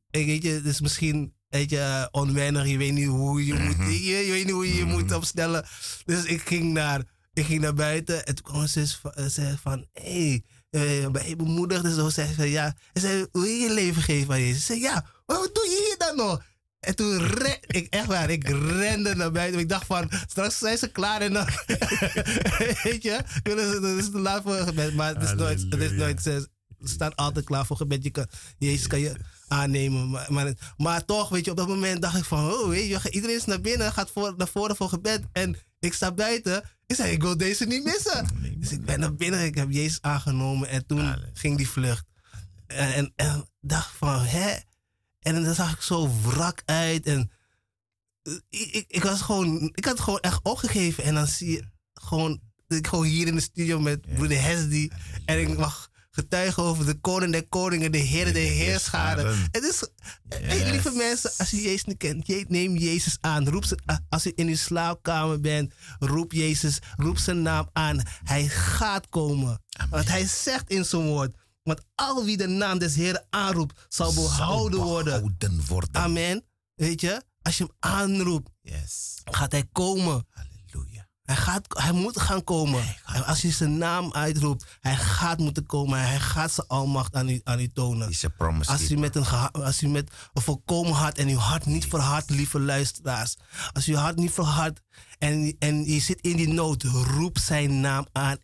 ik 0.09 0.25
weet 0.25 0.43
je, 0.43 0.49
het 0.49 0.65
is 0.65 0.81
misschien 0.81 1.33
weet 1.49 1.69
je, 1.69 1.79
eh, 1.79 2.05
onwennig. 2.11 2.67
Je 2.67 2.77
weet 2.77 2.93
niet 2.93 3.07
hoe 3.07 3.45
je 3.45 3.53
moet, 3.53 3.75
je, 3.77 4.25
je 4.25 4.31
weet 4.31 4.45
niet 4.45 4.53
hoe 4.53 4.67
je 4.67 4.75
je 4.75 4.85
moet 4.85 5.11
opstellen. 5.11 5.65
Dus 6.05 6.23
ik 6.23 6.41
ging 6.41 6.73
naar, 6.73 7.03
ik 7.33 7.45
ging 7.45 7.61
naar 7.61 7.73
buiten 7.73 8.25
en 8.25 8.35
toen 8.35 8.45
kwam 8.45 8.67
ze 8.67 8.87
van, 9.01 9.11
eh, 9.11 9.25
zei 9.25 9.57
van, 9.61 9.85
hé, 9.93 10.41
hey, 10.71 11.03
uh, 11.03 11.09
ben 11.09 11.27
je 11.27 11.35
bemoedigd? 11.35 11.83
En 11.83 11.95
zo 11.95 12.09
zei 12.09 12.33
ze, 12.33 12.49
ja. 12.49 12.75
En 12.93 13.01
zei, 13.01 13.27
wil 13.31 13.43
je 13.43 13.57
je 13.57 13.73
leven 13.73 14.01
geven 14.01 14.33
aan 14.33 14.41
Jezus? 14.41 14.57
Ik 14.57 14.65
zei, 14.65 14.79
ja, 14.79 15.05
wat 15.25 15.49
doe 15.53 15.63
je 15.63 15.85
hier 15.87 16.07
dan 16.07 16.15
nog? 16.17 16.43
En 16.85 16.95
toen 16.95 17.17
ren, 17.17 17.57
ik 17.61 17.87
echt 17.89 18.05
waar, 18.05 18.29
ik 18.29 18.49
rende 18.49 19.15
naar 19.15 19.31
buiten. 19.31 19.59
Ik 19.59 19.69
dacht 19.69 19.85
van, 19.85 20.11
straks 20.27 20.57
zijn 20.57 20.77
ze 20.77 20.87
klaar 20.87 21.21
en 21.21 21.33
dan, 21.33 21.45
weet 22.83 23.03
je, 23.03 23.19
willen 23.43 23.71
ze, 23.71 23.87
het 23.87 24.03
is 24.03 24.11
te 24.11 24.19
laat 24.19 24.41
voor 24.43 24.55
gebed, 24.55 24.95
maar 24.95 25.13
het 25.13 25.23
is 25.23 25.33
nooit, 25.33 25.65
het 25.69 25.81
is 25.81 25.91
nooit, 25.91 26.21
ze 26.21 26.47
staan 26.83 27.15
altijd 27.15 27.45
klaar 27.45 27.65
voor 27.65 27.77
gebed. 27.77 28.03
Je 28.03 28.09
kan, 28.09 28.27
Jezus 28.57 28.87
kan 28.87 28.99
je 28.99 29.15
aannemen. 29.47 30.09
Maar, 30.09 30.33
maar, 30.33 30.53
maar 30.77 31.05
toch, 31.05 31.29
weet 31.29 31.45
je, 31.45 31.51
op 31.51 31.57
dat 31.57 31.67
moment 31.67 32.01
dacht 32.01 32.17
ik 32.17 32.23
van, 32.23 32.51
oh, 32.51 32.67
weet 32.67 32.87
je, 32.87 33.11
iedereen 33.11 33.35
is 33.35 33.45
naar 33.45 33.61
binnen, 33.61 33.91
gaat 33.91 34.11
voor, 34.11 34.33
naar 34.37 34.47
voren 34.47 34.75
voor 34.75 34.89
gebed. 34.89 35.23
En 35.31 35.55
ik 35.79 35.93
sta 35.93 36.11
buiten. 36.11 36.63
Ik 36.85 36.95
zei, 36.95 37.11
ik 37.11 37.21
wil 37.21 37.37
deze 37.37 37.65
niet 37.65 37.83
missen. 37.83 38.27
Dus 38.57 38.71
ik 38.71 38.85
ben 38.85 38.99
naar 38.99 39.15
binnen, 39.15 39.43
ik 39.43 39.55
heb 39.55 39.71
Jezus 39.71 40.01
aangenomen 40.01 40.69
en 40.69 40.85
toen 40.85 41.15
ging 41.33 41.57
die 41.57 41.69
vlucht. 41.69 42.05
En, 42.67 42.93
en, 42.93 43.13
en 43.15 43.49
dacht 43.61 43.91
van, 43.97 44.21
hè? 44.21 44.55
En 45.25 45.43
dan 45.43 45.55
zag 45.55 45.73
ik 45.73 45.81
zo 45.81 46.09
wrak 46.21 46.61
uit 46.65 47.05
en 47.05 47.31
eh, 48.23 48.33
ik, 48.49 48.71
ik, 48.71 48.85
ik 48.87 49.03
was 49.03 49.21
gewoon, 49.21 49.71
ik 49.73 49.85
had 49.85 49.93
het 49.93 50.03
gewoon 50.03 50.19
echt 50.19 50.39
opgegeven. 50.43 51.03
En 51.03 51.13
dan 51.13 51.27
zie 51.27 51.51
je 51.51 51.63
gewoon, 51.93 52.39
ik 52.67 52.87
gewoon 52.87 53.05
hier 53.05 53.27
in 53.27 53.35
de 53.35 53.41
studio 53.41 53.79
met 53.79 54.01
broeder 54.15 54.41
Hesdy. 54.41 54.89
En 55.25 55.39
ik 55.41 55.57
mag 55.57 55.89
getuigen 56.11 56.63
over 56.63 56.85
de 56.85 56.93
koning 56.99 57.31
der 57.31 57.47
koningen, 57.47 57.91
de 57.91 57.97
heren 57.97 58.33
der 58.33 58.51
heerscharen. 58.51 59.37
Het 59.51 59.63
is, 59.63 59.87
Yes. 60.41 60.69
lieve 60.69 60.91
mensen, 60.91 61.31
als 61.37 61.53
u 61.53 61.57
Jezus 61.61 61.83
niet 61.83 61.97
kent, 61.97 62.27
je- 62.27 62.45
neem 62.47 62.77
Jezus 62.77 63.17
aan. 63.21 63.49
Roep 63.49 63.65
ze, 63.65 63.77
als 64.09 64.25
u 64.25 64.31
in 64.35 64.47
uw 64.47 64.55
slaapkamer 64.55 65.39
bent, 65.41 65.73
roep 65.99 66.31
Jezus, 66.31 66.79
roep 66.97 67.17
zijn 67.17 67.41
naam 67.41 67.69
aan. 67.73 68.01
Hij 68.23 68.47
gaat 68.47 69.09
komen. 69.09 69.63
Want 69.89 70.07
hij 70.07 70.25
zegt 70.25 70.69
in 70.69 70.85
zijn 70.85 71.01
woord, 71.05 71.35
want 71.65 71.81
al 71.95 72.23
wie 72.25 72.37
de 72.37 72.47
naam 72.47 72.77
des 72.77 72.95
Heren 72.95 73.25
aanroept, 73.29 73.85
zal 73.89 74.13
behouden 74.13 74.79
worden. 74.79 75.13
Amen. 75.95 76.43
Weet 76.75 77.01
je, 77.01 77.23
als 77.41 77.57
je 77.57 77.63
hem 77.63 77.73
aanroept, 77.79 78.49
Yes. 78.61 79.21
gaat 79.23 79.51
hij 79.51 79.67
komen. 79.71 80.27
Halleluja. 80.29 81.09
Hij, 81.21 81.35
gaat, 81.35 81.65
hij 81.67 81.91
moet 81.91 82.19
gaan 82.19 82.43
komen. 82.43 82.83
En 83.05 83.25
als 83.25 83.41
je 83.41 83.51
zijn 83.51 83.77
naam 83.77 84.13
uitroept, 84.13 84.65
hij 84.79 84.95
gaat 84.95 85.39
moeten 85.39 85.65
komen. 85.65 85.99
Hij 85.99 86.19
gaat 86.19 86.51
zijn 86.51 86.67
almacht 86.67 87.15
aan 87.15 87.29
u, 87.29 87.41
aan 87.43 87.59
u 87.59 87.71
tonen. 87.71 88.09
Is 88.09 88.25
promise. 88.37 88.71
Als 88.71 88.91
u, 88.91 88.97
met 88.97 89.15
een, 89.15 89.25
als 89.51 89.81
u 89.81 89.87
met 89.87 90.11
een 90.33 90.41
volkomen 90.41 90.93
hart 90.93 91.17
en 91.17 91.27
uw 91.27 91.37
hart 91.37 91.65
niet 91.65 91.85
verhardt, 91.85 92.29
lieve 92.29 92.59
luisteraars. 92.59 93.35
Als 93.73 93.85
uw 93.85 93.95
hart 93.95 94.15
niet 94.15 94.31
verhardt 94.31 94.81
en, 95.17 95.55
en 95.59 95.85
je 95.85 95.99
zit 95.99 96.21
in 96.21 96.35
die 96.37 96.47
nood, 96.53 96.83
roep 96.83 97.37
zijn 97.37 97.79
naam 97.79 98.07
aan 98.11 98.37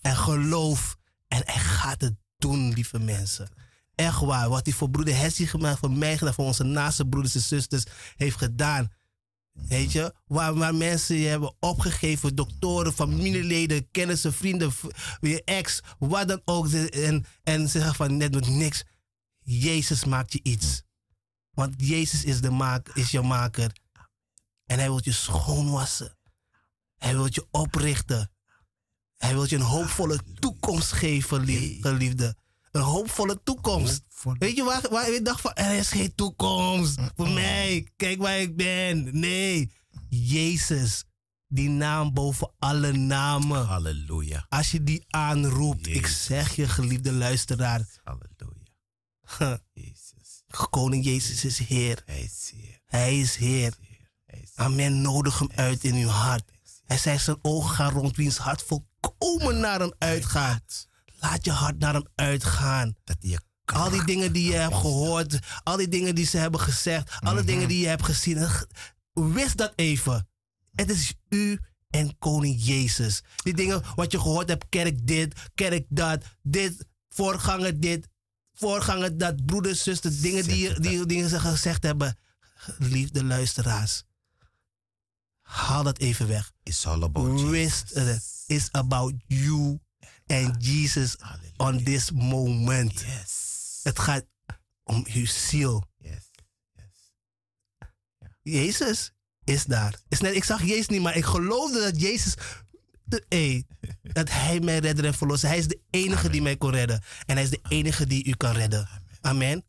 en 0.00 0.16
geloof. 0.16 0.96
En 1.34 1.42
hij 1.44 1.58
gaat 1.58 2.00
het 2.00 2.14
doen, 2.36 2.72
lieve 2.72 2.98
mensen. 2.98 3.48
Echt 3.94 4.20
waar. 4.20 4.48
Wat 4.48 4.66
hij 4.66 4.74
voor 4.74 4.90
broeder 4.90 5.16
Hessie 5.16 5.46
gemaakt, 5.46 5.78
voor 5.78 5.90
mij 5.90 6.18
gedaan, 6.18 6.34
voor 6.34 6.44
onze 6.44 6.64
naaste 6.64 7.06
broeders 7.06 7.34
en 7.34 7.40
zusters 7.40 7.84
heeft 8.16 8.36
gedaan. 8.36 8.92
Weet 9.52 9.92
je, 9.92 10.14
waar, 10.26 10.74
mensen 10.74 11.16
je 11.16 11.26
hebben 11.26 11.54
opgegeven, 11.60 12.34
doktoren, 12.34 12.92
familieleden, 12.92 13.90
kennissen, 13.90 14.32
vrienden, 14.32 14.72
je 15.20 15.44
ex, 15.44 15.80
wat 15.98 16.28
dan 16.28 16.42
ook. 16.44 16.68
En, 16.68 17.26
en 17.42 17.60
ze 17.68 17.78
zeggen 17.78 17.94
van 17.94 18.16
net 18.16 18.32
doet 18.32 18.48
niks. 18.48 18.84
Jezus 19.38 20.04
maakt 20.04 20.32
je 20.32 20.40
iets. 20.42 20.82
Want 21.50 21.74
Jezus 21.76 22.24
is, 22.24 22.40
de 22.40 22.50
maak, 22.50 22.88
is 22.88 23.10
je 23.10 23.20
maker. 23.20 23.72
En 24.66 24.78
hij 24.78 24.88
wil 24.88 25.00
je 25.02 25.12
schoonwassen. 25.12 26.16
Hij 26.96 27.14
wil 27.14 27.26
je 27.30 27.46
oprichten. 27.50 28.33
Hij 29.16 29.32
wil 29.32 29.44
je 29.48 29.56
een 29.56 29.62
hoopvolle 29.62 30.18
toekomst 30.38 30.92
geven, 30.92 31.40
lief- 31.44 31.82
geliefde. 31.82 32.36
Een 32.70 32.80
hoopvolle 32.80 33.40
toekomst. 33.42 34.00
Hoopvolle- 34.02 34.36
Weet 34.38 34.56
je 34.56 34.62
waar, 34.64 34.82
waar 34.90 35.10
je 35.10 35.22
dacht 35.22 35.40
van, 35.40 35.52
er 35.54 35.78
is 35.78 35.88
geen 35.88 36.14
toekomst 36.14 36.98
voor 37.16 37.28
mij. 37.28 37.88
Kijk 37.96 38.18
waar 38.18 38.38
ik 38.40 38.56
ben. 38.56 39.18
Nee, 39.18 39.72
Jezus. 40.08 41.04
Die 41.48 41.68
naam 41.68 42.12
boven 42.12 42.52
alle 42.58 42.92
namen. 42.92 43.66
Halleluja. 43.66 44.46
Als 44.48 44.70
je 44.70 44.82
die 44.82 45.04
aanroept, 45.08 45.86
ik 45.86 46.06
zeg 46.06 46.56
je 46.56 46.68
geliefde 46.68 47.12
luisteraar. 47.12 47.86
Halleluja. 48.04 49.60
Jezus. 49.72 50.42
Koning 50.70 51.04
Jezus 51.04 51.44
is 51.44 51.58
Heer. 51.58 52.02
Hij 52.06 52.20
is 52.22 52.52
hier. 52.54 52.80
Hij 52.86 53.20
is 53.20 53.36
Heer. 53.36 53.74
Amen. 54.54 55.00
Nodig 55.02 55.38
hem 55.38 55.50
uit 55.54 55.84
in 55.84 55.94
uw 55.94 56.08
hart. 56.08 56.50
Hij 56.86 56.98
zei 56.98 57.18
zijn 57.18 57.38
ogen 57.42 57.70
gaan 57.74 57.92
rond 57.92 58.16
wiens 58.16 58.36
hart 58.36 58.62
volkomen 58.62 59.60
naar 59.60 59.80
hem 59.80 59.92
uitgaat. 59.98 60.88
Laat 61.20 61.44
je 61.44 61.50
hart 61.50 61.78
naar 61.78 61.94
hem 61.94 62.06
uitgaan. 62.14 62.94
Dat 63.04 63.16
je 63.20 63.40
Al 63.64 63.90
die 63.90 64.04
dingen 64.04 64.32
die 64.32 64.50
je 64.50 64.56
hebt 64.56 64.74
gehoord, 64.74 65.38
al 65.62 65.76
die 65.76 65.88
dingen 65.88 66.14
die 66.14 66.26
ze 66.26 66.38
hebben 66.38 66.60
gezegd, 66.60 67.10
alle 67.20 67.44
dingen 67.44 67.68
die 67.68 67.80
je 67.80 67.86
hebt 67.86 68.04
gezien. 68.04 68.36
eh, 68.36 68.60
Wist 69.12 69.56
dat 69.56 69.72
even. 69.76 70.28
Het 70.74 70.90
is 70.90 71.14
u 71.28 71.58
en 71.90 72.18
koning 72.18 72.64
Jezus. 72.64 73.22
Die 73.36 73.54
dingen 73.54 73.82
wat 73.94 74.12
je 74.12 74.20
gehoord 74.20 74.48
hebt, 74.48 74.66
kerk 74.68 75.06
dit, 75.06 75.34
kerk 75.54 75.84
dat, 75.88 76.24
dit, 76.42 76.86
voorganger 77.08 77.80
dit, 77.80 78.08
voorganger 78.54 79.18
dat, 79.18 79.44
broeders, 79.46 79.82
zusters, 79.82 80.20
dingen 80.20 80.44
die, 80.44 80.80
die, 80.80 81.06
die 81.06 81.28
ze 81.28 81.40
gezegd 81.40 81.82
hebben. 81.82 82.18
Liefde 82.78 83.24
luisteraars, 83.24 84.02
haal 85.54 85.82
dat 85.82 85.98
even 85.98 86.26
weg. 86.28 86.52
It's 86.62 86.86
all 86.86 87.02
about 87.02 87.40
Wist 87.40 87.94
Jesus. 87.94 88.44
is 88.46 88.68
about 88.72 89.12
you 89.26 89.80
and 90.26 90.64
Jesus 90.64 91.16
Halleluja. 91.18 91.52
on 91.56 91.82
this 91.82 92.10
moment. 92.10 93.00
Yes. 93.00 93.80
Het 93.82 93.98
gaat 93.98 94.24
om 94.84 95.06
uw 95.12 95.26
ziel. 95.26 95.84
Yes. 95.98 96.30
Yes. 96.72 97.12
Jezus 98.42 99.12
is 99.44 99.64
daar. 99.64 99.98
Is 100.08 100.20
net, 100.20 100.34
ik 100.34 100.44
zag 100.44 100.62
Jezus 100.62 100.88
niet, 100.88 101.02
maar 101.02 101.16
ik 101.16 101.24
geloofde 101.24 101.80
dat 101.80 102.00
Jezus. 102.00 102.34
De, 103.04 103.24
hey, 103.28 103.64
dat 104.18 104.30
hij 104.30 104.60
mij 104.60 104.78
redder 104.78 105.04
en 105.04 105.14
verlossen. 105.14 105.48
Hij 105.48 105.58
is 105.58 105.68
de 105.68 105.80
enige 105.90 106.30
die 106.30 106.42
mij 106.42 106.56
kon 106.56 106.70
redden. 106.70 107.02
En 107.26 107.34
hij 107.34 107.44
is 107.44 107.50
de 107.50 107.60
enige 107.68 108.06
die 108.06 108.24
u 108.24 108.34
kan 108.36 108.52
redden. 108.52 108.88
Amen. 109.20 109.64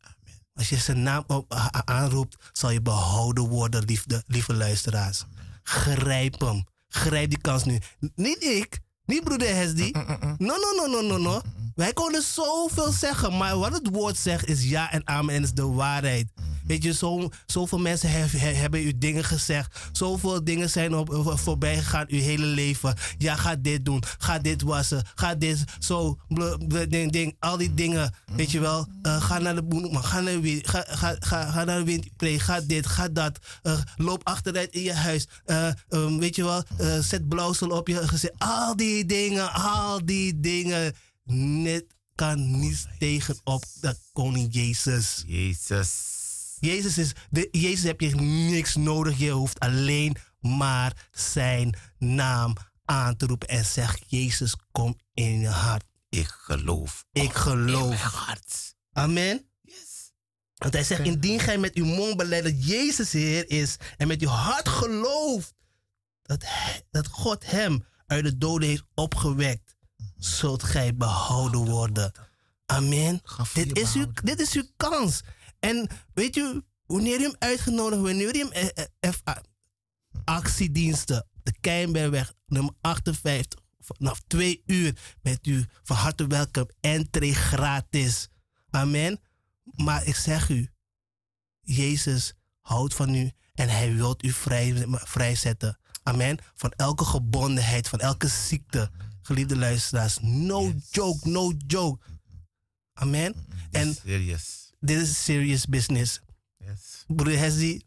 Als 0.54 0.68
je 0.68 0.76
zijn 0.76 1.02
naam 1.02 1.24
op, 1.26 1.54
aanroept, 1.84 2.36
zal 2.52 2.70
je 2.70 2.82
behouden 2.82 3.48
worden, 3.48 3.84
liefde, 3.84 4.22
lieve 4.26 4.54
luisteraars. 4.54 5.24
Grijp 5.68 6.40
hem. 6.40 6.64
Grijp 6.88 7.30
die 7.30 7.40
kans 7.40 7.64
nu. 7.64 7.78
Niet 8.14 8.44
ik. 8.44 8.78
Niet 9.04 9.24
broeder 9.24 9.54
Hesdy. 9.54 9.90
No, 10.38 10.54
no, 10.56 10.72
no, 10.76 10.86
no, 10.86 11.00
no, 11.00 11.18
no. 11.18 11.40
Wij 11.74 11.92
konden 11.92 12.22
zoveel 12.22 12.92
zeggen, 12.92 13.36
maar 13.36 13.58
wat 13.58 13.72
het 13.72 13.88
woord 13.92 14.16
zegt 14.16 14.46
is 14.48 14.64
ja 14.64 14.92
en 14.92 15.06
amen 15.08 15.34
en 15.34 15.42
is 15.42 15.52
de 15.52 15.66
waarheid. 15.66 16.32
Weet 16.66 16.82
je, 16.82 16.92
zo, 16.92 17.28
zoveel 17.46 17.78
mensen 17.78 18.10
he- 18.10 18.38
he- 18.38 18.52
hebben 18.54 18.86
u 18.86 18.98
dingen 18.98 19.24
gezegd. 19.24 19.78
Zoveel 19.92 20.44
dingen 20.44 20.70
zijn 20.70 20.94
op, 20.94 21.34
voorbij 21.34 21.76
gegaan 21.76 22.04
uw 22.08 22.20
hele 22.20 22.46
leven. 22.46 22.94
Ja, 23.18 23.36
ga 23.36 23.56
dit 23.56 23.84
doen. 23.84 24.02
Ga 24.18 24.38
dit 24.38 24.62
wassen. 24.62 25.04
Ga 25.14 25.34
dit 25.34 25.64
zo. 25.78 26.18
ding, 26.88 27.12
ding, 27.12 27.36
al 27.38 27.56
die 27.56 27.74
dingen. 27.74 28.14
Weet 28.36 28.50
je 28.50 28.60
wel. 28.60 28.86
Eh, 29.02 29.22
ga 29.22 29.38
naar 29.38 29.54
de 29.54 29.62
boeneman. 29.62 30.04
Ga 30.04 30.20
naar 30.20 30.32
de 30.32 30.40
wind. 30.40 30.68
Ga, 30.68 30.84
ga, 30.88 31.16
ga, 31.18 31.50
ga 31.50 31.64
naar 31.64 31.78
de 31.78 31.84
windplay. 31.84 32.38
Ga 32.38 32.60
dit. 32.60 32.86
Ga 32.86 33.08
dat. 33.08 33.38
Eh, 33.62 33.78
loop 33.96 34.20
achteruit 34.24 34.72
in 34.74 34.82
je 34.82 34.92
huis. 34.92 35.26
Eh, 35.44 35.68
ehm, 35.88 36.18
weet 36.18 36.36
je 36.36 36.44
wel. 36.44 36.62
zet 37.02 37.28
blauwsel 37.28 37.68
op 37.70 37.88
je 37.88 38.08
gezicht. 38.08 38.34
Al 38.38 38.76
die 38.76 39.06
dingen. 39.06 39.52
Al 39.52 40.04
die 40.04 40.40
dingen. 40.40 40.94
Net 41.62 41.84
kan 42.14 42.60
niets 42.60 42.86
tegen 42.98 43.36
op 43.44 43.64
dat 43.80 43.98
koning 44.12 44.48
Jezus. 44.54 45.24
Jezus. 45.26 46.15
Jezus 46.60 46.98
is, 46.98 47.12
de, 47.30 47.48
Jezus 47.50 47.82
heb 47.84 48.00
je 48.00 48.14
niks 48.50 48.74
nodig. 48.74 49.18
Je 49.18 49.30
hoeft 49.30 49.58
alleen 49.60 50.16
maar 50.40 51.08
zijn 51.10 51.76
naam 51.98 52.56
aan 52.84 53.16
te 53.16 53.26
roepen. 53.26 53.48
En 53.48 53.64
zeg, 53.64 53.98
Jezus, 54.06 54.54
kom 54.72 54.98
in 55.14 55.40
je 55.40 55.48
hart. 55.48 55.84
Ik 56.08 56.26
geloof. 56.28 57.04
Ik 57.12 57.22
In 57.22 57.30
geloof. 57.34 57.88
mijn 57.88 58.00
hart. 58.00 58.74
Amen. 58.92 59.48
Yes. 59.62 60.12
Want 60.54 60.72
hij 60.74 60.84
zegt, 60.84 61.00
indien 61.04 61.40
gij 61.40 61.58
met 61.58 61.74
uw 61.74 61.84
mond 61.84 62.16
beleidt 62.16 62.44
dat 62.46 62.66
Jezus 62.66 63.12
Heer 63.12 63.50
is 63.50 63.76
en 63.96 64.08
met 64.08 64.20
uw 64.22 64.28
hart 64.28 64.68
gelooft 64.68 65.54
dat, 66.22 66.42
hij- 66.46 66.82
dat 66.90 67.06
God 67.06 67.50
hem 67.50 67.86
uit 68.06 68.24
de 68.24 68.38
doden 68.38 68.68
heeft 68.68 68.84
opgewekt, 68.94 69.76
zult 70.16 70.62
gij 70.62 70.94
behouden 70.96 71.60
worden. 71.64 72.12
Amen. 72.66 73.22
Dit 73.52 73.78
is, 73.78 73.94
uw, 73.94 74.06
dit 74.22 74.40
is 74.40 74.52
uw 74.52 74.66
kans. 74.76 75.20
En 75.60 75.88
weet 76.14 76.36
u, 76.36 76.62
wanneer 76.86 77.20
u 77.20 77.22
hem 77.22 77.34
uitgenodigd, 77.38 78.02
wanneer 78.02 78.34
u 78.34 78.38
hem 78.38 78.52
eh, 78.52 78.84
eh, 79.00 79.36
actiediensten, 80.24 81.26
de 81.42 81.52
Keienbergweg, 81.60 82.32
nummer 82.46 82.74
58, 82.80 83.60
vanaf 83.78 84.20
twee 84.26 84.62
uur, 84.66 84.98
bent 85.22 85.46
u 85.46 85.64
van 85.82 85.96
harte 85.96 86.26
welkom. 86.26 86.68
Entree 86.80 87.34
gratis. 87.34 88.28
Amen. 88.70 89.20
Maar 89.62 90.06
ik 90.06 90.16
zeg 90.16 90.48
u, 90.48 90.70
Jezus 91.60 92.34
houdt 92.60 92.94
van 92.94 93.14
u 93.14 93.32
en 93.54 93.68
hij 93.68 93.94
wil 93.94 94.14
u 94.20 94.32
vrij, 94.32 94.86
vrijzetten. 94.88 95.78
Amen. 96.02 96.38
Van 96.54 96.70
elke 96.70 97.04
gebondenheid, 97.04 97.88
van 97.88 98.00
elke 98.00 98.28
ziekte. 98.28 98.90
Geliefde 99.22 99.56
luisteraars, 99.56 100.18
no 100.20 100.72
joke, 100.90 101.28
no 101.28 101.52
joke. 101.66 102.04
Amen. 102.92 103.34
En 103.70 103.94
Serious. 103.94 104.65
Dit 104.86 105.00
is 105.00 105.24
serious 105.24 105.66
business. 105.66 106.20
Yes. 106.58 107.04
Hesdy, 107.38 107.80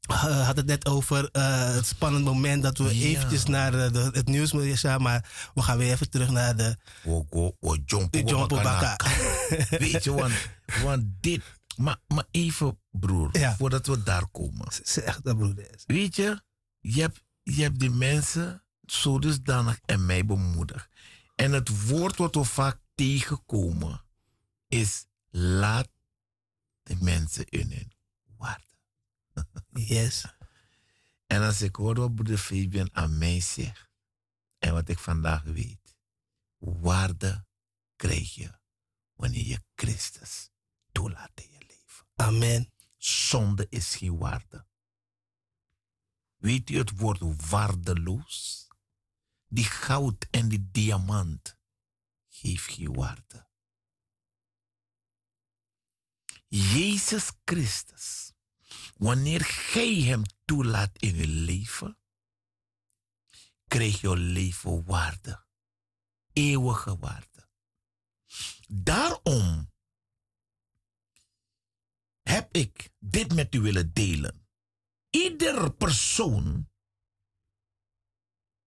eh, 0.00 0.46
had 0.46 0.56
het 0.56 0.66
net 0.66 0.86
over 0.86 1.28
eh, 1.30 1.74
het 1.74 1.86
spannend 1.86 2.24
moment 2.24 2.62
dat 2.62 2.78
we 2.78 2.84
Ja. 2.98 3.04
eventjes 3.06 3.44
naar 3.44 3.74
eh, 3.74 3.92
de, 3.92 4.10
het 4.12 4.26
nieuws 4.28 4.52
moeten 4.52 4.76
gaan. 4.78 5.02
Maar 5.02 5.50
we 5.54 5.62
gaan 5.62 5.78
weer 5.78 5.92
even 5.92 6.10
terug 6.10 6.30
naar 6.30 6.56
de, 6.56 6.76
jompo, 7.04 7.56
wo, 7.60 7.76
Jompo 7.84 8.56
bakana. 8.56 8.80
Bakka. 8.96 9.08
Weet 9.78 10.04
je, 10.04 10.12
want, 10.12 10.32
want 10.82 11.04
dit... 11.20 11.42
Maar, 11.76 11.98
maar 12.06 12.26
even, 12.30 12.78
broer, 12.90 13.38
Ja. 13.38 13.56
voordat 13.56 13.86
we 13.86 14.02
daar 14.02 14.28
komen. 14.28 14.66
Zeg 14.82 15.20
dat 15.20 15.36
broeder. 15.36 15.70
Weet 15.86 16.16
je, 16.16 16.42
je 16.80 17.00
hebt, 17.00 17.24
je 17.42 17.62
hebt 17.62 17.78
die 17.78 17.90
mensen 17.90 18.64
zo 18.86 19.18
dusdanig 19.18 19.80
en 19.84 20.06
mij 20.06 20.24
bemoedigd. 20.26 20.88
En 21.34 21.52
het 21.52 21.86
woord 21.86 22.16
wat 22.16 22.34
we 22.34 22.44
vaak 22.44 22.78
tegenkomen 22.94 24.02
is 24.68 25.04
laat 25.30 25.88
de 26.90 27.04
mensen 27.04 27.46
in 27.48 27.72
hun 27.72 27.92
waarde. 28.36 28.76
Yes. 29.72 30.24
En 31.26 31.42
als 31.42 31.62
ik 31.62 31.76
hoor 31.76 31.94
wat 31.94 32.14
broeder 32.14 32.38
Fabian 32.38 32.88
aan 32.92 33.18
mij 33.18 33.40
zegt 33.40 33.88
en 34.58 34.72
wat 34.72 34.88
ik 34.88 34.98
vandaag 34.98 35.42
weet, 35.42 35.96
waarde 36.58 37.46
krijg 37.96 38.34
je 38.34 38.58
wanneer 39.12 39.46
je 39.46 39.62
Christus 39.74 40.50
toelaat 40.92 41.30
in 41.34 41.50
je 41.50 41.58
leven. 41.58 42.06
Amen. 42.14 42.72
Zonde 42.96 43.66
is 43.68 43.94
geen 43.94 44.18
waarde. 44.18 44.66
Weet 46.36 46.70
u 46.70 46.76
het 46.76 46.96
woord 46.96 47.48
waardeloos? 47.50 48.68
Die 49.48 49.64
goud 49.64 50.26
en 50.30 50.48
die 50.48 50.68
diamant 50.70 51.56
geeft 52.28 52.72
geen 52.72 52.94
waarde. 52.94 53.49
Jezus 56.52 57.30
Christus, 57.44 58.32
wanneer 58.96 59.44
gij 59.44 59.94
hem 59.94 60.22
toelaat 60.44 60.98
in 60.98 61.14
je 61.14 61.26
leven, 61.26 61.98
krijg 63.66 64.00
je 64.00 64.16
leven 64.16 64.84
waarde. 64.84 65.44
Eeuwige 66.32 66.98
waarde. 66.98 67.48
Daarom 68.68 69.72
heb 72.22 72.56
ik 72.56 72.90
dit 72.98 73.34
met 73.34 73.54
u 73.54 73.60
willen 73.60 73.92
delen. 73.92 74.48
Ieder 75.10 75.74
persoon 75.74 76.70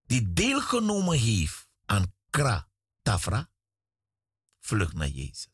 die 0.04 0.34
deelgenomen 0.34 1.20
heeft 1.20 1.70
aan 1.86 2.16
Kra 2.30 2.72
Tafra, 3.02 3.52
vlucht 4.60 4.94
naar 4.94 5.08
Jezus. 5.08 5.53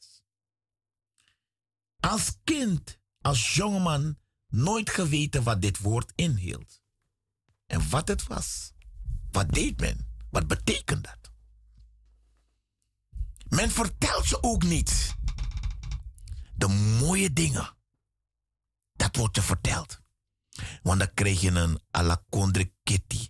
Als 1.99 2.37
kind, 2.43 2.99
als 3.21 3.53
jongeman, 3.55 4.17
nooit 4.47 4.89
geweten 4.89 5.43
wat 5.43 5.61
dit 5.61 5.77
woord 5.77 6.11
inhield. 6.15 6.81
En 7.65 7.89
wat 7.89 8.07
het 8.07 8.27
was. 8.27 8.73
Wat 9.31 9.51
deed 9.51 9.79
men? 9.79 10.07
Wat 10.29 10.47
betekent 10.47 11.03
dat? 11.03 11.31
Men 13.49 13.71
vertelt 13.71 14.25
ze 14.25 14.43
ook 14.43 14.63
niet 14.63 15.15
de 16.55 16.67
mooie 16.99 17.33
dingen. 17.33 17.77
Dat 18.93 19.15
wordt 19.15 19.35
je 19.35 19.41
verteld. 19.41 19.99
Want 20.81 20.99
dan 20.99 21.13
krijg 21.13 21.41
je 21.41 21.51
een 21.51 21.79
à 21.97 22.23
Kitty. 22.83 23.29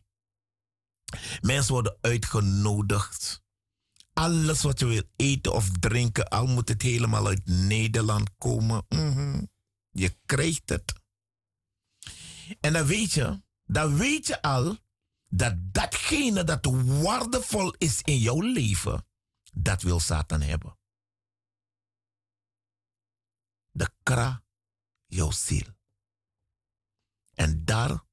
Mensen 1.42 1.74
worden 1.74 1.98
uitgenodigd. 2.02 3.44
Alles 4.20 4.62
wat 4.62 4.80
je 4.80 4.86
wil 4.86 5.04
eten 5.16 5.54
of 5.54 5.70
drinken, 5.80 6.28
al 6.28 6.48
moet 6.48 6.70
het 6.70 6.82
helemaal 6.82 7.28
uit 7.28 7.46
Nederland 7.46 8.30
komen. 8.38 8.86
Mhm. 8.90 9.46
Je 9.92 10.18
krijgt 10.26 10.70
het. 10.70 10.94
En 12.60 12.74
dan 12.74 12.86
weet 12.86 13.12
je, 13.12 13.42
dan 13.66 13.98
weet 13.98 14.28
je 14.28 14.42
al 14.42 14.78
dat 15.28 15.56
datgene 15.58 16.44
dat 16.44 16.66
waardevol 17.02 17.76
is 17.78 18.02
in 18.02 18.18
jouw 18.18 18.42
leven, 18.42 19.08
dat 19.54 19.82
wil 19.82 20.00
Satan 20.00 20.42
hebben. 20.42 20.78
De 23.72 23.90
kra, 24.04 24.44
jouw 25.06 25.32
ziel. 25.32 25.68
En 27.34 27.66
daar 27.66 28.04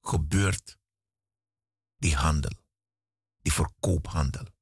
gebeurt 0.00 0.78
die 1.96 2.14
handel, 2.14 2.52
die 3.42 3.52
verkoophandel. 3.52 4.56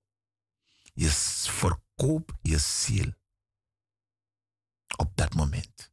Je 0.96 1.10
verkoopt 1.10 2.32
je 2.42 2.58
ziel 2.58 3.12
op 4.96 5.16
dat 5.16 5.34
moment 5.34 5.92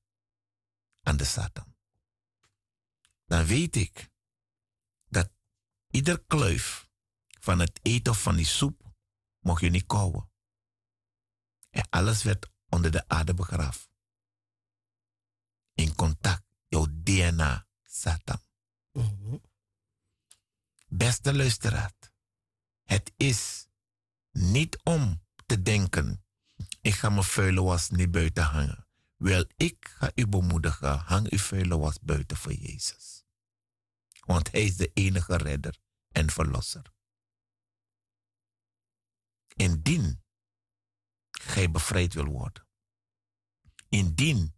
aan 1.02 1.18
de 1.18 1.24
Satan. 1.26 1.76
Dan 3.26 3.46
weet 3.46 3.76
ik 3.76 4.12
dat 5.06 5.32
ieder 5.90 6.24
kluif 6.24 6.90
van 7.40 7.60
het 7.60 7.80
eten 7.82 8.12
of 8.12 8.22
van 8.22 8.36
die 8.36 8.46
soep 8.46 8.96
mocht 9.40 9.62
je 9.62 9.70
niet 9.70 9.86
kouwen. 9.86 10.32
En 11.70 11.90
alles 11.90 12.24
werd 12.24 12.50
onder 12.70 12.92
de 12.92 13.08
aarde 13.08 13.34
begraven. 13.34 13.90
In 15.74 15.96
contact, 15.96 16.46
jouw 16.68 16.88
DNA, 16.90 17.68
Satan. 17.84 18.42
Mhm. 18.92 19.38
Beste 20.88 21.34
luisteraar, 21.34 21.94
het 22.84 23.14
is 23.18 23.68
niet 24.34 24.84
om 24.84 25.22
te 25.46 25.62
denken, 25.62 26.26
ik 26.82 26.94
ga 26.94 27.10
mijn 27.10 27.24
vuile 27.24 27.62
was 27.62 27.90
niet 27.90 28.12
buiten 28.12 28.44
hangen. 28.44 28.88
Wel, 29.18 29.46
ik 29.56 29.88
ga 29.98 30.12
u 30.16 30.28
bemoedigen, 30.28 30.98
hang 30.98 31.30
uw 31.32 31.38
vuile 31.38 31.78
was 31.78 32.00
buiten 32.00 32.38
voor 32.38 32.54
Jezus. 32.54 33.26
Want 34.20 34.52
Hij 34.52 34.64
is 34.64 34.76
de 34.76 34.92
enige 34.94 35.38
redder 35.38 35.78
en 36.12 36.30
verlosser. 36.30 36.92
Indien 39.56 40.24
gij 41.32 41.72
bevrijd 41.72 42.14
wil 42.14 42.26
worden, 42.26 42.68
indien 43.90 44.56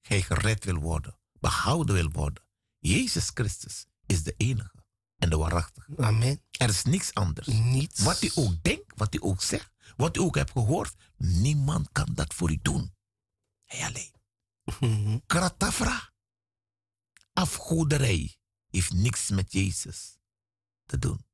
gij 0.00 0.22
gered 0.22 0.64
wil 0.64 0.78
worden, 0.78 1.18
behouden 1.32 1.94
wil 1.94 2.10
worden, 2.10 2.44
Jezus 2.78 3.30
Christus 3.34 3.86
is 4.06 4.22
de 4.22 4.34
enige 4.36 4.79
en 5.20 5.30
de 5.30 5.36
waarachtige. 5.36 5.96
Amen. 5.96 6.42
Er 6.50 6.68
is 6.68 6.82
niks 6.82 7.14
anders. 7.14 7.46
Niets. 7.46 8.02
Wat 8.02 8.22
u 8.22 8.30
ook 8.34 8.62
denkt, 8.62 8.92
wat 8.96 9.14
u 9.14 9.18
ook 9.22 9.42
zegt, 9.42 9.72
wat 9.96 10.16
u 10.16 10.20
ook 10.20 10.34
hebt 10.34 10.50
gehoord, 10.50 10.94
niemand 11.16 11.88
kan 11.92 12.08
dat 12.14 12.34
voor 12.34 12.50
u 12.50 12.58
doen. 12.62 12.94
Hij 13.64 13.86
alleen. 13.86 14.14
Mhm. 14.80 15.18
Kratafra. 15.26 16.12
Afgoderij 17.32 18.38
heeft 18.70 18.92
niks 18.92 19.30
met 19.30 19.52
Jezus 19.52 20.18
te 20.84 20.98
doen. 20.98 21.26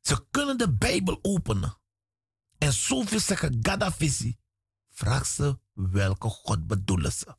Ze 0.00 0.26
kunnen 0.30 0.58
de 0.58 0.72
Bijbel 0.72 1.18
openen 1.22 1.78
en 2.58 2.72
zoveel 2.72 3.20
zeggen 3.20 3.58
Gaddafi. 3.62 4.38
Vraag 4.90 5.26
ze 5.26 5.58
welke 5.72 6.28
God 6.28 6.66
bedoelen 6.66 7.12
ze. 7.12 7.36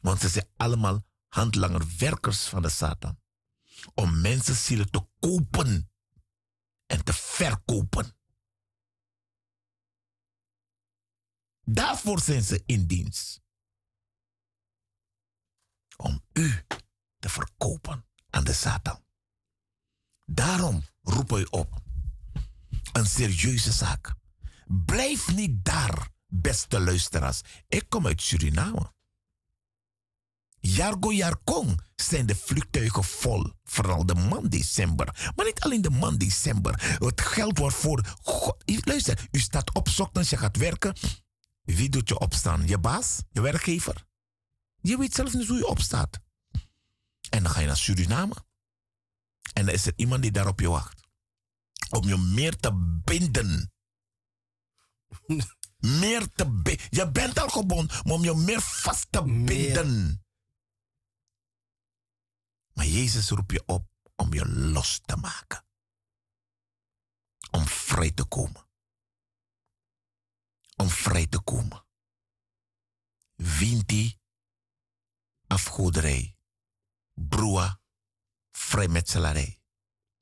Want 0.00 0.20
ze 0.20 0.28
zijn 0.28 0.48
allemaal 0.56 1.06
handlanger, 1.28 1.86
werkers 1.98 2.44
van 2.44 2.62
de 2.62 2.68
Satan. 2.68 3.20
Om 3.94 4.20
mensen 4.20 4.54
zielen 4.54 4.90
te 4.90 5.06
kopen 5.18 5.90
en 6.86 7.04
te 7.04 7.12
verkopen. 7.12 8.16
Daarvoor 11.64 12.20
zijn 12.20 12.42
ze 12.42 12.62
in 12.66 12.86
dienst. 12.86 13.40
Om 15.96 16.24
u 16.32 16.66
te 17.18 17.28
verkopen 17.28 18.06
aan 18.30 18.44
de 18.44 18.52
Satan. 18.52 19.04
Daarom 20.24 20.84
roep 21.02 21.32
ik 21.32 21.52
op. 21.52 21.82
Een 22.92 23.06
serieuze 23.06 23.72
zaak. 23.72 24.14
Blijf 24.66 25.34
niet 25.34 25.64
daar, 25.64 26.08
beste 26.26 26.80
luisteraars. 26.80 27.40
Ik 27.68 27.88
kom 27.88 28.06
uit 28.06 28.22
Suriname. 28.22 28.92
Jargo 30.62 31.12
Jarkong 31.12 31.80
zijn 31.94 32.26
de 32.26 32.34
vliegtuigen 32.34 33.04
vol. 33.04 33.52
Vooral 33.64 34.06
de 34.06 34.14
maand 34.14 34.50
december. 34.50 35.32
Maar 35.36 35.46
niet 35.46 35.60
alleen 35.60 35.82
de 35.82 35.90
maand 35.90 36.20
december. 36.20 36.96
Het 36.98 37.20
geld 37.20 37.58
wordt 37.58 37.76
voor... 37.76 38.16
God, 38.22 38.62
luister, 38.84 39.28
u 39.30 39.38
staat 39.38 39.74
op 39.74 39.88
ochtends, 39.98 40.30
je 40.30 40.36
gaat 40.36 40.56
werken. 40.56 40.96
Wie 41.62 41.88
doet 41.88 42.08
je 42.08 42.18
opstaan? 42.18 42.66
Je 42.66 42.78
baas? 42.78 43.22
Je 43.30 43.40
werkgever? 43.40 44.06
Je 44.80 44.98
weet 44.98 45.14
zelf 45.14 45.32
niet 45.32 45.48
hoe 45.48 45.56
je 45.56 45.66
opstaat. 45.66 46.20
En 47.30 47.42
dan 47.42 47.52
ga 47.52 47.60
je 47.60 47.66
naar 47.66 47.76
Suriname. 47.76 48.34
En 49.52 49.64
dan 49.66 49.74
is 49.74 49.86
er 49.86 49.92
iemand 49.96 50.22
die 50.22 50.30
daar 50.30 50.48
op 50.48 50.60
je 50.60 50.68
wacht. 50.68 51.00
Om 51.90 52.08
je 52.08 52.16
meer 52.16 52.56
te 52.56 53.00
binden. 53.04 53.72
meer 56.00 56.28
te 56.32 56.50
binden. 56.50 56.86
Je 56.90 57.10
bent 57.10 57.40
al 57.40 57.48
gebonden, 57.48 57.96
maar 58.04 58.14
om 58.14 58.24
je 58.24 58.34
meer 58.34 58.60
vast 58.60 59.06
te 59.10 59.24
Meer. 59.24 60.20
Maar 62.74 62.86
Jezus 62.86 63.28
roept 63.28 63.52
je 63.52 63.62
op 63.66 63.90
om 64.16 64.32
je 64.32 64.48
los 64.48 65.00
te 65.04 65.16
maken. 65.16 65.64
Om 67.50 67.66
vrij 67.66 68.10
te 68.10 68.24
komen. 68.24 68.68
Om 70.76 70.88
vrij 70.88 71.26
te 71.26 71.40
komen. 71.40 71.84
Wint 73.34 73.88
die 73.88 74.20
afgoderij 75.46 76.36
broer, 77.14 77.80
vrijmetselarij, 78.50 79.62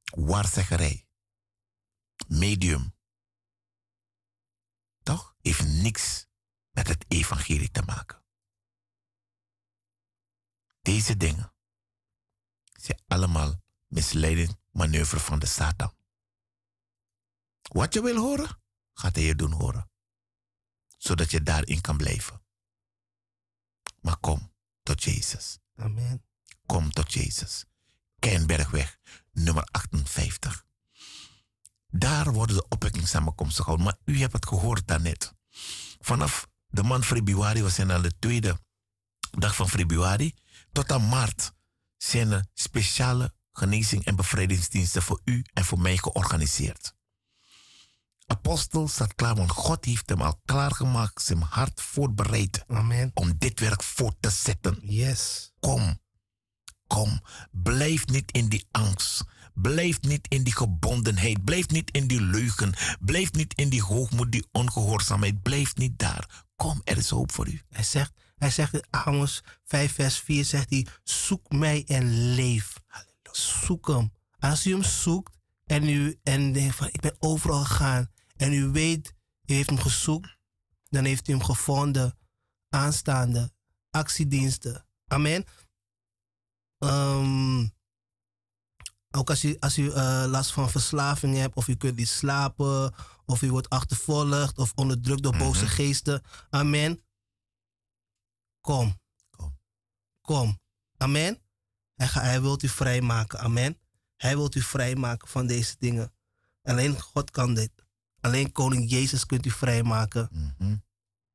waarzeggerij, 0.05 1.09
medium. 2.29 2.95
Toch? 5.03 5.35
Heeft 5.41 5.67
niks 5.67 6.27
met 6.71 6.89
het 6.89 7.05
evangelie 7.09 7.71
te 7.71 7.83
maken. 7.83 8.25
Deze 10.83 11.17
dingen 11.17 11.55
zijn 12.85 13.03
allemaal 13.07 13.63
misleidend 13.87 14.57
manoeuvre 14.71 15.21
van 15.21 15.39
de 15.39 15.47
Satan. 15.47 15.95
Wat 17.63 17.95
je 17.95 18.03
wil 18.03 18.17
horen, 18.17 18.61
gaat 18.93 19.15
hij 19.15 19.25
je 19.25 19.35
doen 19.35 19.53
horen. 19.53 19.91
Zodat 20.97 21.31
je 21.31 21.43
daarin 21.43 21.81
kan 21.81 21.97
blijven. 21.97 22.43
Maar 24.01 24.17
kom 24.17 24.53
tot 24.83 25.03
Jezus. 25.03 25.59
Amen. 25.77 26.25
Kom 26.67 26.91
tot 26.91 27.13
Jezus. 27.13 27.65
Keienbergweg, 28.19 28.99
nummer 29.33 29.65
58. 29.71 30.67
Daar 31.87 32.33
worden 32.33 32.57
de 32.57 32.69
opwekkingssamenkomsten 32.69 33.65
gehouden. 33.65 33.87
Maar 33.87 34.15
u 34.15 34.21
hebt 34.21 34.33
het 34.33 34.47
gehoord 34.47 34.87
daarnet. 34.87 35.35
Vanaf 35.99 36.49
de 36.67 36.83
maand 36.83 37.05
februari, 37.07 37.63
we 37.63 37.71
zijn 37.71 37.93
aan 37.93 38.03
de 38.03 38.19
tweede 38.19 38.61
dag 39.31 39.57
van 39.57 39.69
februari, 39.69 40.35
tot 40.73 40.93
aan 40.93 41.09
maart 41.09 41.53
zijn 42.03 42.33
er 42.33 42.47
speciale 42.55 43.35
genezing- 43.53 44.05
en 44.05 44.17
bevrijdingsdiensten 44.17 45.03
voor 45.03 45.21
u 45.25 45.45
en 45.53 45.65
voor 45.65 45.81
mij 45.81 45.97
georganiseerd. 45.97 46.95
Apostel 48.27 48.89
staat 48.89 49.15
klaar, 49.15 49.35
want 49.35 49.51
God 49.51 49.85
heeft 49.85 50.09
hem 50.09 50.21
al 50.21 50.41
klaargemaakt, 50.45 51.23
zijn 51.23 51.43
hart 51.43 51.81
voorbereid 51.81 52.65
Amen. 52.67 53.11
om 53.15 53.33
dit 53.39 53.61
werk 53.61 53.83
voort 53.83 54.17
te 54.21 54.31
zetten. 54.31 54.79
Yes. 54.83 55.53
Kom, 55.61 56.01
kom, 56.87 57.21
blijf 57.51 58.07
niet 58.07 58.33
in 58.33 58.49
die 58.49 58.67
angst. 58.71 59.25
Blijf 59.55 60.01
niet 60.01 60.27
in 60.29 60.43
die 60.43 60.55
gebondenheid. 60.55 61.45
Blijf 61.45 61.69
niet 61.69 61.91
in 61.91 62.07
die 62.07 62.21
leugen. 62.21 62.75
Blijf 63.01 63.33
niet 63.33 63.55
in 63.55 63.69
die 63.69 63.83
hoogmoed, 63.83 64.33
die 64.33 64.47
ongehoorzaamheid. 64.53 65.43
Blijf 65.43 65.77
niet 65.77 65.99
daar. 65.99 66.47
Kom, 66.57 66.81
er 66.85 66.97
is 66.97 67.09
hoop 67.11 67.33
voor 67.33 67.49
u. 67.49 67.61
Hij 67.69 67.85
zegt, 67.85 68.13
hij 68.41 68.51
zegt 68.51 68.75
in 68.75 68.85
Amos 68.91 69.43
5 69.65 69.93
vers 69.93 70.19
4 70.19 70.45
zegt 70.45 70.71
hij, 70.71 70.87
zoek 71.05 71.51
mij 71.53 71.85
en 71.87 72.35
leef. 72.35 72.75
Zoek 73.33 73.87
hem. 73.89 74.13
Als 74.39 74.67
u 74.67 74.71
hem 74.73 74.83
zoekt 74.83 75.37
en 75.67 75.89
u 75.89 76.19
en 76.23 76.53
denkt 76.53 76.77
van 76.77 76.87
ik 76.87 77.01
ben 77.01 77.17
overal 77.19 77.65
gegaan 77.65 78.11
en 78.37 78.53
u 78.53 78.67
weet, 78.69 79.15
u 79.47 79.55
heeft 79.55 79.69
hem 79.71 79.79
gezocht, 79.79 80.37
dan 80.89 81.05
heeft 81.05 81.29
u 81.29 81.33
hem 81.33 81.43
gevonden. 81.43 82.19
Aanstaande 82.69 83.53
actiediensten. 83.91 84.87
Amen. 85.07 85.45
Ehm, 86.79 87.67
ook 89.11 89.31
als 89.31 89.45
u, 89.45 89.57
als 89.59 89.79
u 89.79 89.91
eh, 89.91 90.25
last 90.29 90.53
van 90.53 90.71
verslaving 90.71 91.37
hebt, 91.37 91.55
of 91.57 91.69
u 91.69 91.75
kunt 91.77 91.97
niet 91.97 92.09
slapen, 92.09 92.95
of 93.25 93.43
u 93.43 93.51
wordt 93.51 93.69
achtervolgd 93.69 94.59
of 94.59 94.73
onderdrukt 94.75 95.23
door 95.23 95.37
boze 95.37 95.65
Mhm. 95.65 95.73
geesten. 95.73 96.23
Amen. 96.51 97.01
Kom. 98.61 99.01
Kom. 99.31 99.59
Kom. 100.21 100.61
Amen. 100.97 101.39
Hij, 101.95 102.07
hij 102.07 102.41
wilt 102.41 102.63
u 102.63 102.69
vrijmaken. 102.69 103.39
Amen. 103.39 103.79
Hij 104.17 104.37
wilt 104.37 104.55
u 104.55 104.61
vrijmaken 104.61 105.29
van 105.29 105.47
deze 105.47 105.77
dingen. 105.79 106.13
Alleen 106.63 107.01
God 107.01 107.31
kan 107.31 107.55
dit. 107.55 107.71
Alleen 108.21 108.53
Koning 108.53 108.91
Jezus 108.91 109.27
kunt 109.27 109.47
u 109.47 109.51
vrijmaken. 109.51 110.29
Mhm. 110.33 110.77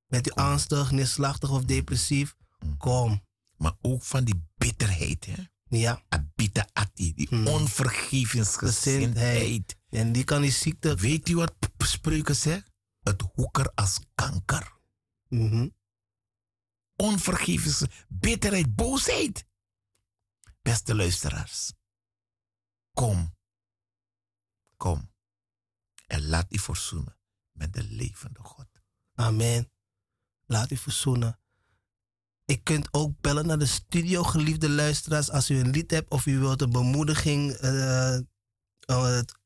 Bent 0.07 0.27
u 0.27 0.31
angstig, 0.31 0.91
neerslachtig 0.91 1.49
of 1.49 1.65
depressief? 1.65 2.35
Mhm. 2.59 2.77
Kom. 2.77 3.23
Maar 3.57 3.73
ook 3.81 4.03
van 4.03 4.23
die 4.23 4.43
bitterheid, 4.57 5.25
hè? 5.25 5.43
Ja. 5.77 6.03
Abita 6.09 6.67
die 6.93 7.31
onvergevensgezindheid. 7.31 9.75
En 9.89 10.11
die 10.11 10.23
kan 10.23 10.41
die 10.41 10.51
ziekte. 10.51 10.95
Weet 10.95 11.29
u 11.29 11.35
wat 11.35 11.53
spreuken 11.77 12.35
zegt? 12.35 12.71
Het 12.99 13.23
hoeker 13.33 13.71
als 13.75 13.99
kanker. 14.15 14.73
Mhm. 15.27 15.67
Onvergevens, 16.95 17.83
bitterheid, 18.07 18.75
boosheid. 18.75 19.45
Beste 20.61 20.95
luisteraars, 20.95 21.73
kom, 22.93 23.35
kom 24.77 25.11
en 26.07 26.25
laat 26.27 26.53
u 26.53 26.59
verzoenen 26.59 27.17
met 27.51 27.73
de 27.73 27.83
levende 27.83 28.39
God. 28.39 28.67
Amen. 29.13 29.71
Laat 30.45 30.71
u 30.71 30.77
verzoenen. 30.77 31.39
Ik 32.45 32.63
kunt 32.63 32.87
ook 32.93 33.21
bellen 33.21 33.45
naar 33.47 33.57
de 33.57 33.65
studio, 33.65 34.23
geliefde 34.23 34.69
luisteraars. 34.69 35.29
Als 35.29 35.49
u 35.49 35.59
een 35.59 35.69
lied 35.69 35.91
hebt 35.91 36.09
of 36.11 36.25
u 36.25 36.39
wilt 36.39 36.61
een 36.61 36.69
bemoediging, 36.71 37.59
het- 37.59 39.37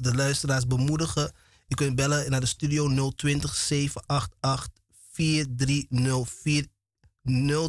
de 0.00 0.14
luisteraars 0.14 0.66
bemoedigen. 0.66 1.32
U 1.68 1.74
kunt 1.74 1.94
bellen 1.96 2.30
naar 2.30 2.40
de 2.40 2.46
studio 2.46 3.10
020 3.14 3.54
788 3.54 4.82
4304. 5.10 6.68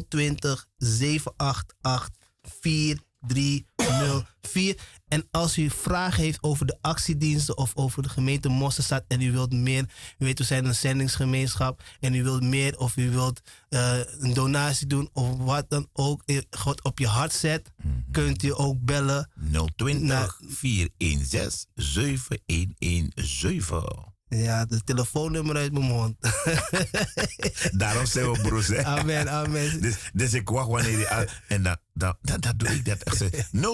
020 0.08 0.66
788 0.76 2.16
4304. 2.42 4.78
En 5.08 5.28
als 5.30 5.58
u 5.58 5.70
vragen 5.70 6.22
heeft 6.22 6.42
over 6.42 6.66
de 6.66 6.78
actiediensten 6.80 7.56
of 7.56 7.72
over 7.74 8.02
de 8.02 8.08
gemeente 8.08 8.48
Mosselstad 8.48 9.04
en 9.08 9.20
u 9.20 9.32
wilt 9.32 9.52
meer, 9.52 9.82
u 10.18 10.24
weet 10.24 10.38
we 10.38 10.44
zijn 10.44 10.64
een 10.64 10.74
zendingsgemeenschap 10.74 11.82
en 12.00 12.14
u 12.14 12.22
wilt 12.22 12.42
meer 12.42 12.78
of 12.78 12.96
u 12.96 13.10
wilt 13.10 13.40
eh, 13.68 13.98
een 14.18 14.34
donatie 14.34 14.86
doen 14.86 15.10
of 15.12 15.36
wat 15.36 15.64
dan 15.68 15.88
ook 15.92 16.22
eh, 16.24 16.38
God 16.50 16.84
op 16.84 16.98
je 16.98 17.06
hart 17.06 17.32
zet, 17.32 17.70
kunt 18.10 18.42
u 18.42 18.52
ook 18.54 18.84
bellen. 18.84 19.30
020 19.76 20.40
416 20.46 21.66
7117. 21.74 24.16
Ja, 24.28 24.64
de 24.64 24.84
telefoonnummer 24.84 25.56
uit 25.56 25.72
mijn 25.72 25.84
mond. 25.84 26.16
Daarom 27.82 28.06
zijn 28.06 28.32
we 28.32 28.38
broers. 28.42 28.66
Hè? 28.68 28.84
amen, 28.84 29.30
amen. 29.30 29.80
Dus, 29.80 29.96
dus 30.12 30.32
ik 30.34 30.48
wacht 30.48 30.68
wanneer 30.68 30.96
die. 30.96 31.06
En 31.48 31.62
dat, 31.62 31.80
dat, 31.92 32.16
doe 32.56 32.68
ik 32.68 32.84
dat 32.84 33.02
echt. 33.02 33.16
zo. 33.16 33.28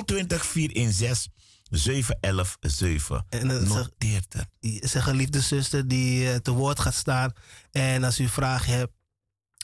020 0.04 0.46
416 0.46 1.32
7117. 1.70 3.24
En 3.28 3.48
dan 3.48 3.58
zeg- 3.66 3.68
Noteert 3.76 4.32
het. 4.32 4.90
zijn 4.90 5.02
geliefde 5.02 5.40
zuster 5.40 5.88
die 5.88 6.30
eh, 6.30 6.36
te 6.36 6.50
woord 6.50 6.80
gaat 6.80 6.94
staan. 6.94 7.32
En 7.70 8.04
als 8.04 8.18
u 8.20 8.28
vragen 8.28 8.72
hebt, 8.76 8.92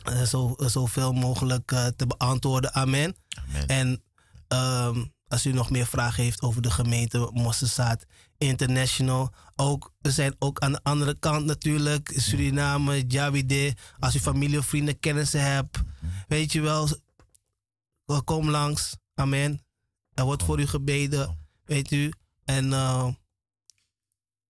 eh, 0.05 0.23
zo, 0.23 0.55
zoveel 0.57 1.13
mogelijk 1.13 1.73
eh, 1.73 1.87
te 1.87 2.07
beantwoorden. 2.07 2.73
Amen. 2.75 3.17
Amen. 3.49 3.67
En 3.69 4.03
ehm, 4.49 5.05
als 5.31 5.47
u 5.47 5.53
nog 5.53 5.71
meer 5.71 5.87
vragen 5.87 6.23
heeft 6.23 6.43
over 6.43 6.63
de 6.63 6.71
gemeente 6.71 7.31
Mosselzaad 7.33 8.05
International. 8.39 9.35
Ook, 9.57 9.93
we 10.01 10.11
zijn 10.11 10.35
ook 10.39 10.59
aan 10.59 10.73
de 10.73 10.81
andere 10.83 11.19
kant 11.19 11.45
natuurlijk. 11.45 12.13
Suriname, 12.17 13.07
Jabide. 13.07 13.77
Als 13.99 14.15
u 14.15 14.21
familie 14.21 14.59
of 14.59 14.67
vrienden, 14.67 14.99
kennissen 14.99 15.53
hebt. 15.53 15.79
Weet 16.29 16.53
je 16.53 16.61
wel, 16.61 16.89
kom 18.25 18.51
langs. 18.51 18.97
Amen. 19.15 19.65
Er 20.15 20.25
wordt 20.25 20.43
voor 20.43 20.61
u 20.61 20.67
gebeden. 20.67 21.49
Weet 21.65 21.91
u. 21.91 22.13
En 22.45 22.73
eh, 22.73 23.09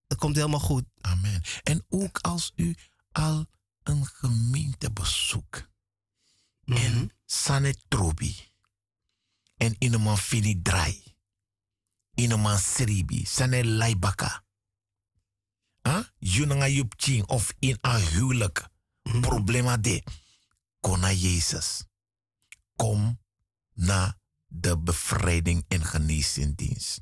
het 0.06 0.18
komt 0.18 0.36
helemaal 0.36 0.60
goed. 0.60 0.84
Amen. 1.00 1.42
En 1.62 1.84
ook 1.88 2.18
als 2.18 2.52
u 2.54 2.74
al 3.12 3.46
een 3.82 4.06
gemeente 4.06 4.90
bezoekt. 4.92 5.68
Mhm. 6.64 6.84
En 6.84 7.10
Sanetrobi. 7.26 8.49
En 9.60 9.74
in 9.78 9.92
een 9.92 10.16
fini 10.16 10.62
drai. 10.62 11.02
In 12.14 12.30
een 12.30 12.58
seribi. 12.58 13.24
Sane 13.24 13.64
laibaka. 13.64 14.44
Huh? 15.82 16.04
Junanga 16.18 16.68
yup 16.68 16.94
ching 16.96 17.26
of 17.26 17.52
in 17.58 17.78
een 17.80 18.08
huwelijk. 18.08 18.68
Mhm. 19.02 19.20
Problema 19.20 19.76
de. 19.76 20.02
Kom 20.80 21.00
naar 21.00 21.14
Jezus. 21.14 21.84
Kom 22.76 23.20
naar 23.72 24.18
de 24.46 24.78
bevrijding 24.78 25.64
en 25.68 25.84
geneesdienst. 25.84 27.00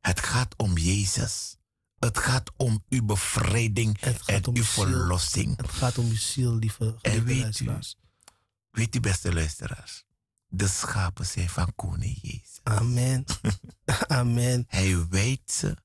Het 0.00 0.20
gaat 0.20 0.54
om 0.56 0.78
Jezus. 0.78 1.56
Het 1.98 2.18
gaat 2.18 2.50
om 2.56 2.84
uw 2.88 3.04
bevrijding 3.04 4.00
en 4.00 4.42
uw 4.52 4.64
verlossing. 4.64 5.56
Het 5.56 5.70
gaat 5.70 5.98
om 5.98 6.06
uw 6.06 6.16
ziel, 6.16 6.54
lieve 6.54 6.98
En 7.00 7.24
weet 7.24 7.60
u, 7.60 7.70
weet 8.70 8.94
u 8.94 9.00
beste 9.00 9.32
luisteraars, 9.32 10.04
de 10.56 10.68
schapen 10.68 11.26
zijn 11.26 11.48
van 11.48 11.72
koning 11.74 12.18
Jezus. 12.22 12.60
Amen. 12.62 13.24
Amen. 14.06 14.64
Hij 14.68 15.08
weet 15.08 15.50
ze 15.52 15.76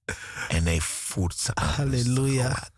en 0.50 0.64
hij 0.64 0.82
voert 0.82 1.38
ze 1.38 1.56
aan. 1.56 1.74
Halleluja. 1.74 2.70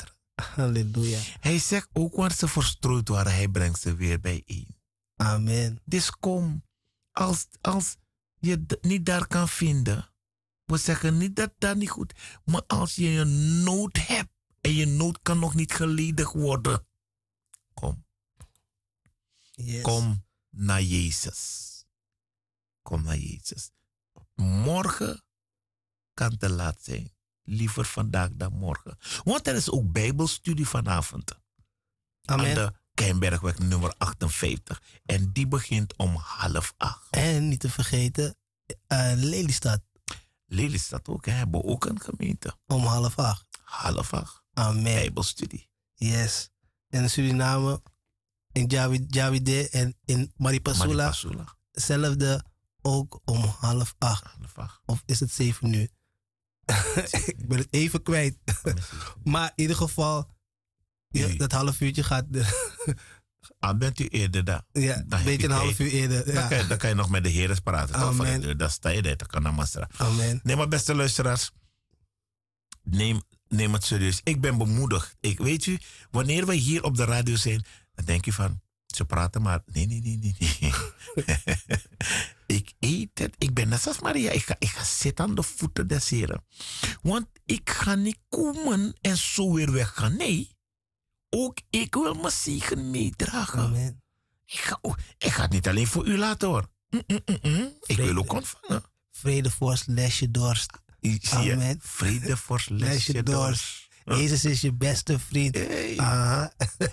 Halleluja. 0.55 1.19
Hij 1.39 1.59
zegt 1.59 1.87
ook 1.93 2.15
waar 2.15 2.33
ze 2.33 2.47
verstrooid 2.47 3.07
waren, 3.07 3.33
hij 3.33 3.47
brengt 3.47 3.81
ze 3.81 3.95
weer 3.95 4.19
bijeen. 4.19 4.75
Amen. 5.15 5.81
Dus 5.85 6.09
kom, 6.09 6.63
als, 7.11 7.47
als 7.61 7.95
je 8.39 8.65
d- 8.65 8.77
niet 8.81 9.05
daar 9.05 9.27
kan 9.27 9.49
vinden, 9.49 10.09
we 10.65 10.77
zeggen 10.77 11.17
niet 11.17 11.35
dat 11.35 11.53
dat 11.57 11.75
niet 11.77 11.89
goed 11.89 12.13
maar 12.45 12.63
als 12.67 12.95
je 12.95 13.07
een 13.09 13.63
nood 13.63 13.97
hebt 14.07 14.29
en 14.61 14.73
je 14.73 14.85
nood 14.85 15.19
kan 15.21 15.39
nog 15.39 15.55
niet 15.55 15.73
geledigd 15.73 16.33
worden, 16.33 16.87
kom, 17.73 18.05
Yes. 19.51 19.81
kom 19.81 20.25
naar 20.49 20.81
Jezus. 20.81 21.69
Kom 22.91 23.03
naar 23.03 23.17
Jezus. 23.17 23.71
Morgen 24.35 25.23
kan 26.13 26.37
te 26.37 26.49
laat 26.49 26.77
zijn. 26.81 27.11
Liever 27.43 27.85
vandaag 27.85 28.29
dan 28.33 28.53
morgen. 28.53 28.97
Want 29.23 29.47
er 29.47 29.55
is 29.55 29.69
ook 29.71 29.91
Bijbelstudie 29.91 30.67
vanavond. 30.67 31.31
Aan 32.25 32.39
Amen. 32.39 32.55
de 32.55 32.73
Keienbergweg 32.93 33.59
nummer 33.59 33.93
58. 33.97 34.81
En 35.05 35.31
die 35.31 35.47
begint 35.47 35.95
om 35.97 36.15
half 36.15 36.73
acht. 36.77 37.07
En 37.11 37.47
niet 37.47 37.59
te 37.59 37.69
vergeten, 37.69 38.35
eh 38.87 39.11
Lelystad 39.15 39.81
Lelystad 40.45 41.07
ook. 41.07 41.25
hè, 41.25 41.31
Hebben 41.31 41.63
ook 41.63 41.85
een 41.85 42.01
gemeente. 42.01 42.55
om 42.67 42.81
half 42.85 43.17
acht. 43.17 43.45
Half 43.63 44.13
acht. 44.13 44.41
Amen. 44.53 44.83
Bijbelstudie. 44.83 45.69
Yes. 45.93 46.49
En 46.89 47.01
in 47.03 47.09
Suriname, 47.09 47.81
in 48.51 48.65
Jawide 49.07 49.69
en 49.69 49.97
in 50.05 50.31
Maripasula, 50.35 50.85
Manipasula. 50.87 51.55
hetzelfde 51.71 52.43
ook 52.81 53.21
om 53.25 53.43
half 53.43 53.95
acht. 53.97 54.23
Half 54.23 54.57
acht. 54.57 54.81
Of 54.85 55.03
is 55.05 55.19
het 55.19 55.31
zeven 55.31 55.73
uur? 55.73 55.87
ik 57.25 57.47
ben 57.47 57.57
het 57.57 57.67
even 57.69 58.03
kwijt. 58.03 58.37
maar 59.23 59.47
in 59.55 59.61
ieder 59.61 59.75
geval, 59.75 60.29
ja, 61.07 61.27
Nee. 61.27 61.37
dat 61.37 61.51
half 61.51 61.81
uurtje 61.81 62.03
gaat 62.03 62.25
Ah, 63.59 63.77
bent 63.77 63.99
u 63.99 64.07
eerder 64.07 64.43
daar? 64.43 64.63
ja, 64.71 65.03
Dan 65.07 65.19
een 65.19 65.25
beetje 65.25 65.41
je 65.41 65.53
een 65.53 65.59
half 65.59 65.79
uur 65.79 65.91
eerder. 65.91 66.25
Dan, 66.25 66.33
Ja. 66.33 66.47
kan 66.47 66.57
je, 66.57 66.67
dan 66.67 66.77
kan 66.77 66.89
je 66.89 66.95
nog 66.95 67.09
met 67.09 67.23
de 67.23 67.29
heren 67.29 67.63
praten. 67.63 67.93
toch? 67.93 68.03
Amen. 68.03 68.57
Dan 68.57 68.69
sta 68.69 68.89
je 68.89 69.01
daar, 69.01 69.17
dan 69.17 69.27
kan 69.27 69.41
naar 69.41 69.53
Masra. 69.53 69.89
Amen. 69.97 70.39
Nee, 70.43 70.55
maar 70.55 70.67
beste 70.67 70.95
luisteraars, 70.95 71.51
neem, 72.83 73.21
neem 73.47 73.73
het 73.73 73.83
serieus. 73.83 74.21
Ik 74.23 74.41
ben 74.41 74.57
bemoedigd. 74.57 75.15
Ik 75.19 75.37
weet 75.37 75.65
u, 75.65 75.79
wanneer 76.11 76.45
we 76.45 76.53
hier 76.53 76.83
op 76.83 76.95
de 76.95 77.03
radio 77.03 77.35
zijn, 77.35 77.65
dan 77.93 78.05
denk 78.05 78.25
je 78.25 78.33
van, 78.33 78.61
ze 78.85 79.05
praten 79.05 79.41
maar. 79.41 79.61
Nee, 79.65 79.85
nee, 79.87 80.01
nee, 80.01 80.17
nee. 80.17 80.35
nee. 80.59 80.71
ik 82.51 82.73
eet 82.79 83.19
het. 83.19 83.35
Ik 83.37 83.53
ben 83.53 83.69
net 83.69 83.87
als 83.87 83.99
Maria. 83.99 84.31
Ik 84.31 84.43
ga, 84.43 84.55
ik 84.59 84.69
ga 84.69 84.83
zitten 84.83 85.25
aan 85.25 85.35
de 85.35 85.43
voeten 85.43 85.87
des 85.87 86.09
heren. 86.09 86.45
Want 87.01 87.27
ik 87.45 87.69
ga 87.69 87.95
niet 87.95 88.19
komen 88.29 88.93
en 89.01 89.17
zo 89.17 89.53
weer 89.53 89.71
weggaan. 89.71 90.17
Nee. 90.17 90.55
Ook 91.29 91.59
ik 91.69 91.93
wil 91.93 92.13
mijn 92.13 92.31
zegen 92.33 92.89
meedragen. 92.89 93.59
Amen. 93.59 94.01
Ik 94.45 94.59
ga, 94.59 94.79
ik 95.17 95.31
ga 95.31 95.41
het 95.41 95.51
niet 95.51 95.67
alleen 95.67 95.87
voor 95.87 96.07
u 96.07 96.17
laten 96.17 96.47
hoor. 96.47 96.67
Mm, 96.89 97.03
mm, 97.07 97.37
mm. 97.41 97.73
Ik 97.85 97.97
wil 97.97 98.17
ook 98.17 98.33
ontvangen. 98.33 98.83
Vrede 99.11 99.51
voor 99.51 99.81
lesje 99.85 100.31
dorst. 100.31 100.71
Amen. 101.29 101.79
Vrede 101.81 102.37
voor 102.37 102.63
Lesje 102.83 103.23
dorst. 103.23 103.89
Jezus 104.05 104.45
is 104.45 104.61
je 104.61 104.73
beste 104.73 105.19
vriend. 105.19 105.55
Hey, 105.55 105.95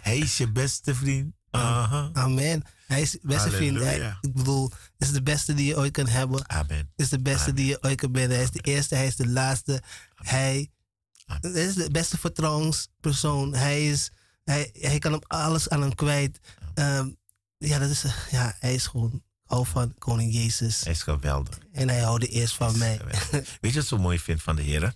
hij 0.00 0.18
is 0.18 0.36
je 0.36 0.52
beste 0.52 0.94
vriend. 0.94 1.34
Amen. 1.50 2.62
Hij 2.88 3.00
is 3.00 3.18
beste 3.22 3.50
vriend. 3.50 3.78
Hij- 3.78 4.16
ik 4.20 4.32
bedoel, 4.34 4.70
is 4.98 5.12
de 5.12 5.22
beste 5.22 5.54
die 5.54 5.66
je 5.66 5.76
ooit 5.76 5.92
kan 5.92 6.06
hebben. 6.06 6.48
Amen. 6.48 6.92
Is 6.96 7.08
de 7.08 7.20
beste 7.20 7.42
Amen. 7.42 7.54
die 7.54 7.66
je 7.66 7.82
ooit 7.82 7.96
kan 8.00 8.12
bent. 8.12 8.32
Hij 8.32 8.42
is 8.42 8.50
de 8.50 8.60
eerste, 8.60 8.94
hij 8.94 9.06
is 9.06 9.16
de 9.16 9.28
laatste. 9.28 9.82
Hij, 10.14 10.70
Amen. 11.26 11.52
hij 11.52 11.66
is 11.66 11.74
de 11.74 11.90
beste 11.90 12.18
vertrouwenspersoon. 12.18 13.54
Hij 13.54 13.88
is, 13.90 14.10
hij, 14.44 14.70
hij 14.72 14.98
kan 14.98 15.14
op 15.14 15.24
alles 15.26 15.68
aan 15.68 15.80
hem 15.80 15.94
kwijt. 15.94 16.40
Ehm, 16.74 17.08
ja, 17.58 17.78
dat 17.78 17.90
is, 17.90 18.04
ja, 18.30 18.56
hij 18.58 18.74
is 18.74 18.86
gewoon, 18.86 19.22
hou 19.44 19.66
van 19.66 19.94
koning 19.98 20.32
Jezus. 20.34 20.80
Hij 20.84 20.92
is 20.92 21.02
geweldig. 21.02 21.58
En 21.72 21.88
hij 21.88 22.00
houdt 22.00 22.26
eerst 22.26 22.54
van 22.54 22.78
mij. 22.78 22.96
Geweldig. 22.96 23.30
Weet 23.60 23.72
je 23.72 23.72
wat 23.72 23.82
ik 23.82 23.88
zo 23.88 23.98
mooi 23.98 24.18
vind 24.18 24.42
van 24.42 24.56
de 24.56 24.62
heren? 24.62 24.94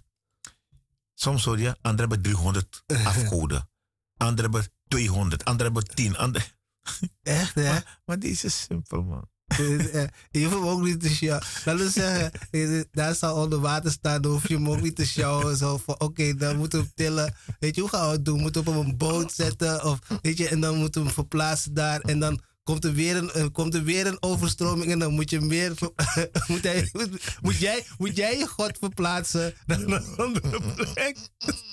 Soms 1.15 1.45
hoor 1.45 1.59
je, 1.59 1.77
anderen 1.81 2.11
hebben 2.11 2.23
300 2.23 2.83
afgoden. 3.05 3.69
Anderen 4.17 4.51
hebben 4.53 4.71
200. 4.89 5.45
Anderen 5.45 5.73
hebben 5.73 5.95
10. 5.95 6.17
Anderen... 6.17 6.47
Echt, 7.23 7.55
hè? 7.55 7.63
Maar, 7.65 8.01
maar 8.05 8.19
deze 8.19 8.47
is 8.47 8.63
simpel, 8.63 9.03
man. 9.03 9.31
Eh, 9.47 10.05
je 10.31 10.45
hoeft 10.45 10.55
hem 10.55 10.67
ook 10.67 10.83
niet 10.83 11.01
te 11.01 11.09
sjouwen. 11.09 11.47
Laten 11.65 11.85
we 11.85 11.91
zeggen, 11.91 12.87
daar 12.93 13.15
zal 13.15 13.43
onder 13.43 13.61
water 13.61 13.91
staan, 13.91 14.23
dan 14.23 14.33
hoef 14.33 14.49
je 14.49 14.55
hem 14.55 14.71
ook 14.71 14.81
niet 14.81 14.97
te 14.97 15.07
sjouwen. 15.07 15.57
Zo 15.57 15.77
van, 15.77 16.01
oké, 16.01 16.35
dan 16.35 16.57
moeten 16.57 16.79
we 16.79 16.85
hem 16.85 16.95
tillen. 16.95 17.35
Weet 17.59 17.75
je, 17.75 17.81
hoe 17.81 17.91
gaan 17.91 18.07
we 18.07 18.13
het 18.13 18.25
doen? 18.25 18.41
Moeten 18.41 18.65
we 18.65 18.71
hem 18.71 18.79
op 18.79 18.87
een 18.87 18.97
boot 18.97 19.33
zetten? 19.33 19.85
Of, 19.85 19.99
weet 20.23 20.39
je, 20.39 20.49
en 20.49 20.61
dan 20.61 20.77
moeten 20.79 21.01
we 21.01 21.07
hem 21.07 21.17
verplaatsen 21.17 21.75
daar. 21.75 22.01
En 22.01 22.19
dan 22.19 22.41
komt 22.63 22.85
er 22.85 22.93
weer 22.95 23.17
een, 23.17 23.31
eh, 23.31 23.47
komt 23.53 23.75
er 23.75 23.85
weer 23.85 24.07
een 24.07 24.23
overstroming 24.23 24.91
en 24.91 24.99
dan 24.99 25.13
moet 25.13 25.31
je 25.31 25.75
ver- 25.75 25.91
moet, 26.49 26.63
hij, 26.63 26.89
moet, 26.93 27.09
moet 27.41 27.57
jij, 27.57 27.87
moet 27.99 28.17
jij 28.17 28.39
je 28.39 28.47
God 28.47 28.79
verplaatsen 28.79 29.55
naar 29.67 29.81
een 29.81 30.17
andere 30.17 30.61
plek? 30.75 31.17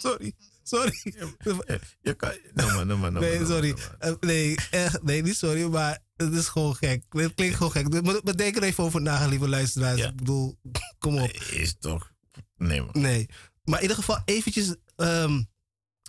Sorry, 0.02 0.34
sorry. 0.69 1.15
Je 2.01 2.13
kan... 2.13 2.31
Noem 2.53 2.73
maar, 2.73 2.85
noem 2.85 2.99
maar, 2.99 3.11
noem 3.11 3.21
maar, 3.21 3.29
Nee, 3.31 3.45
sorry. 3.45 3.75
nee, 4.19 4.57
echt, 4.71 5.03
nee, 5.03 5.21
niet 5.21 5.35
sorry, 5.37 5.63
maar 5.63 5.99
het 6.15 6.33
is 6.33 6.47
gewoon 6.47 6.75
gek. 6.75 7.03
Het 7.09 7.33
klinkt 7.35 7.55
gewoon 7.55 7.71
gek. 7.71 8.03
Maar, 8.03 8.19
maar 8.23 8.35
denk 8.35 8.55
er 8.55 8.63
even 8.63 8.83
over 8.83 9.01
na, 9.01 9.25
lieve 9.25 9.47
luisteraars. 9.47 9.99
Ja. 9.99 10.07
Ik 10.07 10.15
bedoel, 10.15 10.59
kom 10.99 11.17
op. 11.21 11.31
Is 11.31 11.75
toch... 11.79 12.11
Nee, 12.57 12.81
man. 12.81 12.89
Nee. 12.93 13.29
Maar 13.63 13.75
in 13.77 13.81
ieder 13.81 13.97
geval 13.97 14.21
eventjes 14.25 14.75
ehm, 14.95 15.41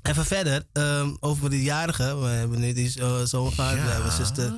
even 0.03 0.24
verder 0.24 0.65
ehm, 0.73 1.15
over 1.20 1.51
de 1.51 1.62
jarigen. 1.62 2.20
We 2.20 2.27
hebben 2.28 2.61
nu 2.61 2.73
die 2.73 2.91
zo- 2.91 3.24
zoon 3.24 3.53
gehad, 3.53 3.74
we 3.74 3.78
hebben 3.81 4.12
zuster 4.12 4.53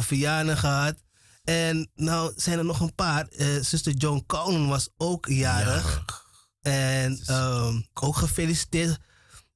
Vianen 0.00 0.56
gehad. 0.56 1.04
En 1.44 1.90
nou 1.94 2.32
zijn 2.36 2.58
er 2.58 2.64
nog 2.64 2.80
een 2.80 2.94
paar. 2.94 3.26
Eh, 3.28 3.46
zuster 3.60 3.92
Joan 3.92 4.26
Conan 4.26 4.68
was 4.68 4.88
ook 4.96 5.26
jarig. 5.28 6.04
En 6.60 7.20
ehm, 7.26 7.80
ook 7.94 8.16
gefeliciteerd 8.16 8.98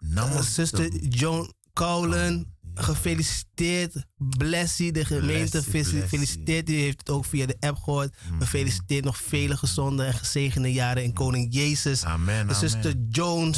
Uh, 0.02 0.42
zuster 0.42 0.88
John 1.08 1.52
Cowlen, 1.74 2.46
gefeliciteerd. 2.74 4.06
Blessie, 4.28 4.92
de 4.92 5.04
gemeente 5.04 5.62
blessie. 5.70 6.02
feliciteert. 6.02 6.70
U 6.70 6.74
heeft 6.74 6.98
het 6.98 7.10
ook 7.10 7.24
via 7.24 7.46
de 7.46 7.56
app 7.60 7.78
gehoord. 7.78 8.14
Mhm. 8.28 8.38
We 8.38 8.46
feliciteren 8.46 9.04
nog 9.04 9.16
vele 9.16 9.56
gezonde 9.56 10.04
en 10.04 10.14
gezegende 10.14 10.72
jaren 10.72 11.04
in 11.04 11.12
Koning 11.12 11.54
Jezus. 11.54 12.04
Amen, 12.04 12.46
De 12.48 12.54
zuster 12.54 12.94
Joan 13.10 13.54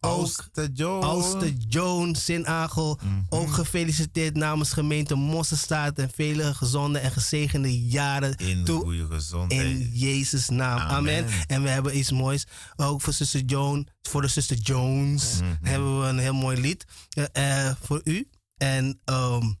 Ooster 0.00 0.68
Joe. 0.74 1.02
Oudste 1.02 1.54
Joan 1.68 2.14
Sinagel. 2.14 2.98
Mhm. 3.02 3.14
Ook 3.28 3.52
gefeliciteerd 3.52 4.36
namens 4.36 4.72
gemeente 4.72 5.14
Mosselstaat. 5.14 5.98
En 5.98 6.10
vele 6.14 6.54
gezonde 6.54 6.98
en 6.98 7.10
gezegende 7.10 7.86
jaren 7.86 8.36
In 8.36 8.64
toe 8.64 8.80
goede 8.82 9.06
gezondheid. 9.10 9.60
in 9.66 9.90
Jezus' 9.92 10.48
naam. 10.48 10.78
Amen. 10.78 11.24
Amen. 11.24 11.26
En 11.46 11.62
we 11.62 11.68
hebben 11.68 11.98
iets 11.98 12.10
moois. 12.10 12.46
Ook 12.76 13.00
voor 13.00 13.12
zuster 13.12 13.40
Joan, 13.40 13.86
voor 14.02 14.22
de 14.22 14.28
zuster 14.28 14.56
Jones, 14.56 15.34
Mhm. 15.40 15.44
hebben 15.70 16.00
we 16.00 16.06
een 16.06 16.18
heel 16.18 16.34
mooi 16.34 16.60
lied 16.60 16.84
eh, 17.32 17.70
voor 17.82 18.00
u. 18.04 18.28
En 18.60 19.00
ehm, 19.04 19.52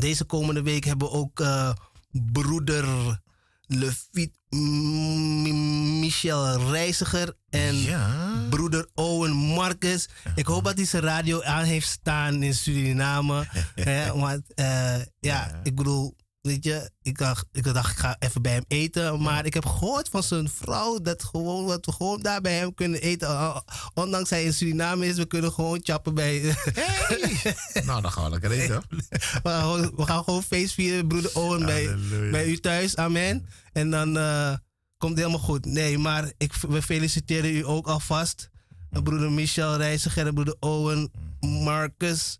deze 0.00 0.24
komende 0.24 0.62
week 0.62 0.84
hebben 0.84 1.08
we 1.08 1.14
ook 1.14 1.40
eh, 1.40 1.72
broeder 2.10 2.86
Lefiet 3.66 4.38
Michel 6.00 6.70
Reiziger 6.70 7.36
en 7.48 7.74
ja. 7.74 8.46
broeder 8.50 8.88
Owen 8.94 9.32
Marcus. 9.32 10.08
Ik 10.34 10.46
hoop 10.46 10.64
dat 10.64 10.76
hij 10.76 10.84
zijn 10.84 11.02
radio 11.02 11.42
aan 11.42 11.64
heeft 11.64 11.88
staan 11.88 12.42
in 12.42 12.54
Suriname. 12.54 13.46
hè, 13.74 14.12
want 14.12 14.54
eh, 14.54 14.98
ja, 14.98 15.04
Ja. 15.20 15.60
ik 15.62 15.74
bedoel, 15.74 16.16
weet 16.46 16.64
je, 16.64 16.90
ik 17.02 17.18
dacht, 17.18 17.46
ik 17.52 17.64
dacht, 17.64 17.90
ik 17.90 17.98
ga 17.98 18.16
even 18.18 18.42
bij 18.42 18.52
hem 18.52 18.64
eten. 18.68 19.22
Maar 19.22 19.46
ik 19.46 19.54
heb 19.54 19.66
gehoord 19.66 20.08
van 20.08 20.22
zijn 20.22 20.48
vrouw 20.48 21.00
dat, 21.00 21.24
gewoon, 21.24 21.66
dat 21.66 21.86
we 21.86 21.92
gewoon 21.92 22.22
daar 22.22 22.40
bij 22.40 22.56
hem 22.56 22.74
kunnen 22.74 23.00
eten. 23.00 23.62
Ondanks 23.94 24.30
hij 24.30 24.44
in 24.44 24.54
Suriname 24.54 25.06
is, 25.06 25.16
we 25.16 25.26
kunnen 25.26 25.52
gewoon 25.52 25.80
chappen 25.82 26.14
bij. 26.14 26.54
Hey. 26.72 27.82
nou, 27.86 28.02
dan 28.02 28.12
gaan 28.12 28.24
we 28.24 28.30
lekker 28.30 28.50
eten. 28.50 28.82
we, 28.88 29.40
gaan 29.42 29.60
gewoon, 29.60 29.92
we 29.96 30.06
gaan 30.06 30.24
gewoon 30.24 30.42
feest 30.42 30.74
vieren, 30.74 31.06
broeder 31.06 31.30
Owen, 31.34 31.66
bij, 31.66 31.96
bij 32.30 32.46
u 32.46 32.56
thuis. 32.56 32.96
Amen. 32.96 33.46
En 33.72 33.90
dan 33.90 34.18
eh, 34.18 34.54
komt 34.98 35.12
het 35.12 35.20
helemaal 35.20 35.46
goed. 35.46 35.64
Nee, 35.64 35.98
maar 35.98 36.32
ik, 36.36 36.52
we 36.52 36.82
feliciteren 36.82 37.56
u 37.56 37.66
ook 37.66 37.86
alvast. 37.86 38.50
Mm. 38.90 39.02
Broeder 39.02 39.32
Michel 39.32 39.76
Reiziger 39.76 40.32
broeder 40.32 40.56
Owen 40.60 41.10
Marcus. 41.40 42.38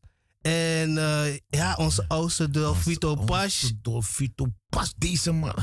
En 0.51 0.99
eh, 0.99 1.39
ja, 1.49 1.75
onze 1.75 2.05
oudste 2.09 2.51
Onze- 2.69 3.25
Pas. 3.25 3.73
Dolfito 3.83 4.47
Pas, 4.69 4.95
deze 4.97 5.33
man. 5.33 5.55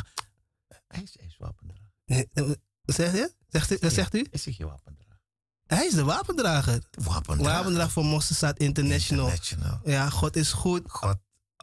Hij 0.87 1.01
is, 1.03 1.15
hij 1.17 1.27
is 1.27 1.35
wapendrager. 1.37 1.91
Eh, 2.05 2.19
eh, 2.33 2.55
Wat 2.81 2.95
zegt 2.95 3.15
u? 3.15 3.29
Zegt 3.49 3.71
u? 3.71 3.77
Wat 3.81 3.93
zegt 3.93 4.15
u? 4.15 4.25
Is 4.31 4.45
hij 4.45 4.53
geen 4.53 4.67
wapendrager? 4.67 5.19
Hij 5.65 5.85
is 5.85 5.93
de 5.93 6.03
wapendrager. 6.03 6.81
Wapendrager. 6.91 7.53
Wapendrager 7.57 7.91
voor 7.91 8.05
Mosselstaat 8.05 8.57
International. 8.59 9.25
International. 9.29 9.79
Ja, 9.83 10.09
God 10.09 10.35
is 10.35 10.51
goed. 10.51 10.81
God. 10.85 11.15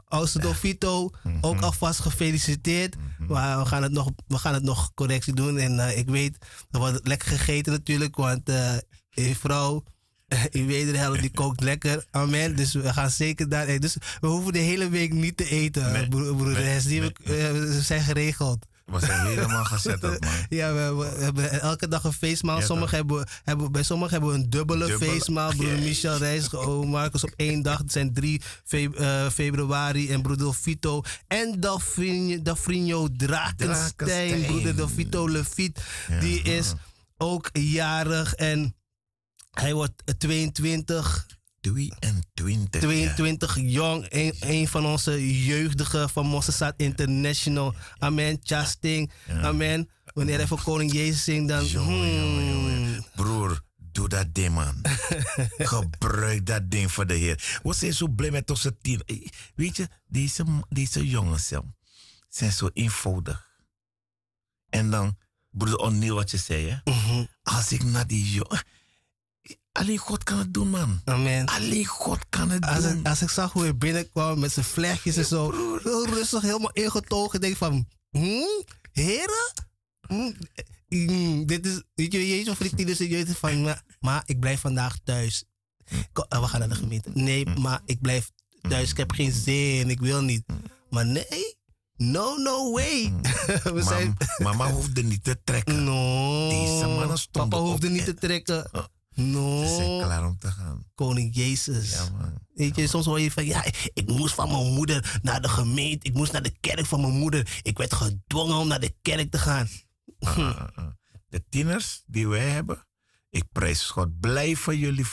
Oudste 0.05 0.38
Dolfito, 0.38 1.10
Mhm. 1.22 1.38
ook 1.40 1.60
alvast 1.60 2.01
gefeliciteerd. 2.01 2.97
Mhm. 2.97 3.32
Maar 3.32 3.59
we 3.59 3.66
gaan 3.66 3.82
het 3.82 3.92
nog, 3.92 4.10
we 4.26 4.38
gaan 4.38 4.55
het 4.55 4.62
nog 4.62 4.94
correctie 4.94 5.34
doen. 5.34 5.59
En 5.59 5.80
eh, 5.80 5.98
ik 5.98 6.09
weet, 6.09 6.36
er 6.70 6.78
wordt 6.78 7.06
lekker 7.06 7.28
gegeten 7.28 7.72
natuurlijk. 7.72 8.16
Want 8.16 8.51
uw 9.14 9.34
vrouw, 9.34 9.82
uw 10.52 10.66
wederhelft, 10.66 11.20
die 11.20 11.31
kookt 11.31 11.61
lekker. 11.62 12.05
Amen. 12.11 12.57
Dus 12.57 12.73
we 12.73 12.93
gaan 12.93 13.11
zeker 13.11 13.48
daar 13.48 13.66
eten. 13.66 13.81
Dus 13.81 13.97
we 14.20 14.27
hoeven 14.27 14.52
de 14.52 14.59
hele 14.59 14.89
week 14.89 15.12
niet 15.12 15.36
te 15.36 15.48
eten, 15.48 15.93
Nee. 15.93 16.09
broer, 16.09 16.47
Nee. 16.52 16.55
Hes. 16.65 16.85
Die 16.85 17.01
Nee. 17.01 17.12
we- 17.24 17.66
eh, 17.77 17.81
zijn 17.81 18.02
geregeld. 18.02 18.66
We 18.85 19.01
zijn 19.01 19.27
helemaal 19.27 19.65
gezetteld, 19.65 20.20
man. 20.20 20.31
Ja, 20.48 20.73
we 20.73 20.78
hebben, 20.78 20.98
we 20.98 21.23
hebben 21.24 21.61
elke 21.61 21.89
dag 21.89 22.05
een 22.05 22.12
feestmaal. 22.12 22.59
Ja, 22.59 22.65
sommigen 22.65 22.97
hebben, 22.97 23.27
hebben, 23.44 23.73
bij 23.73 23.82
sommigen 23.82 24.12
hebben 24.12 24.31
we 24.32 24.39
een 24.43 24.51
dubbele, 24.51 24.86
Dubbele. 24.86 25.11
feestmaal. 25.11 25.48
Broeder 25.51 25.69
Jezus. 25.78 25.89
Michel 25.89 26.16
Reis, 26.16 26.55
oh, 26.55 26.86
Marcus 26.86 27.24
op 27.24 27.32
één 27.36 27.62
dag. 27.62 27.78
Het 27.78 27.93
zijn 27.93 28.12
3 28.12 28.40
fe- 28.65 28.90
eh, 28.97 29.31
februari. 29.31 30.11
En 30.11 30.23
broeder 30.23 30.55
Vito 30.55 31.02
en 31.28 31.61
Dafrinho, 32.43 33.09
Drakenstein. 33.16 33.93
Drakenstein. 33.97 34.47
Broeder 34.47 34.77
Dafito 34.77 35.28
Lefiet. 35.28 35.81
Ja. 36.09 36.20
Die 36.20 36.43
is 36.43 36.73
ook 37.16 37.48
jarig 37.52 38.35
en 38.35 38.74
hij 39.61 39.74
wordt 39.74 40.03
22. 40.19 41.27
22. 41.61 42.81
22 42.81 43.57
jong, 43.61 44.07
een, 44.09 44.35
een 44.41 44.69
van 44.69 44.87
onze 44.87 45.45
jeugdigen 45.45 46.11
van 46.11 46.27
Mossad 46.27 46.74
International. 46.77 47.74
Amen. 47.99 48.39
Chasting. 48.43 49.12
Amen. 49.43 49.89
Wanneer 50.05 50.37
hij 50.37 50.47
voor 50.47 50.62
Koning 50.62 50.93
Jezus 50.93 51.24
zingt, 51.24 51.49
dan. 51.49 51.66
Jongen, 51.66 52.15
jongen, 52.15 52.49
jongen. 52.49 52.74
hmm, 52.85 53.05
Broer, 53.15 53.61
doe 53.77 54.09
dat 54.09 54.35
ding, 54.35 54.55
man. 54.55 54.82
Gebruik 55.73 56.47
dat 56.47 56.70
ding 56.70 56.93
voor 56.93 57.07
de 57.07 57.15
Heer. 57.15 57.61
We 57.62 57.74
zijn 57.74 57.95
zo 57.95 58.09
blij 58.09 58.31
met 58.31 58.51
onze 58.51 58.77
team. 58.81 59.01
Eh, 59.07 59.27
Weet 59.55 59.77
je, 59.77 59.89
deze, 60.07 60.45
deze 60.69 61.09
jongens 61.09 61.53
zijn 62.28 62.53
zo 62.53 62.70
eenvoudig. 62.73 63.49
En 64.69 64.91
dan, 64.91 65.16
broeder 65.51 65.78
O'Neill, 65.78 66.12
wat 66.12 66.31
je 66.31 66.37
zei, 66.37 66.69
hè? 66.69 66.93
mhm. 66.93 67.24
Als 67.43 67.73
ik 67.73 67.82
naar 67.85 68.07
die 68.07 68.31
jongen... 68.32 68.62
Alleen 69.72 69.98
God 69.98 70.24
kan 70.24 70.38
het 70.38 70.55
doen, 70.55 70.70
man. 70.70 71.01
Amen. 71.05 71.47
Alleen 71.47 71.84
God 71.86 72.18
kan 72.28 72.51
het 72.51 72.66
Als 72.66 72.82
doen. 72.82 72.98
ik, 72.98 73.06
als 73.09 73.22
ik 73.22 73.28
zag 73.30 73.52
hoe 73.52 73.62
hij 73.62 73.76
binnenkwam 73.76 74.38
met 74.38 74.52
zijn 74.52 74.64
vlechtjes 74.66 75.16
en 75.16 75.24
zo, 75.24 75.51
heel 75.82 76.06
rustig, 76.06 76.42
helemaal 76.42 76.72
ingetogen, 76.72 77.34
ik 77.34 77.40
denk 77.40 77.56
van, 77.56 77.86
hmm, 78.10 78.64
heren? 78.92 79.52
Hmm, 80.06 80.34
hmm, 80.88 81.47
dit 81.47 81.66
is, 81.66 81.82
weet 81.94 82.12
je, 82.12 82.28
Jezus 82.28 82.55
voor 82.56 82.66
die 82.66 82.74
tieners, 82.74 82.98
je 82.98 83.09
weet 83.09 83.36
van, 83.36 83.62
maar, 83.62 83.82
maar 84.01 84.22
ik 84.26 84.40
blijf 84.40 84.60
vandaag 84.60 84.97
thuis. 85.05 85.44
Eh, 86.28 86.40
we 86.40 86.47
gaan 86.48 86.60
naar 86.60 86.68
de 86.68 86.74
gemeente. 86.74 87.10
Nee, 87.14 87.47
maar 87.47 87.80
ik 87.84 88.01
blijf 88.01 88.30
thuis, 88.68 88.90
ik 88.90 88.97
heb 88.97 89.12
geen 89.12 89.32
zin, 89.32 89.90
ik 89.90 90.01
wil 90.01 90.22
niet. 90.22 90.42
Maar 90.90 91.06
nee, 91.06 91.56
no, 91.97 92.36
no 92.36 92.72
way. 92.72 93.12
We 93.74 93.82
zijn, 93.82 94.16
Mam- 94.38 94.56
mama 94.56 94.72
hoefde 94.72 95.02
niet 95.02 95.24
te 95.24 95.40
trekken. 95.44 95.84
no, 95.84 96.48
Deze 96.48 96.86
mannen 96.86 97.18
stonden 97.18 97.51
papa 97.51 97.62
hoefde 97.64 97.86
op 97.86 97.92
niet 97.92 98.05
te 98.05 98.14
trekken. 98.14 98.70
Oh. 99.16 99.61
Ze 99.66 99.74
zijn 99.77 99.89
No, 99.89 99.99
klaar 99.99 100.27
om 100.27 100.39
te 100.39 100.51
gaan. 100.51 100.85
koning 100.95 101.35
Jezus. 101.35 101.93
Ja, 101.93 102.09
man. 102.11 102.39
Weet 102.55 102.77
je, 102.77 102.87
soms 102.87 103.05
hoor 103.07 103.20
je 103.20 103.31
van, 103.31 103.45
ja, 103.45 103.65
ik 103.93 104.07
moest 104.07 104.35
van 104.35 104.51
mijn 104.53 104.73
moeder 104.74 105.19
naar 105.23 105.43
de 105.43 105.49
gemeente. 105.49 106.07
Ik 106.07 106.15
moest 106.15 106.32
naar 106.32 106.43
de 106.43 106.57
kerk 106.61 106.87
van 106.87 107.01
mijn 107.01 107.12
moeder. 107.12 107.61
Ik 107.62 107.78
werd 107.78 107.95
gedwongen 107.95 108.57
om 108.57 108.69
naar 108.69 108.81
de 108.81 108.95
kerk 109.03 109.31
te 109.31 109.39
gaan. 109.39 109.69
Ah, 110.19 110.39
ah, 110.39 110.66
ah. 110.74 110.87
De 111.28 111.45
tieners 111.49 112.03
die 112.07 112.28
wij 112.28 112.49
hebben, 112.49 112.87
ik 113.31 113.45
prijs 113.53 113.82
God. 113.87 114.20
Blijf 114.20 114.61
voor 114.61 114.74
jullie 114.77 115.07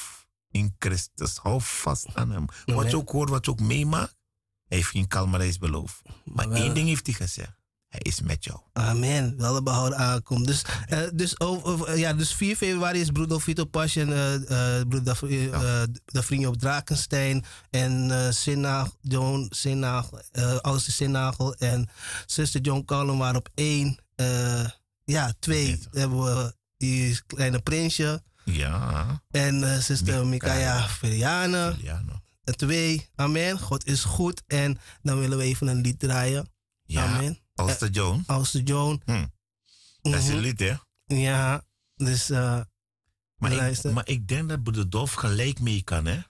in 0.52 0.76
Christus. 0.80 1.38
Hou 1.38 1.62
vast 1.62 2.16
aan 2.16 2.32
hem. 2.32 2.46
Wat 2.66 2.90
je 2.90 2.98
ook 2.98 3.10
hoort, 3.10 3.30
wat 3.30 3.46
je 3.46 3.52
ook 3.52 3.60
meemaakt, 3.60 4.16
hij 4.68 4.78
heeft 4.78 4.90
geen 4.90 5.08
kalmereis 5.08 5.58
beloofd. 5.58 6.02
Maar 6.26 6.50
wel- 6.50 6.62
één 6.62 6.74
ding 6.74 6.88
heeft 6.88 7.06
hij 7.06 7.16
gezegd. 7.16 7.56
Hij 7.88 8.00
is 8.04 8.22
met 8.22 8.44
jou. 8.44 8.60
Amen. 8.74 9.38
Wel 9.38 9.54
de 9.54 9.64
behouden 9.64 9.98
aankomt. 9.98 10.48
Dus, 10.48 10.62
eh, 10.88 11.00
dus, 11.14 11.40
over, 11.40 11.66
over- 11.66 11.98
ja, 11.98 12.14
dus 12.14 12.34
4 12.34 12.56
februari 12.56 13.00
is 13.00 13.12
broeder 13.12 13.42
Vito 13.42 13.66
Passion, 13.66 14.12
eh 14.14 14.80
eh 14.80 14.88
broeder 14.88 15.20
eh, 15.24 15.82
eh, 15.84 15.88
vrienden 16.06 16.50
op 16.50 16.58
Drakenstein. 16.58 17.44
En 17.70 18.12
eh 18.12 18.32
Sinnagel, 18.32 18.94
John 19.02 19.48
Sinnagel, 19.50 20.20
eh 20.32 20.56
oudste 20.58 20.92
Sinnagel 20.92 21.56
en 21.56 21.90
zuster 22.26 22.62
John 22.62 22.84
Collum 22.86 23.18
waren 23.18 23.36
op 23.40 23.50
één. 23.56 23.98
Eh, 24.16 24.66
ja, 25.04 25.34
twee 25.40 25.70
Net. 25.70 25.88
hebben 25.92 26.24
we 26.24 26.56
die 26.78 27.20
kleine 27.28 27.60
prinsje. 27.60 28.22
Ja. 28.44 29.22
En 29.32 29.64
eh 29.74 29.78
zuster 29.78 30.28
Mikaya 30.28 30.88
no. 31.48 32.22
En 32.44 32.58
twee, 32.58 33.10
amen. 33.16 33.60
God 33.60 33.86
is 33.86 34.04
goed. 34.04 34.44
En 34.48 34.78
dan 35.02 35.20
willen 35.20 35.38
we 35.38 35.44
even 35.44 35.68
een 35.68 35.82
lied 35.82 36.00
draaien. 36.00 36.50
Ja. 36.88 37.06
Amen. 37.06 37.40
Pastor 37.54 37.90
John. 37.90 38.24
Oudste 38.26 38.64
Joan. 38.64 39.02
Hm. 39.06 39.26
Dat 40.02 40.14
is 40.14 40.24
Mhm. 40.24 40.32
een 40.34 40.40
lied, 40.40 40.60
hè? 40.60 40.76
Ja, 41.06 41.64
dus 41.96 42.30
uh, 42.30 42.62
Maar 43.36 43.52
ik, 43.52 43.84
maar 43.84 44.08
ik 44.08 44.28
denk 44.28 44.50
dat 44.50 44.64
Broeder 44.64 44.90
Dolf 44.90 45.14
gelijk 45.14 45.60
mee 45.60 45.84
kan, 45.84 46.06
hè? 46.06 46.14
ja, 46.14 46.24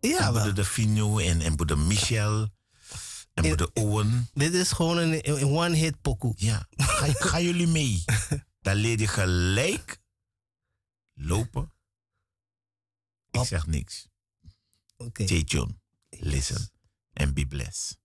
en 0.00 0.10
wel. 0.18 0.32
Broeder 0.32 0.54
De 0.54 0.64
Fino 0.64 1.18
en, 1.18 1.40
en 1.40 1.56
Broeder 1.56 1.78
Michel 1.78 2.40
en 3.34 3.44
Ja. 3.44 3.54
Broeder 3.54 3.70
Owen. 3.72 4.28
Dit 4.32 4.54
is 4.54 4.72
gewoon 4.72 4.96
een, 4.96 5.28
een 5.30 5.44
one-hit 5.44 6.00
pokoe. 6.00 6.32
Ja, 6.36 6.66
ga, 6.70 7.12
ga 7.30 7.40
jullie 7.40 7.66
mee. 7.66 8.04
Dan 8.60 8.74
leer 8.76 8.98
je 9.00 9.06
gelijk 9.08 10.00
lopen. 11.14 11.72
Ik 13.30 13.44
zeg 13.44 13.66
niks. 13.66 14.06
Oké. 14.96 15.24
Stay 15.24 15.44
tuned, 15.44 15.74
listen 16.08 16.70
and 17.12 17.34
be 17.34 17.46
blessed. 17.46 17.98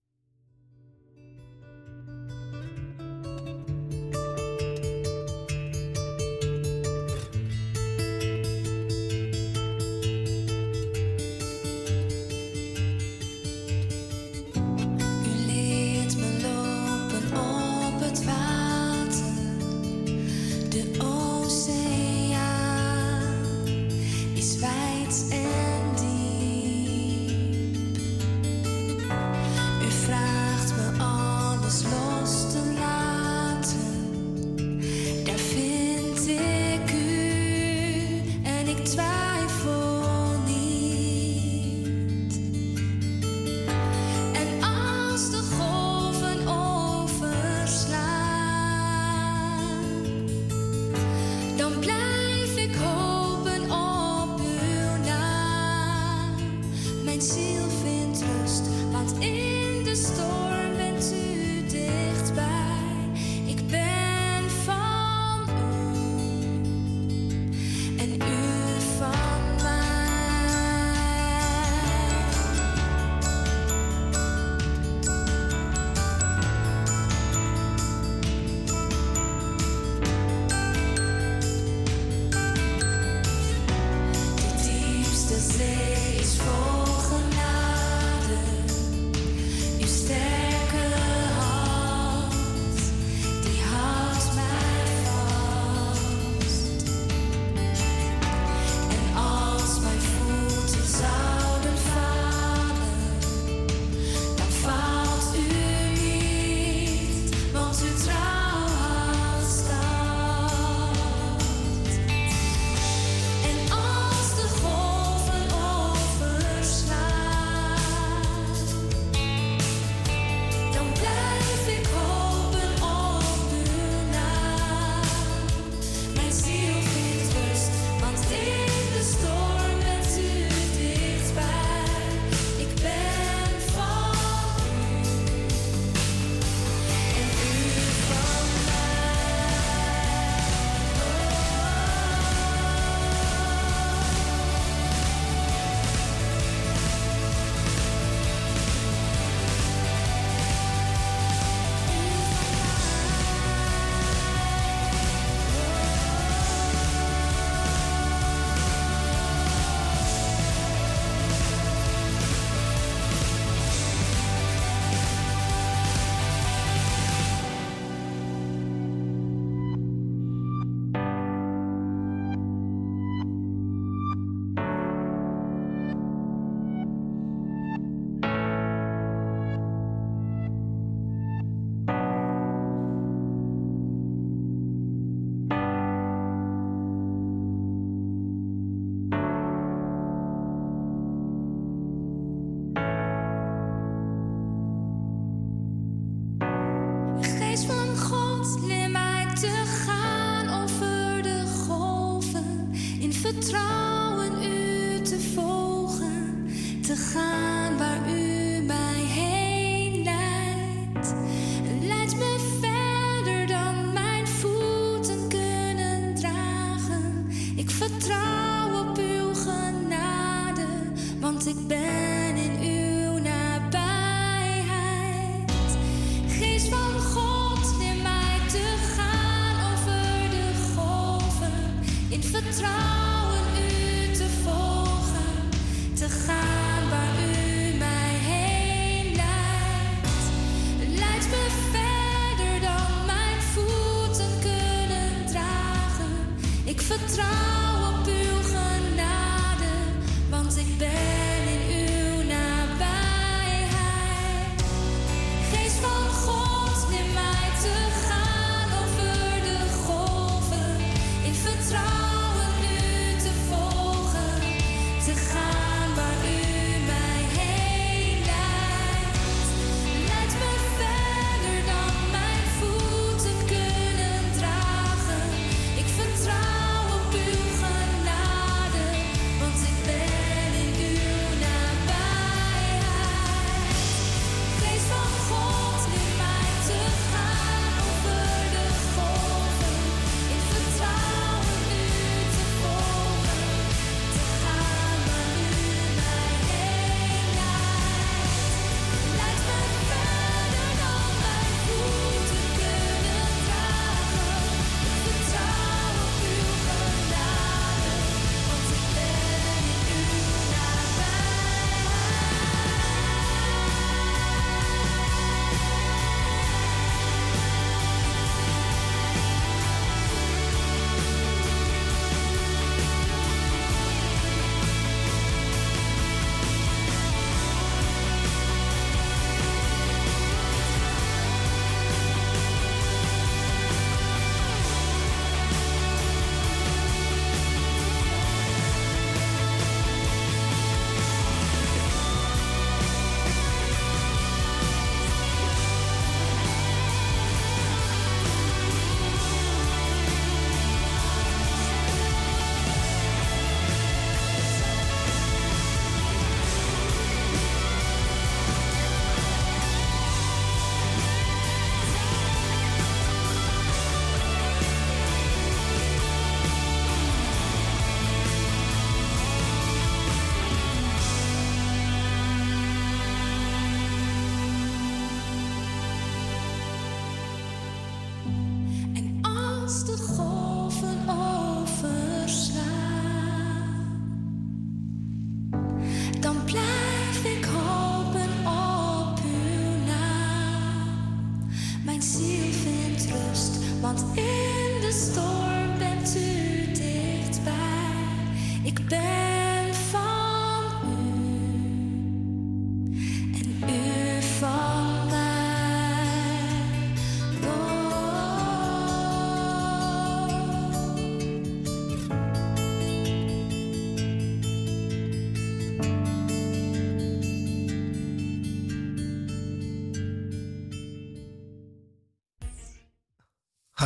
Ik 246.80 246.86
vertrouw 246.86 247.49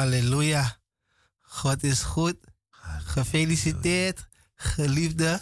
Halleluja. 0.03 0.81
God 1.41 1.83
is 1.83 2.01
goed. 2.01 2.37
Gefeliciteerd, 3.15 4.27
geliefde. 4.55 5.41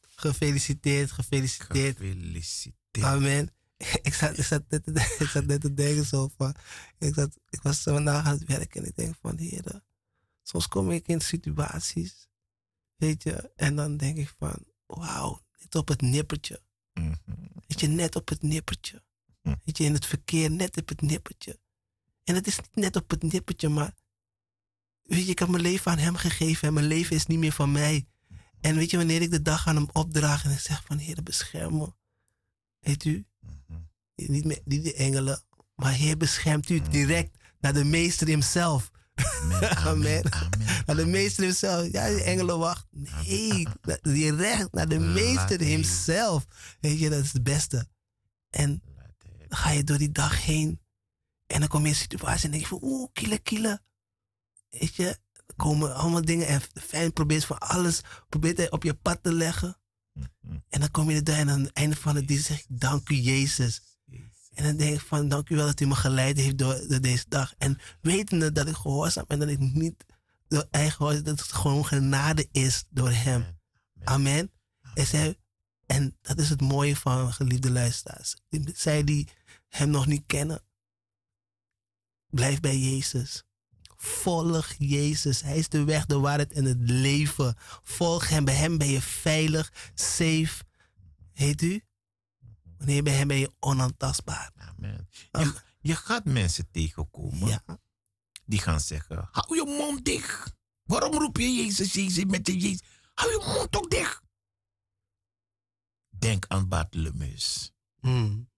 Gefeliciteerd, 0.00 1.10
gefeliciteerd. 1.10 1.96
Gefeliciteerd. 1.96 3.06
Amen. 3.06 3.50
Ik 4.08 4.14
zat, 4.14 4.38
ik, 4.38 4.44
zat 4.44 4.62
net 4.68 4.84
te, 4.84 5.16
ik 5.18 5.28
zat 5.28 5.46
net 5.46 5.60
te 5.60 5.74
denken 5.74 6.04
zo 6.04 6.30
van... 6.36 6.54
Ik, 6.98 7.14
zat, 7.14 7.38
ik 7.48 7.62
was 7.62 7.82
vandaag 7.82 8.24
aan 8.24 8.38
het 8.38 8.44
werken 8.44 8.82
en 8.82 8.88
ik 8.88 8.96
denk 8.96 9.14
van... 9.20 9.38
Heer, 9.38 9.82
soms 10.42 10.68
kom 10.68 10.90
ik 10.90 11.08
in 11.08 11.20
situaties, 11.20 12.28
weet 12.96 13.22
je... 13.22 13.52
En 13.56 13.76
dan 13.76 13.96
denk 13.96 14.16
ik 14.16 14.34
van... 14.38 14.64
Wauw, 14.86 15.44
net 15.58 15.74
op 15.74 15.88
het 15.88 16.00
nippertje. 16.00 16.62
Mhm. 16.94 17.14
Weet 17.66 17.80
je, 17.80 17.86
net 17.86 18.16
op 18.16 18.28
het 18.28 18.42
nippertje. 18.42 19.02
Hm. 19.42 19.54
Weet 19.64 19.78
je, 19.78 19.84
in 19.84 19.92
het 19.92 20.06
verkeer 20.06 20.50
net 20.50 20.76
op 20.76 20.88
het 20.88 21.00
nippertje. 21.00 21.58
En 22.28 22.34
het 22.34 22.46
is 22.46 22.56
niet 22.56 22.74
net 22.74 22.96
op 22.96 23.10
het 23.10 23.22
nippertje, 23.22 23.68
maar... 23.68 23.94
Weet 25.02 25.24
je, 25.24 25.30
ik 25.30 25.38
heb 25.38 25.48
mijn 25.48 25.62
leven 25.62 25.90
aan 25.92 25.98
hem 25.98 26.16
gegeven 26.16 26.68
en 26.68 26.74
mijn 26.74 26.86
leven 26.86 27.16
is 27.16 27.26
niet 27.26 27.38
meer 27.38 27.52
van 27.52 27.72
mij. 27.72 28.06
En 28.60 28.76
weet 28.76 28.90
je, 28.90 28.96
wanneer 28.96 29.22
ik 29.22 29.30
de 29.30 29.42
dag 29.42 29.66
aan 29.66 29.76
hem 29.76 29.88
opdraag 29.92 30.44
en 30.44 30.50
ik 30.50 30.58
zeg 30.58 30.84
van... 30.84 30.98
Heer, 30.98 31.22
bescherm 31.22 31.76
me. 31.76 31.92
Weet 32.80 33.04
u, 33.04 33.26
Mhm. 33.40 33.80
niet, 34.32 34.44
meer, 34.44 34.60
niet 34.64 34.84
de 34.84 34.94
engelen, 34.94 35.42
maar 35.74 35.92
Heer 35.92 36.16
beschermt 36.16 36.70
u 36.70 36.80
direct 36.80 37.36
naar 37.60 37.72
de 37.72 37.84
meester 37.84 38.28
hemzelf. 38.28 38.90
Amen. 39.14 39.76
Amen. 39.86 40.22
Naar 40.86 40.96
de 40.96 41.06
meester 41.06 41.44
hemzelf. 41.44 41.92
Ja, 41.92 42.08
die 42.08 42.22
engelen 42.22 42.58
wacht. 42.58 42.86
Nee, 42.90 43.66
direct 44.02 44.72
naar 44.72 44.88
de 44.88 44.98
meester 44.98 45.60
hemzelf. 45.60 46.46
Weet 46.80 46.98
je, 46.98 47.08
dat 47.10 47.24
is 47.24 47.32
het 47.32 47.42
beste. 47.42 47.88
En 48.50 48.82
dan 49.48 49.58
ga 49.58 49.70
je 49.70 49.84
door 49.84 49.98
die 49.98 50.12
dag 50.12 50.44
heen. 50.44 50.80
En 51.48 51.60
dan 51.60 51.68
kom 51.68 51.80
je 51.80 51.86
in 51.86 51.92
een 51.92 52.00
situatie 52.00 52.44
en 52.44 52.50
denk 52.50 52.62
je 52.62 52.68
van, 52.68 52.82
oeh, 52.82 53.08
kille, 53.12 53.38
kille. 53.38 53.80
Weet 54.70 54.94
je, 54.94 55.06
er 55.46 55.54
komen 55.56 55.94
allemaal 55.94 56.24
dingen 56.24 56.46
en 56.46 56.60
vijand 56.74 57.14
probeert 57.14 57.44
van 57.44 57.58
alles, 57.58 58.00
probeert 58.28 58.56
hij 58.56 58.70
op 58.70 58.82
je 58.82 58.94
pad 58.94 59.22
te 59.22 59.32
leggen. 59.32 59.76
Mhm. 60.12 60.56
En 60.68 60.80
dan 60.80 60.90
kom 60.90 61.10
je 61.10 61.22
er 61.22 61.34
en 61.34 61.50
aan 61.50 61.62
het 61.62 61.72
einde 61.72 61.96
van 61.96 62.16
het 62.16 62.28
dienst 62.28 62.46
zeg 62.46 62.58
ik, 62.58 62.66
dank 62.68 63.08
u 63.08 63.14
Jezus. 63.14 63.82
En 64.54 64.64
dan 64.64 64.76
denk 64.76 64.94
ik 64.94 65.00
van, 65.00 65.28
dank 65.28 65.48
u 65.48 65.56
wel 65.56 65.66
dat 65.66 65.80
u 65.80 65.86
me 65.86 65.94
geleid 65.94 66.36
heeft 66.36 66.58
door, 66.58 66.88
door 66.88 67.00
deze 67.00 67.24
dag. 67.28 67.54
En 67.58 67.78
wetende 68.00 68.52
dat 68.52 68.68
ik 68.68 68.74
gehoorzaam 68.74 69.24
en 69.28 69.38
dat 69.38 69.48
ik 69.48 69.58
niet 69.58 70.04
door 70.48 70.66
eigen 70.70 71.24
dat 71.24 71.40
het 71.40 71.52
gewoon 71.52 71.86
genade 71.86 72.48
is 72.52 72.84
door 72.90 73.10
hem. 73.10 73.58
Amen. 74.04 74.50
En, 74.94 75.06
zij, 75.06 75.38
en 75.86 76.16
dat 76.22 76.38
is 76.38 76.48
het 76.48 76.60
mooie 76.60 76.96
van 76.96 77.32
geliefde 77.32 77.70
luisteraars. 77.70 78.36
Zij 78.74 79.04
die 79.04 79.28
hem 79.68 79.90
nog 79.90 80.06
niet 80.06 80.22
kennen, 80.26 80.62
blijf 82.30 82.60
bij 82.60 82.78
Jezus. 82.78 83.42
Volg 83.96 84.74
Jezus. 84.78 85.40
Hij 85.42 85.58
is 85.58 85.68
de 85.68 85.84
weg, 85.84 86.06
de 86.06 86.18
waarheid 86.18 86.52
en 86.52 86.64
het 86.64 86.90
leven. 86.90 87.54
Volg 87.82 88.28
hem. 88.28 88.44
Bij 88.44 88.54
hem 88.54 88.78
ben 88.78 88.88
je 88.88 89.00
veilig, 89.00 89.72
safe. 89.94 90.64
Heet 91.32 91.62
u? 91.62 91.82
Wanneer 92.78 93.02
bij 93.02 93.12
hem 93.12 93.28
ben 93.28 93.36
je 93.38 93.52
onaantastbaar. 93.60 94.52
Amen. 94.56 95.08
Je, 95.30 95.54
je 95.80 95.94
gaat 95.96 96.24
mensen 96.24 96.70
tegenkomen 96.70 97.48
Ja. 97.48 97.62
die 98.44 98.58
gaan 98.60 98.80
zeggen: 98.80 99.28
hou 99.30 99.56
je 99.56 99.64
mond 99.64 100.04
dicht. 100.04 100.56
Waarom 100.82 101.12
roep 101.12 101.36
je 101.36 101.54
Jezus, 101.54 101.92
Jezus 101.92 102.24
met 102.24 102.44
de 102.44 102.58
Jezus? 102.58 102.82
Hou 103.14 103.30
je 103.30 103.42
mond 103.54 103.76
ook 103.76 103.90
dicht. 103.90 104.22
Denk 106.08 106.46
aan 106.46 106.68
Bartholomeus. 106.68 107.72
Mm. 108.00 108.50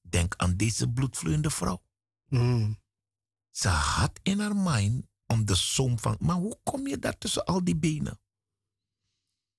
Denk 0.00 0.34
aan 0.36 0.56
deze 0.56 0.88
bloedvloeiende 0.88 1.50
vrouw. 1.50 1.82
Mm. 2.28 2.78
Ze 3.58 3.68
had 3.68 4.20
in 4.22 4.40
haar 4.40 4.56
mind 4.56 5.06
om 5.26 5.44
de 5.44 5.54
som 5.54 5.98
van. 5.98 6.16
Maar 6.20 6.36
hoe 6.36 6.60
kom 6.62 6.86
je 6.86 6.98
daar 6.98 7.18
tussen 7.18 7.44
al 7.44 7.64
die 7.64 7.76
benen? 7.76 8.20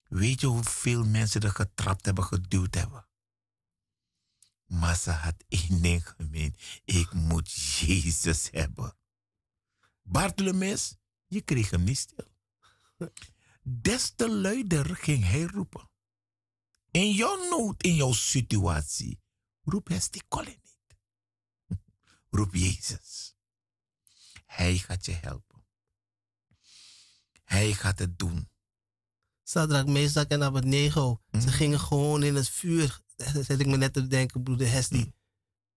Weet 0.03 0.41
je 0.41 0.47
hoeveel 0.47 1.05
mensen 1.05 1.41
er 1.41 1.51
getrapt 1.51 2.05
hebben, 2.05 2.23
geduwd 2.23 2.75
hebben? 2.75 3.07
Maar 4.65 4.97
ze 4.97 5.11
had 5.11 5.43
één 5.47 5.81
ding 5.81 6.07
gemeen. 6.09 6.55
Ik 6.85 7.13
moet 7.13 7.51
Jezus 7.51 8.49
hebben. 8.51 8.97
Bartholomeus, 10.01 10.95
je 11.27 11.41
kreeg 11.41 11.69
hem 11.69 11.83
niet 11.83 11.97
stil. 11.97 12.27
Des 13.61 14.13
te 14.15 14.29
luider 14.29 14.95
ging 14.95 15.23
hij 15.23 15.43
roepen. 15.43 15.89
In 16.91 17.11
jouw 17.11 17.49
nood, 17.49 17.83
in 17.83 17.95
jouw 17.95 18.13
situatie, 18.13 19.21
roep 19.61 19.87
Hesti 19.87 20.21
Colin 20.27 20.61
niet. 20.63 20.97
Roep 22.29 22.55
Jezus. 22.55 23.28
Hij 24.49 24.77
gaat 24.77 25.05
je 25.05 25.11
helpen. 25.21 25.65
Hij 27.43 27.73
gaat 27.73 27.99
het 27.99 28.19
doen. 28.19 28.49
Sadrak, 29.43 29.87
Meesak 29.87 30.29
en 30.29 30.43
Abednego. 30.43 31.21
Ze 31.31 31.37
Mhm. 31.37 31.47
gingen 31.49 31.79
gewoon 31.79 32.23
in 32.23 32.35
het 32.35 32.49
vuur. 32.49 32.99
Dat 33.15 33.27
zet 33.45 33.59
ik 33.59 33.67
me 33.67 33.77
net 33.77 33.93
te 33.93 34.07
denken, 34.07 34.43
broeder 34.43 34.71
Hesti. 34.71 34.97
Mhm. 34.97 35.09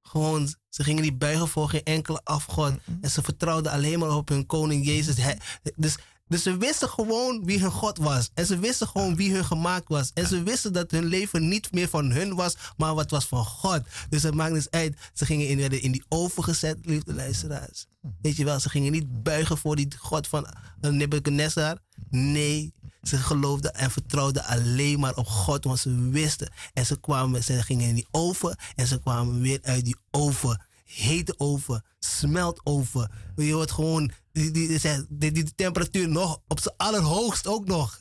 Gewoon, 0.02 0.54
ze 0.68 0.84
gingen 0.84 1.02
niet 1.02 1.18
buigen 1.18 1.48
voor 1.48 1.68
geen 1.68 1.82
enkele 1.82 2.20
afgod. 2.24 2.72
En 3.00 3.10
ze 3.10 3.22
vertrouwden 3.22 3.72
alleen 3.72 3.98
maar 3.98 4.16
op 4.16 4.28
hun 4.28 4.46
koning 4.46 4.84
Jezus. 4.84 5.16
Hij- 5.16 5.40
dus, 5.76 5.96
dus 6.32 6.42
ze 6.42 6.56
wisten 6.56 6.88
gewoon 6.88 7.44
wie 7.44 7.60
hun 7.60 7.70
God 7.70 7.98
was. 7.98 8.30
En 8.34 8.46
ze 8.46 8.58
wisten 8.58 8.88
gewoon 8.88 9.16
wie 9.16 9.32
hun 9.32 9.44
gemaakt 9.44 9.88
was. 9.88 10.10
En 10.14 10.26
ze 10.26 10.42
wisten 10.42 10.72
dat 10.72 10.90
hun 10.90 11.04
leven 11.04 11.48
niet 11.48 11.72
meer 11.72 11.88
van 11.88 12.10
hun 12.10 12.34
was, 12.34 12.56
maar 12.76 12.94
wat 12.94 13.10
was 13.10 13.24
van 13.24 13.44
God. 13.44 13.80
Dus 14.08 14.22
het 14.22 14.34
maakt 14.34 14.54
dus 14.54 14.70
uit. 14.70 14.96
Ze 15.12 15.26
gingen 15.26 15.48
in, 15.48 15.58
werden 15.58 15.82
in 15.82 15.92
die 15.92 16.04
oven 16.08 16.44
gezet, 16.44 16.78
liefde 16.82 17.14
luisteraars. 17.14 17.86
Weet 18.22 18.36
je 18.36 18.44
wel, 18.44 18.60
ze 18.60 18.68
gingen 18.68 18.92
niet 18.92 19.22
buigen 19.22 19.58
voor 19.58 19.76
die 19.76 19.88
God 19.98 20.26
van 20.26 20.46
Nebuchadnezzar. 20.80 21.78
Nee, 22.10 22.72
ze 23.02 23.16
geloofden 23.16 23.74
en 23.74 23.90
vertrouwden 23.90 24.44
alleen 24.44 25.00
maar 25.00 25.14
op 25.14 25.26
God, 25.26 25.64
want 25.64 25.78
ze 25.78 26.08
wisten. 26.10 26.52
En 26.72 26.86
ze 26.86 27.00
kwamen, 27.00 27.44
ze 27.44 27.62
gingen 27.62 27.88
in 27.88 27.94
die 27.94 28.08
oven 28.10 28.56
en 28.74 28.86
ze 28.86 29.00
kwamen 29.00 29.40
weer 29.40 29.58
uit 29.62 29.84
die 29.84 29.96
oven. 30.10 30.66
Hete 30.84 31.34
oven, 31.38 31.84
smelt 31.98 32.60
oven. 32.64 33.10
Je 33.36 33.52
hoort 33.52 33.70
gewoon 33.70 34.10
die, 34.32 34.50
die, 34.50 34.80
die, 35.08 35.32
die, 35.32 35.54
temperatuur 35.54 36.08
nog 36.08 36.42
op 36.48 36.60
zijn 36.60 36.74
allerhoogst 36.76 37.46
ook 37.46 37.66
nog. 37.66 38.00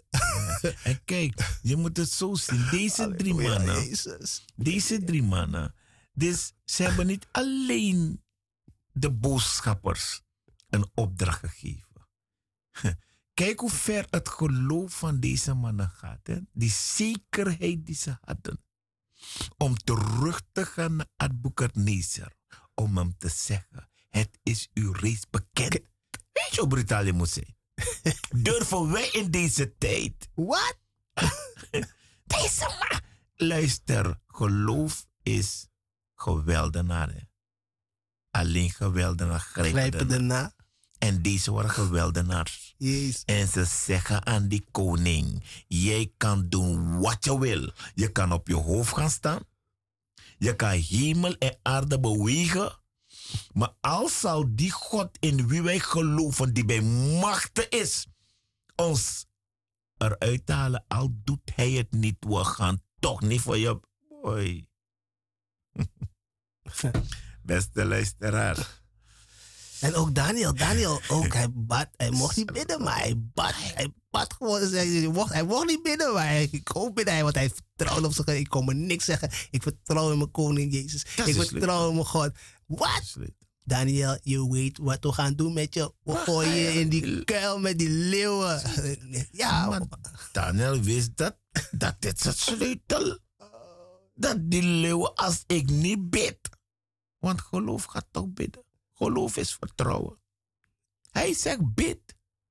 En 0.84 1.03
kijk, 1.06 1.60
je 1.62 1.76
moet 1.76 1.98
het 1.98 2.12
zo 2.12 2.36
zien. 2.36 2.68
Deze 2.72 3.14
drie 3.18 3.34
mannen, 3.34 3.98
deze 4.56 5.03
drie 5.03 5.24
mannen. 5.24 5.76
Dus 6.14 6.53
ze 6.66 6.84
hebben 6.84 7.08
niet 7.08 7.28
alleen 7.32 8.24
de 8.91 9.12
boodschappers 9.12 10.22
een 10.70 10.90
opdracht 10.94 11.40
gegeven. 11.40 12.08
Kijk 13.34 13.60
hoe 13.60 13.70
ver 13.70 14.08
het 14.10 14.30
geloof 14.30 14.94
van 14.94 15.20
deze 15.20 15.53
mannen 15.53 15.90
gaat. 15.90 16.28
Hè? 16.28 16.38
Die 16.53 16.72
zekerheid 16.72 17.86
die 17.86 17.95
ze 17.95 18.18
hadden. 18.22 18.64
Om 19.58 19.78
terug 19.78 20.41
te 20.52 20.66
gaan 20.66 20.95
naar 20.95 21.08
Adbukadnezar. 21.16 22.34
Om 22.74 22.98
hem 22.98 23.18
te 23.18 23.30
zeggen, 23.30 23.90
het 24.10 24.40
is 24.44 24.70
u 24.74 24.91
reeds 24.91 25.30
bekend. 25.30 25.80
Brutaal 26.68 27.06
je 27.06 27.14
moet 27.14 27.30
zijn? 27.30 27.56
Durven 28.44 28.91
wij 28.91 29.10
in 29.11 29.32
deze 29.32 29.78
tijd 29.78 30.30
Wat? 30.34 30.78
deze 32.26 32.76
man. 32.80 32.99
Luister, 33.36 34.19
geloof 34.28 35.06
is 35.23 35.68
geweldenaar. 36.15 37.30
Alleen 38.32 38.69
geweldenaar 38.69 39.40
grijpen 39.40 40.11
erna. 40.11 40.53
En 40.98 41.22
deze 41.22 41.52
waren 41.52 41.69
geweldenaars. 41.69 42.76
Jezus. 42.78 43.23
En 43.26 43.48
ze 43.48 43.65
zeggen 43.65 44.26
aan 44.26 44.48
die 44.48 44.65
koning: 44.72 45.44
Jij 45.68 46.14
kan 46.18 46.49
doen 46.49 46.99
wat 46.99 47.26
je 47.26 47.40
wil. 47.40 47.72
Je 47.94 48.11
kan 48.11 48.32
op 48.32 48.48
je 48.48 48.56
hoofd 48.56 48.94
gaan 48.94 49.10
staan. 49.10 49.44
Je 50.38 50.56
kan 50.56 50.69
hemel 50.69 51.34
en 51.34 51.57
aarde 51.61 51.99
bewegen. 51.99 52.81
Maar 53.53 53.74
als 53.82 54.20
zal 54.20 54.45
die 54.49 54.72
God 54.72 55.10
in 55.20 55.48
wie 55.48 55.62
wij 55.62 55.80
geloven, 55.80 56.53
die 56.53 56.66
bij 56.66 56.82
machten 57.22 57.70
is, 57.70 58.06
ons 58.76 59.26
eruit 59.98 60.49
halen, 60.49 60.86
al 60.88 61.10
doet 61.24 61.52
hij 61.56 61.72
het 61.72 61.91
niet, 61.91 62.16
we 62.20 62.44
gaan 62.44 62.82
toch 62.99 63.22
niet 63.22 63.41
voor 63.41 63.58
je. 63.58 63.80
Boy. 64.22 64.68
Beste 67.44 67.86
luisteraar. 67.86 68.80
En 69.80 69.94
ook 69.95 70.16
Daniel, 70.16 70.53
Daniel 70.56 71.02
ook, 71.08 71.34
hij 71.34 71.52
bad, 71.52 71.88
hij 71.98 72.10
mocht 72.12 72.36
niet 72.38 72.52
bidden, 72.53 72.84
maar 72.84 72.98
hij 72.98 73.14
bad, 73.18 73.52
hij 73.56 73.94
bad 74.10 74.34
gewoon, 74.34 74.62
hij 74.62 75.08
mocht, 75.08 75.34
hij 75.34 75.44
mocht 75.44 75.68
niet 75.68 75.84
bidden, 75.84 76.14
maar 76.14 76.26
hij 76.28 76.62
kon 76.64 76.94
bidden, 76.94 77.14
hij- 77.14 77.24
want 77.24 77.36
hij 77.36 77.49
vertrouwde 77.49 78.08
op 78.08 78.14
zich, 78.14 78.26
ik 78.26 78.49
kon 78.49 78.66
me 78.66 78.74
niks 78.74 79.06
zeggen, 79.06 79.30
ik 79.52 79.62
vertrouw 79.62 80.12
in 80.12 80.18
mijn 80.18 80.32
koning 80.32 80.74
Jezus, 80.74 81.06
Dat 81.16 81.28
ik 81.28 81.36
is 81.36 81.48
vertrouw 81.48 81.88
in 81.90 81.94
mijn 81.94 82.06
God. 82.06 82.32
Wat? 82.77 83.15
Daniel, 83.64 84.18
je 84.23 84.49
weet 84.52 84.77
wat 84.77 85.03
we 85.03 85.11
gaan 85.14 85.34
doen 85.35 85.53
met 85.53 85.73
je, 85.73 85.93
we 86.03 86.15
gooien 86.15 86.56
je 86.56 86.80
in 86.80 86.89
die 86.89 87.23
kuil 87.23 87.60
met 87.60 87.77
die 87.77 87.89
leeuwen. 87.89 88.61
Ja, 89.31 89.68
Maar 89.69 89.81
Daniel 90.31 90.81
wist 90.81 91.18
dat, 91.18 91.38
dat 91.72 91.95
dit 91.99 92.18
is 92.19 92.23
het 92.23 92.38
sleutel. 92.38 93.18
Dat 94.15 94.38
die 94.52 94.64
leeuwen, 94.64 95.15
als 95.15 95.43
ik 95.48 95.69
niet 95.69 96.10
bid. 96.10 96.38
Want 97.19 97.41
geloof 97.41 97.84
gaat 97.84 98.06
toch 98.11 98.27
bidden. 98.34 98.64
Geloof 98.93 99.38
is 99.38 99.53
vertrouwen. 99.60 100.19
Hij 101.11 101.34
zegt 101.34 101.73
bid. 101.73 101.99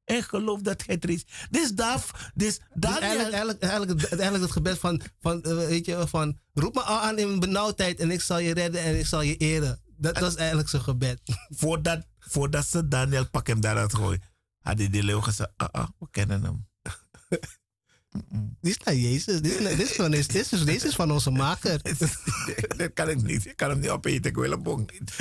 En 0.04 0.22
geloof 0.22 0.60
dat 0.60 0.82
hij 0.86 0.98
er 1.00 1.10
is. 1.10 1.24
Dus, 1.50 1.72
daar, 1.72 2.30
dus 2.34 2.58
Dus 2.58 2.66
Daniel... 2.74 3.00
eigenlijk, 3.00 3.32
eigenlijk, 3.32 3.62
eigenlijk, 3.62 4.00
het- 4.00 4.10
eigenlijk 4.10 4.42
het 4.42 4.52
gebed 4.52 4.78
van, 4.78 5.00
van 5.20 5.42
eh, 5.42 5.54
weet 5.56 5.86
je, 5.86 6.06
van 6.08 6.38
roep 6.52 6.74
me 6.74 6.82
aan 6.84 7.18
in 7.18 7.40
benauwdheid 7.40 8.00
en 8.00 8.10
ik 8.10 8.20
zal 8.20 8.38
je 8.38 8.54
redden 8.54 8.82
en 8.82 8.98
ik 8.98 9.06
zal 9.06 9.20
je 9.22 9.36
eren. 9.36 9.80
Dat 10.00 10.18
was 10.18 10.34
eigenlijk 10.34 10.68
zijn 10.68 10.82
gebed. 10.82 11.20
voordat, 11.60 12.06
voordat 12.18 12.66
ze 12.66 12.88
Daniel 12.88 13.28
pak 13.30 13.46
hem 13.46 13.60
daaruit 13.60 13.94
gooien, 13.94 14.22
hadden 14.60 14.90
die 14.90 15.02
leeuw 15.02 15.20
gezegd, 15.20 15.50
ah, 15.56 15.68
ah, 15.70 15.88
we 15.98 16.06
kennen 16.10 16.42
hem. 16.42 16.68
Dit 18.60 18.76
is 18.76 18.78
naar 18.84 18.94
Jezus. 18.94 19.40
Dit 19.40 19.60
is, 19.60 19.76
dit 19.76 19.80
is, 19.80 19.92
van, 19.92 20.10
dit 20.10 20.34
is, 20.34 20.48
dit 20.64 20.84
is 20.84 20.94
van 20.94 21.10
onze 21.10 21.30
maker. 21.30 21.80
dat 22.76 22.92
kan 22.94 23.08
ik 23.08 23.22
niet. 23.22 23.46
Ik 23.46 23.56
kan 23.56 23.70
hem 23.70 23.78
niet 23.78 23.90
opeten. 23.90 24.30
Ik 24.30 24.36
wil 24.36 24.50
hem 24.50 24.66
ook 24.66 24.92
niet. 24.92 25.16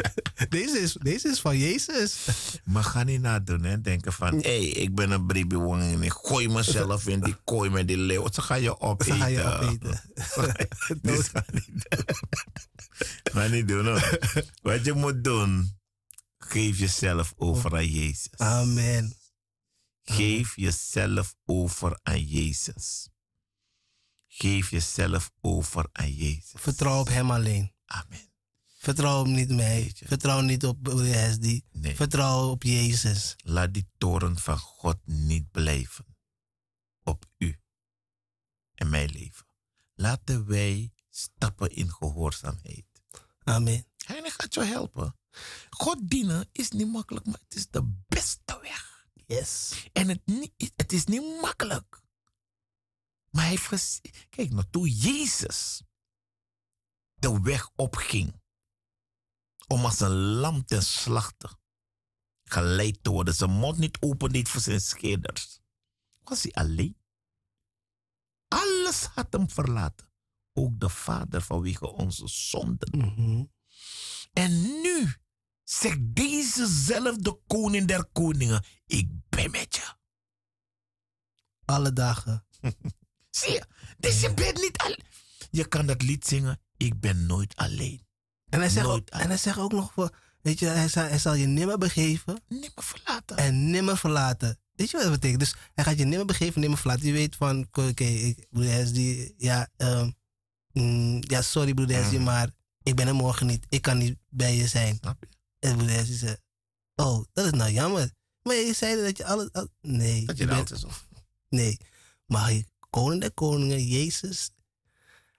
Deze 0.50 0.80
is, 0.80 0.94
deze 0.94 1.28
is 1.30 1.40
van 1.40 1.58
Jezus. 1.58 2.28
Maar 2.64 2.84
ga 2.84 3.04
niet 3.04 3.22
nadoen, 3.22 3.64
hè. 3.64 3.82
Denken 3.82 4.14
van, 4.14 4.34
hé, 4.34 4.40
hey, 4.42 4.66
ik 4.66 4.96
ben 4.96 5.12
een 5.12 5.26
bribiewang 5.26 5.82
en 5.82 6.04
ik 6.04 6.12
gooi 6.12 6.50
mezelf 6.50 7.08
in 7.08 7.20
die 7.20 7.36
kooi 7.44 7.70
met 7.70 7.88
die 7.88 7.98
leeuw. 7.98 8.28
Ze 8.32 8.42
gaan 8.42 8.62
je 8.62 8.80
opeten. 8.80 9.14
Ze 9.16 9.22
gaan 9.22 9.32
je 9.32 9.44
opeten. 9.44 10.02
Dit 11.02 11.30
ga 11.30 11.46
niet 11.52 11.88
Ga 13.32 13.48
niet 13.48 13.68
doen, 13.68 13.86
hoor. 13.86 14.20
Wat 14.62 14.86
je 14.86 14.94
moet 14.94 15.24
doen, 15.24 15.80
geef 16.38 16.80
jezelf 16.80 17.34
over 17.38 17.76
aan 17.76 17.88
Jezus. 17.88 18.38
Amen. 18.38 19.18
Geef 20.04 20.56
jezelf 20.56 21.36
over 21.46 22.00
aan 22.04 22.24
Jezus. 22.24 23.10
Geef 24.28 24.70
jezelf 24.70 25.32
over 25.42 25.90
aan 25.92 26.14
Jezus. 26.14 26.52
Vertrouw 26.54 27.00
op 27.00 27.08
hem 27.08 27.32
alleen. 27.32 27.74
Amen. 27.86 28.30
Vertrouw 28.78 29.24
hem 29.24 29.34
niet 29.34 29.50
mij. 29.50 29.92
Vertrouw 29.96 30.42
niet 30.42 30.66
op 30.66 30.86
Hesdi. 30.86 31.62
Nee. 31.72 31.96
Vertrouw 31.96 32.50
op 32.50 32.64
Jezus. 32.64 33.36
Laat 33.38 33.74
die 33.74 33.90
toren 33.98 34.38
van 34.38 34.58
God 34.58 34.98
niet 35.06 35.52
blijven 35.52 36.06
op 37.04 37.26
u 37.38 37.60
en 38.74 38.90
mijn 38.90 39.10
leven. 39.10 39.46
Laten 39.94 40.46
wij 40.46 40.94
stappen 41.10 41.70
in 41.70 41.92
gehoorzaamheid. 41.92 42.86
Amen. 43.50 43.86
Hij 43.98 44.30
gaat 44.30 44.54
je 44.54 44.64
helpen. 44.64 45.16
God 45.70 46.10
dienen 46.10 46.50
is 46.52 46.72
niet 46.72 46.92
makkelijk, 46.92 47.26
maar 47.26 47.40
het 47.48 47.56
is 47.56 47.70
de 47.70 48.02
beste 48.08 48.60
weg. 48.62 49.08
Yes. 49.26 49.74
En 49.94 50.10
het, 50.10 50.22
het 50.76 50.94
is 50.94 51.06
niet 51.06 51.42
makkelijk. 51.42 52.02
Maar 53.30 53.44
hij 53.44 53.58
heeft 53.66 54.02
Kijk 54.30 54.50
nou, 54.50 54.66
toen 54.70 54.88
Jezus 54.88 55.82
de 57.14 57.42
weg 57.42 57.70
opging 57.76 58.42
om 59.68 59.86
als 59.86 60.00
een 60.00 60.16
lam 60.16 60.66
ten 60.66 60.84
slachte 60.84 61.58
geleid 62.44 63.04
te 63.04 63.10
worden, 63.10 63.34
zijn 63.34 63.52
mond 63.52 63.78
niet 63.78 63.98
open 64.02 64.32
deed 64.32 64.50
voor 64.50 64.62
zijn 64.62 64.82
scheerders, 64.82 65.60
was 66.24 66.44
hij 66.44 66.52
alleen. 66.52 66.98
Alles 68.48 69.04
had 69.04 69.28
hem 69.30 69.50
verlaten. 69.50 70.09
Ook 70.60 70.80
de 70.80 70.90
Vader 70.90 71.42
vanwege 71.42 71.92
onze 71.92 72.28
zonden. 72.28 72.98
Mhm. 72.98 73.44
En 74.34 74.62
nu 74.62 75.14
zegt 75.64 76.00
dezezelfde 76.02 77.40
koning 77.48 77.88
der 77.88 78.06
koningen, 78.12 78.64
ik 78.86 79.08
ben 79.30 79.52
met 79.52 79.76
je. 79.76 79.94
Alle 81.66 81.94
dagen. 81.94 82.46
Zie 83.30 83.52
je? 83.52 83.64
Dus 83.98 84.22
je 84.22 84.34
bent 84.34 84.62
niet 84.62 84.78
alleen. 84.78 85.04
Je 85.52 85.66
kan 85.68 85.86
dat 85.86 86.02
lied 86.02 86.28
zingen, 86.28 86.60
ik 86.78 87.00
ben 87.00 87.26
nooit 87.26 87.56
alleen. 87.56 88.08
En 88.50 88.60
hij 88.60 88.70
zegt, 88.70 88.86
ook, 88.88 89.10
en 89.10 89.28
hij 89.28 89.38
zegt 89.38 89.58
ook 89.58 89.72
nog, 89.72 90.10
weet 90.42 90.60
je, 90.60 90.66
hij 90.66 90.88
zal, 90.88 91.04
hij 91.04 91.20
zal 91.20 91.34
je 91.34 91.46
nimmer 91.46 91.78
begeven 91.78 92.42
Niet 92.48 92.60
meer 92.76 92.86
verlaten. 92.86 93.38
en 93.38 93.70
nimmer 93.70 93.98
verlaten. 93.98 94.60
Weet 94.74 94.90
je 94.90 94.96
wat 94.98 95.06
dat 95.06 95.14
betekent? 95.14 95.40
Dus 95.40 95.56
hij 95.74 95.84
gaat 95.84 95.98
je 95.98 96.06
nimmer 96.06 96.26
begeven, 96.28 96.62
nimmer 96.62 96.80
verlaten. 96.80 97.06
Je 97.06 97.12
weet 97.12 97.36
van, 97.36 97.68
oké, 97.72 98.34
broeder 98.50 98.72
Hesdy, 98.74 99.34
ja, 99.38 99.70
ehm, 99.78 100.12
mm, 100.82 101.20
ja, 101.28 101.42
sorry 101.42 101.74
broeder 101.74 102.22
maar 102.22 102.50
ik 102.84 102.96
ben 102.96 103.08
er 103.08 103.16
morgen 103.16 103.48
niet. 103.48 103.66
Ik 103.70 103.82
kan 103.82 103.98
niet 103.98 104.18
bij 104.30 104.56
je 104.56 104.68
zijn. 104.68 104.96
Snap 104.96 105.18
je? 105.20 105.28
En 105.60 105.76
broeder 105.76 106.06
zei, 106.06 106.36
oh, 106.96 107.26
dat 107.34 107.46
is 107.46 107.52
nou 107.52 107.72
jammer. 107.72 108.12
Maar 108.42 108.56
je 108.56 108.74
zei 108.74 109.04
dat 109.04 109.18
je 109.18 109.26
alles, 109.26 109.52
al- 109.52 109.68
nee. 109.82 110.26
Dat 110.26 110.38
je 110.38 110.46
bent- 110.46 110.58
altijd 110.60 110.80
zo. 110.80 110.90
Nee. 111.50 111.78
Maar 112.26 112.54
koning 112.90 113.22
der 113.22 113.32
koningen, 113.32 113.86
Jezus, 113.88 114.52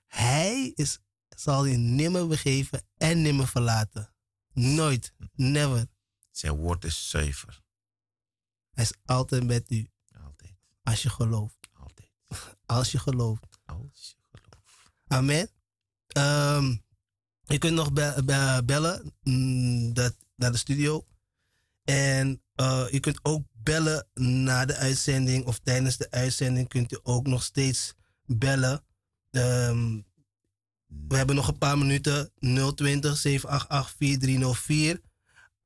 hij 0.06 0.72
is, 0.74 0.98
zal 1.28 1.64
je 1.64 1.76
nimmer 1.76 2.26
begeven 2.26 2.82
en 2.96 3.22
nimmer 3.22 3.48
verlaten. 3.48 4.12
Nooit. 4.52 5.12
Never. 5.34 5.86
Zijn 6.30 6.54
woord 6.56 6.84
is 6.84 7.08
zuiver. 7.10 7.62
Hij 8.70 8.84
is 8.84 8.92
altijd 9.04 9.44
met 9.46 9.70
u. 9.70 9.90
Altijd. 10.24 10.54
Als 10.82 11.02
je 11.02 11.10
gelooft. 11.10 11.56
Altijd. 11.72 12.08
Als 12.66 12.92
je 12.92 12.98
gelooft. 12.98 13.42
Als 13.42 13.56
je 13.56 13.74
gelooft. 13.74 14.18
Amen. 15.12 15.50
Ehm, 16.06 16.76
je 17.42 17.58
kunt 17.58 17.74
nog 17.74 17.92
be- 17.92 18.22
be- 18.24 18.62
bellen 18.64 19.14
mm, 19.22 19.92
dat, 19.94 20.16
naar 20.36 20.52
de 20.52 20.58
studio. 20.58 21.06
En 21.84 22.42
eh, 22.54 22.86
je 22.90 23.00
kunt 23.00 23.18
ook 23.22 23.44
bellen 23.52 24.06
na 24.14 24.64
de 24.64 24.76
uitzending 24.76 25.44
of 25.46 25.58
tijdens 25.58 25.96
de 25.96 26.10
uitzending 26.10 26.68
kunt 26.68 26.92
u 26.92 26.98
ook 27.02 27.26
nog 27.26 27.42
steeds 27.42 27.94
bellen. 28.24 28.84
Ehm, 29.30 30.00
we 30.86 31.16
hebben 31.16 31.36
nog 31.36 31.48
een 31.48 31.58
paar 31.58 31.78
minuten. 31.78 32.32
020 32.74 33.16
788 33.16 33.94
4304. 33.96 35.00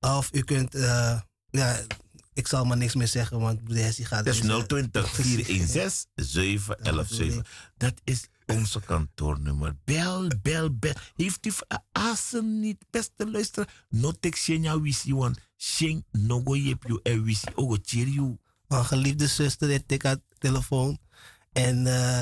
Of 0.01 0.29
u 0.33 0.41
kunt, 0.41 0.75
eh, 0.75 1.21
ja, 1.51 1.81
ik 2.33 2.47
zal 2.47 2.65
maar 2.65 2.77
niks 2.77 2.95
meer 2.95 3.09
zeggen, 3.09 3.41
want 3.41 3.65
broeder 3.65 3.85
Hessie 3.85 4.05
gaat... 4.05 4.25
Dat 4.25 4.35
is 4.35 4.41
dus, 4.41 4.51
eh, 4.51 4.63
020 4.63 5.15
416 5.15 6.11
711 6.15 7.43
Dat 7.77 7.95
is 8.05 8.29
onze 8.47 8.81
kantoornummer. 8.81 9.77
Bel, 9.85 10.31
bel, 10.43 10.75
bel. 10.75 10.95
Heeft 11.17 11.47
u 11.47 11.53
asen 11.93 12.61
niet, 12.61 12.85
beste 12.91 13.31
luisteraar? 13.31 13.85
Notek 13.89 14.37
Shenya 14.37 14.81
wisi, 14.81 15.15
want 15.15 15.39
Shen 15.57 16.05
nogo 16.11 16.57
yep 16.57 16.85
you 16.87 17.01
en 17.03 17.23
wisi 17.23 17.47
ogo 17.55 17.77
chiriu. 17.83 18.39
Mijn 18.69 18.85
geliefde 18.85 19.27
zuster 19.27 19.69
deed 19.69 19.89
tik 19.89 20.03
haar 20.03 20.17
telefoon. 20.39 20.99
En 21.53 21.87
eh, 21.87 22.21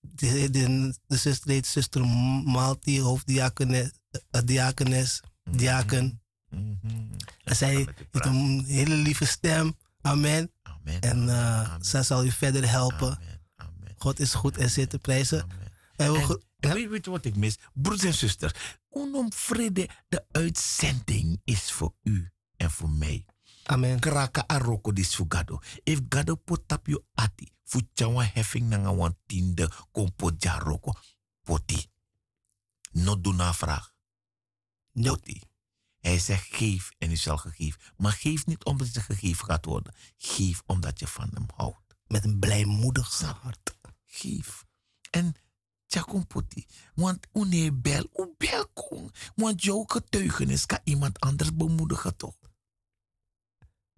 de, 0.00 0.50
de, 0.50 0.94
de 1.06 1.16
zuster 1.16 1.50
heet 1.50 1.66
zuster 1.66 2.06
Malti, 2.44 3.00
hoofddiakenes, 3.00 3.90
eh, 4.30 4.40
diakenes, 4.44 5.22
diaken. 5.50 6.20
Mhm. 6.50 6.66
En 7.44 7.56
zij 7.56 7.74
heeft 7.74 8.26
een 8.26 8.64
hele 8.66 8.94
lieve 8.94 9.24
stem. 9.26 9.76
Amen. 10.00 10.50
Amen. 10.62 11.00
En 11.00 11.30
Amen. 11.30 11.84
zij 11.84 12.02
zal 12.02 12.24
u 12.24 12.30
verder 12.30 12.70
helpen. 12.70 13.16
Amen. 13.16 13.35
God 14.06 14.20
is 14.20 14.34
goed 14.34 14.56
en 14.56 14.70
zit 14.70 14.90
te 14.90 14.98
prijzen. 14.98 15.48
En 15.96 16.12
we 16.12 16.18
En, 16.18 16.24
go- 16.24 16.40
en 16.58 16.72
weet, 16.74 16.88
weet 16.88 17.04
je 17.04 17.10
wat 17.10 17.24
ik 17.24 17.36
mis? 17.36 17.56
Broers 17.72 18.02
en 18.04 18.14
zusters, 18.14 18.52
unom 18.92 19.32
vrede, 19.32 19.88
de 20.08 20.24
uitzending 20.30 21.40
is 21.44 21.72
voor 21.72 21.94
u 22.02 22.30
en 22.56 22.70
voor 22.70 22.90
mij. 22.90 23.26
Amen. 23.64 24.00
Kraka 24.00 24.44
aroko 24.46 24.92
dis 24.92 25.16
voor 25.16 25.26
Gado. 25.28 25.60
If 25.82 26.00
Gado 26.08 26.34
put 26.34 26.72
up 26.72 26.86
you 26.86 27.02
ati, 27.14 27.52
fu 27.64 27.80
chawa 27.94 28.30
heffing 28.32 28.68
nanga 28.68 28.94
wan 28.94 29.16
tiende 29.26 29.70
kompo 29.92 30.30
jaroko. 30.38 30.92
Poti. 31.42 31.86
No 32.92 33.20
do 33.20 33.32
na 33.32 33.54
vraag. 33.54 33.92
Poti. 34.92 35.40
Hij 36.00 36.18
zegt 36.18 36.46
geef 36.50 36.90
en 36.98 37.10
u 37.10 37.16
zal 37.16 37.36
gegeven. 37.36 37.80
Maar 37.96 38.12
geef 38.12 38.46
niet 38.46 38.64
omdat 38.64 38.94
je 38.94 39.00
gegeven 39.00 39.44
gaat 39.46 39.64
worden. 39.64 39.94
Geef 40.16 40.62
omdat 40.66 40.98
je 40.98 41.06
van 41.06 41.30
hem 41.34 41.46
houdt. 41.54 41.84
Met 42.06 42.24
een 42.24 42.38
blijmoedig 42.38 43.20
hart. 43.20 43.75
Geef. 44.16 44.64
En 45.10 45.34
Tjakom 45.86 46.26
poti. 46.26 46.66
Want 46.94 47.26
une 47.32 47.72
bel, 47.72 48.08
u 48.16 48.34
bel 48.38 48.66
kon. 48.74 49.10
Want 49.34 49.62
jouw 49.62 49.84
getuigenis 49.86 50.66
kan 50.66 50.78
iemand 50.84 51.20
anders 51.20 51.54
bemoedigen 51.54 52.16
toch? 52.16 52.36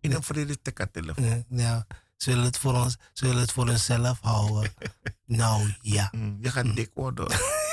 In 0.01 0.13
een 0.13 0.23
vrede 0.23 0.63
te 0.63 0.91
telefoon. 0.93 1.45
Ja. 1.49 1.87
Ze 2.17 2.31
willen 2.31 2.45
het 2.45 2.59
voor 2.59 2.75
ons, 2.75 2.97
ze 3.13 3.27
willen 3.27 3.41
het 3.41 3.53
voor 3.53 3.67
hunzelf 3.67 4.21
houden. 4.21 4.75
nou 5.25 5.75
ja. 5.81 6.09
Mm, 6.13 6.39
je 6.41 6.51
gaat 6.51 6.77
dik 6.77 6.91
worden. 6.95 7.27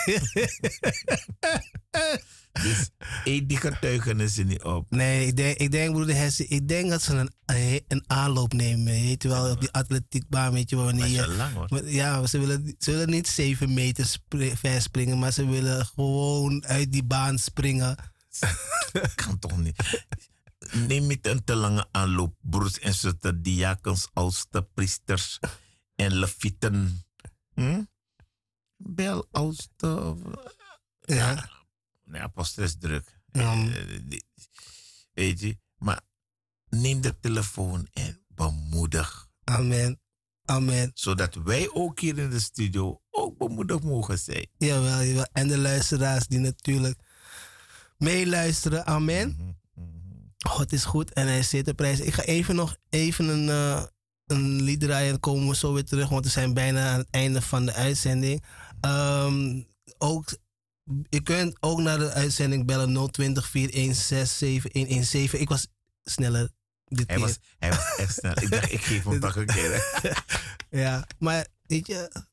dus 2.64 2.90
eet 3.24 3.50
die 3.50 3.58
getuigenissen 3.58 4.48
niet 4.48 4.64
op. 4.64 4.86
Nee, 4.90 5.28
ik 5.28 5.36
denk, 5.36 5.58
ik 5.58 5.72
denk 5.72 5.94
broeder 5.94 6.16
Hesse, 6.16 6.48
ik 6.48 6.68
denk 6.68 6.90
dat 6.90 7.02
ze 7.02 7.14
een, 7.16 7.32
een, 7.46 7.84
een 7.88 8.04
aanloop 8.08 8.54
nemen. 8.54 8.86
Weet 8.86 9.24
je 9.24 9.30
wel, 9.30 9.52
op 9.52 9.60
die 9.60 9.72
atletiekbaan, 9.72 10.54
weet 10.54 10.70
je 10.70 10.76
wel, 10.76 10.86
Dat 10.86 10.96
wanneer 10.96 11.20
is 11.20 11.26
je... 11.26 11.32
lang 11.32 11.54
hoor. 11.54 11.90
Ja, 11.90 12.26
ze 12.28 12.40
willen, 12.40 12.76
ze 12.80 12.92
willen 12.92 13.10
niet 13.10 13.28
zeven 13.28 13.74
meter 13.74 14.06
spri- 14.06 14.56
ver 14.56 14.82
springen, 14.82 15.20
maar 15.20 15.32
ze 15.32 15.46
willen 15.46 15.86
gewoon 15.86 16.66
uit 16.66 16.92
die 16.92 17.04
baan 17.04 17.40
springen. 17.40 17.96
kan 19.26 19.40
toch 19.40 19.58
niet. 19.58 20.04
Neem 20.88 21.08
niet 21.08 21.28
een 21.28 21.44
te 21.44 21.56
lange 21.56 21.88
aanloop, 21.92 22.36
broers 22.42 22.80
en 22.80 22.94
zusters, 22.94 23.36
diakens, 23.38 24.08
oudste 24.14 24.68
priesters 24.74 25.40
en 25.96 26.14
levieten. 26.14 27.06
Hm? 27.54 27.82
Bel 28.78 29.28
oudste. 29.32 30.00
of- 30.04 30.20
Ja. 31.02 31.50
Nee, 32.04 32.22
apostel 32.22 32.64
is 32.64 32.76
druk. 32.78 33.20
Ja. 33.32 33.54
Eh, 33.54 34.00
die- 34.04 34.26
Weet 35.14 35.40
je, 35.40 35.58
maar 35.78 36.02
neem 36.70 37.02
de 37.02 37.20
telefoon 37.20 37.88
en 37.94 38.26
bemoedig. 38.28 39.28
Amen. 39.44 40.00
Amen. 40.46 40.92
Zodat 40.94 41.36
wij 41.36 41.70
ook 41.74 42.00
hier 42.00 42.18
in 42.18 42.30
de 42.30 42.40
studio 42.40 43.02
ook 43.10 43.38
bemoedigd 43.38 43.84
mogen 43.84 44.20
zijn. 44.20 44.48
Jawel, 44.58 45.04
jawel. 45.04 45.28
En 45.34 45.48
de 45.48 45.58
luisteraars 45.58 46.28
die 46.28 46.40
natuurlijk 46.40 47.00
meeluisteren. 47.98 48.86
Amen. 48.86 49.30
Mhm, 49.38 49.52
mhm. 49.88 49.98
God 50.50 50.72
is 50.74 50.84
goed 50.86 51.14
en 51.14 51.28
hij 51.28 51.44
zit 51.44 51.66
te 51.66 51.74
prijzen. 51.74 52.06
Ik 52.06 52.14
ga 52.14 52.24
even 52.24 52.56
nog 52.56 52.76
even 52.90 53.28
een, 53.28 53.50
eh, 53.50 53.84
een 54.26 54.62
lied 54.62 54.80
draaien 54.80 55.14
en 55.14 55.20
komen 55.20 55.48
we 55.48 55.56
zo 55.56 55.74
weer 55.74 55.86
terug, 55.86 56.10
want 56.10 56.26
we 56.26 56.32
zijn 56.32 56.54
bijna 56.54 56.92
aan 56.92 56.98
het 57.00 57.10
einde 57.10 57.42
van 57.42 57.66
de 57.66 57.74
uitzending. 57.74 58.44
Ehm, 58.86 59.62
ook, 59.98 60.38
je 61.10 61.22
kunt 61.24 61.58
ook 61.60 61.80
naar 61.80 61.98
de 62.00 62.12
uitzending 62.12 62.66
bellen 62.66 63.12
020 63.12 63.48
416 63.48 64.28
7117. 64.62 65.40
Ik 65.40 65.50
was 65.50 65.68
sneller 66.04 66.50
dit 66.86 67.08
Hij 67.08 67.16
keer. 67.16 67.26
was, 67.26 67.38
hij 67.60 67.70
was 67.70 67.96
echt 67.98 68.14
snel. 68.14 68.42
Ik 68.42 68.50
dacht, 68.50 68.72
ik 68.72 68.82
geef 68.82 69.04
hem 69.04 69.20
toch 69.30 69.36
een 69.36 69.46
keer. 69.46 69.84
Ja, 70.70 71.08
maar 71.20 71.48
weet 71.62 71.88
je, 71.88 72.24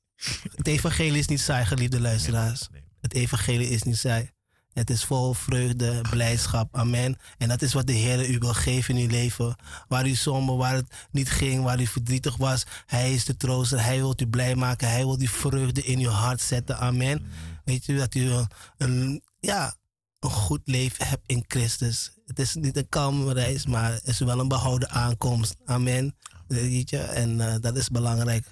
het 0.56 0.66
evangelie 0.66 1.18
is 1.18 1.26
niet 1.26 1.40
saai, 1.40 1.64
geliefde 1.64 2.00
luisteraars. 2.00 2.68
Nee. 2.70 2.82
Het 3.00 3.14
evangelie 3.14 3.68
is 3.68 3.82
niet 3.82 3.96
saai. 3.96 4.30
Het 4.72 4.90
is 4.90 5.04
vol 5.04 5.34
vreugde, 5.34 6.00
blijdschap. 6.10 6.76
Amen. 6.76 7.16
En 7.38 7.48
dat 7.48 7.62
is 7.62 7.72
wat 7.72 7.86
de 7.86 7.92
Heer 7.92 8.30
u 8.30 8.38
wil 8.38 8.54
geven 8.54 8.96
in 8.96 9.02
uw 9.02 9.10
leven. 9.10 9.56
Waar 9.88 10.08
u 10.08 10.14
somber, 10.14 10.56
waar 10.56 10.74
het 10.74 11.08
niet 11.10 11.30
ging, 11.30 11.62
waar 11.62 11.80
u 11.80 11.86
verdrietig 11.86 12.36
was. 12.36 12.64
Hij 12.86 13.14
is 13.14 13.24
de 13.24 13.36
trooster. 13.36 13.84
Hij 13.84 13.96
wil 13.96 14.14
u 14.16 14.26
blij 14.26 14.54
maken. 14.54 14.88
Hij 14.88 15.04
wil 15.04 15.18
die 15.18 15.30
vreugde 15.30 15.82
in 15.82 15.98
uw 15.98 16.10
hart 16.10 16.40
zetten. 16.40 16.78
Amen. 16.78 17.26
Weet 17.64 17.88
u 17.88 17.96
dat 17.96 18.14
u 18.14 18.30
een, 18.76 19.22
ja, 19.40 19.74
een 20.20 20.30
goed 20.30 20.60
leven 20.64 21.06
hebt 21.06 21.26
in 21.26 21.44
Christus. 21.46 22.12
Het 22.26 22.38
is 22.38 22.54
niet 22.54 22.76
een 22.76 22.88
kalme 22.88 23.32
reis, 23.32 23.66
maar 23.66 23.92
het 23.92 24.06
is 24.06 24.18
wel 24.18 24.40
een 24.40 24.48
behouden 24.48 24.90
aankomst. 24.90 25.56
Amen. 25.64 26.16
Weet 26.46 26.90
je, 26.90 26.98
en 26.98 27.40
eh, 27.40 27.54
dat 27.60 27.76
is 27.76 27.88
belangrijk. 27.88 28.46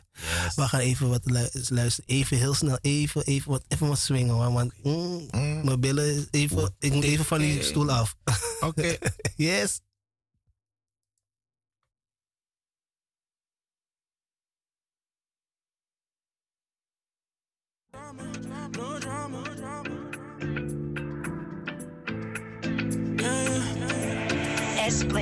We 0.57 0.69
gaan 0.69 0.81
even 0.81 1.09
wat 1.09 1.21
luisteren. 1.25 2.05
Even 2.07 2.37
heel 2.37 2.55
snel, 2.55 2.79
even, 2.81 3.25
even 3.25 3.51
wat, 3.51 3.65
even 3.69 3.89
wat 3.89 3.99
swingen. 3.99 4.37
Man. 4.37 4.53
Want 4.53 4.73
mm, 4.83 5.29
mm, 5.31 5.65
mijn 5.65 5.81
billen, 5.81 6.29
even, 6.31 6.75
ik 6.79 6.93
moet 6.93 7.05
even 7.05 7.25
van 7.25 7.39
die 7.39 7.63
stoel 7.63 7.91
af. 7.91 8.17
Oké. 8.61 8.67
Okay. 8.67 8.99
yes. 9.37 9.81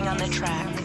On 0.09 0.17
the 0.17 0.27
track. 0.29 0.78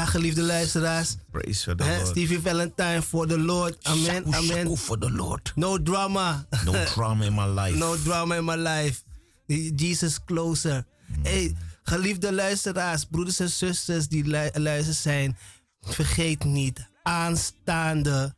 Ja, 0.00 0.06
geliefde 0.06 0.42
luisteraars. 0.42 1.16
Praise 1.30 1.62
for 1.62 1.74
the 1.76 1.84
Lord. 1.84 2.06
Stevie 2.06 2.40
Valentine 2.40 3.02
for 3.02 3.26
the 3.26 3.38
Lord. 3.38 3.76
Amen, 3.82 4.04
Shaku, 4.04 4.32
shaku 4.32 4.60
amen. 4.60 4.76
for 4.76 4.98
the 4.98 5.10
Lord. 5.10 5.52
No 5.54 5.78
drama. 5.82 6.46
No 6.64 6.72
drama 6.94 7.24
in 7.24 7.34
my 7.34 7.46
life. 7.46 7.78
No 7.84 7.96
drama 7.96 8.36
in 8.36 8.44
my 8.44 8.56
life. 8.56 9.02
Jesus 9.76 10.18
closer. 10.24 10.84
Hey, 11.22 11.54
geliefde 11.82 12.32
luisteraars, 12.32 13.04
broeders 13.04 13.40
en 13.40 13.48
zusters 13.50 14.08
die 14.08 14.24
lu- 14.24 14.50
luisteren 14.52 14.94
zijn. 14.94 15.36
Vergeet 15.80 16.44
niet, 16.44 16.88
aanstaande 17.02 18.34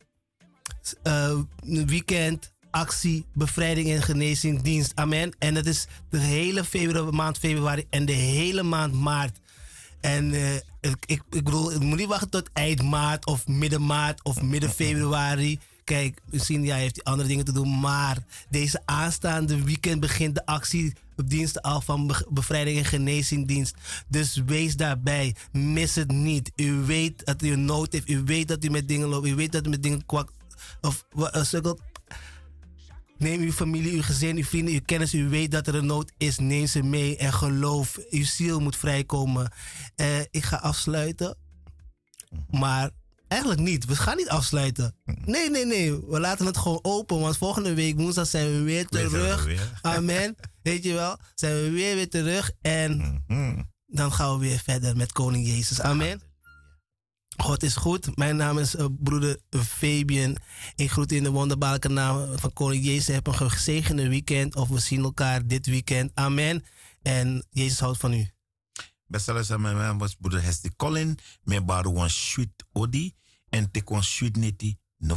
eh, 1.02 1.38
weekend 1.62 2.52
actie 2.70 3.26
bevrijding 3.34 3.88
en 3.90 4.02
genezingdienst. 4.02 4.92
Amen. 4.94 5.32
En 5.38 5.54
dat 5.54 5.66
is 5.66 5.86
de 6.10 6.18
hele 6.18 6.64
februari, 6.64 7.10
maand 7.16 7.38
februari 7.38 7.84
en 7.90 8.04
de 8.06 8.12
hele 8.12 8.62
maand 8.62 8.94
maart. 8.94 9.38
En 10.00 10.34
eh, 10.34 10.56
ik, 10.82 10.96
ik, 11.06 11.22
ik 11.30 11.44
bedoel, 11.44 11.72
ik 11.72 11.80
moet 11.80 11.98
niet 11.98 12.08
wachten 12.08 12.30
tot 12.30 12.50
eind 12.52 12.82
maart 12.82 13.26
of 13.26 13.46
midden 13.46 13.86
maart 13.86 14.22
of 14.22 14.42
midden 14.42 14.70
februari. 14.70 15.58
Kijk, 15.84 16.20
misschien 16.30 16.64
ja, 16.64 16.76
heeft 16.76 16.94
hij 16.94 17.04
andere 17.04 17.28
dingen 17.28 17.44
te 17.44 17.52
doen. 17.52 17.80
Maar 17.80 18.18
deze 18.48 18.82
aanstaande 18.84 19.64
weekend 19.64 20.00
begint 20.00 20.34
de 20.34 20.46
actie 20.46 20.92
op 21.16 21.30
diensten 21.30 21.62
al 21.62 21.80
van 21.80 22.06
be- 22.06 22.26
bevrijding 22.28 22.78
en 22.78 22.84
genezingdienst. 22.84 23.74
Dus 24.08 24.42
wees 24.46 24.76
daarbij. 24.76 25.34
Mis 25.52 25.94
het 25.94 26.10
niet. 26.10 26.52
U 26.56 26.72
weet 26.72 27.24
dat 27.24 27.42
u 27.42 27.52
een 27.52 27.64
nood 27.64 27.92
heeft. 27.92 28.08
U 28.10 28.22
weet 28.24 28.48
dat 28.48 28.64
u 28.64 28.70
met 28.70 28.88
dingen 28.88 29.08
loopt. 29.08 29.26
U 29.26 29.34
weet 29.34 29.52
dat 29.52 29.66
u 29.66 29.68
met 29.68 29.82
dingen 29.82 30.06
kwak 30.06 30.30
of 30.80 31.04
uh, 31.16 31.26
sukkelt. 31.42 31.80
Neem 33.22 33.40
uw 33.40 33.52
familie, 33.52 33.92
uw 33.92 34.02
gezin, 34.02 34.36
uw 34.36 34.44
vrienden, 34.44 34.74
uw 34.74 34.80
kennis. 34.84 35.14
U 35.14 35.28
weet 35.28 35.50
dat 35.50 35.66
er 35.66 35.74
een 35.74 35.86
nood 35.86 36.12
is. 36.18 36.38
Neem 36.38 36.66
ze 36.66 36.82
mee 36.82 37.16
en 37.16 37.32
geloof. 37.32 37.98
Uw 38.10 38.24
ziel 38.24 38.60
moet 38.60 38.76
vrijkomen. 38.76 39.52
Eh, 39.94 40.20
ik 40.20 40.44
ga 40.44 40.56
afsluiten. 40.56 41.36
Maar 42.50 42.90
eigenlijk 43.28 43.60
niet. 43.60 43.84
We 43.84 43.96
gaan 43.96 44.16
niet 44.16 44.28
afsluiten. 44.28 44.94
Nee, 45.24 45.50
nee, 45.50 45.66
nee. 45.66 45.92
We 46.06 46.20
laten 46.20 46.46
het 46.46 46.56
gewoon 46.56 46.78
open. 46.82 47.20
Want 47.20 47.36
volgende 47.36 47.74
week 47.74 47.96
woensdag 47.96 48.26
zijn 48.26 48.46
we 48.52 48.62
weer 48.62 48.86
we 48.88 48.88
terug. 48.88 49.44
weer. 49.44 49.78
Amen. 49.82 50.36
Weet 50.62 50.84
je 50.84 50.92
wel? 50.92 51.18
Zijn 51.34 51.54
we 51.62 51.70
weer 51.70 51.94
weer 51.94 52.08
terug. 52.10 52.50
En 52.60 53.22
Mhm. 53.26 53.62
dan 53.86 54.12
gaan 54.12 54.32
we 54.38 54.46
weer 54.46 54.58
verder 54.64 54.96
met 54.96 55.12
Koning 55.12 55.46
Jezus. 55.46 55.80
Amen. 55.80 56.20
God 57.36 57.62
is 57.62 57.76
goed. 57.76 58.16
Mijn 58.16 58.36
naam 58.36 58.58
is 58.58 58.74
eh, 58.76 58.86
broeder 58.98 59.38
Fabian. 59.50 60.36
Ik 60.74 60.90
groet 60.90 61.12
in 61.12 61.22
de 61.22 61.30
wonderbaarlijke 61.30 61.88
naam 61.88 62.38
van 62.38 62.52
Koning 62.52 62.84
Jezus. 62.84 63.14
Heb 63.14 63.26
een 63.26 63.50
gezegende 63.50 64.08
weekend. 64.08 64.56
Of 64.56 64.68
we 64.68 64.78
zien 64.78 65.02
elkaar 65.02 65.46
dit 65.46 65.66
weekend. 65.66 66.10
Amen. 66.14 66.64
En 67.02 67.46
Jezus 67.50 67.78
houdt 67.78 67.98
van 67.98 68.12
u. 68.12 68.30
Beste 69.06 69.58
mijn 69.58 69.76
naam 69.76 69.98
was 69.98 70.14
broeder 70.14 70.42
Hesti 70.42 70.70
Colin. 70.76 71.18
Mijn 71.42 71.64
baru 71.64 71.90
wan 71.90 72.10
sweet 72.10 72.64
odi. 72.72 73.14
En 73.48 73.70
te 73.70 73.82
kon 73.82 74.02
sweet 74.02 74.36
neti. 74.36 74.76
No 74.98 75.16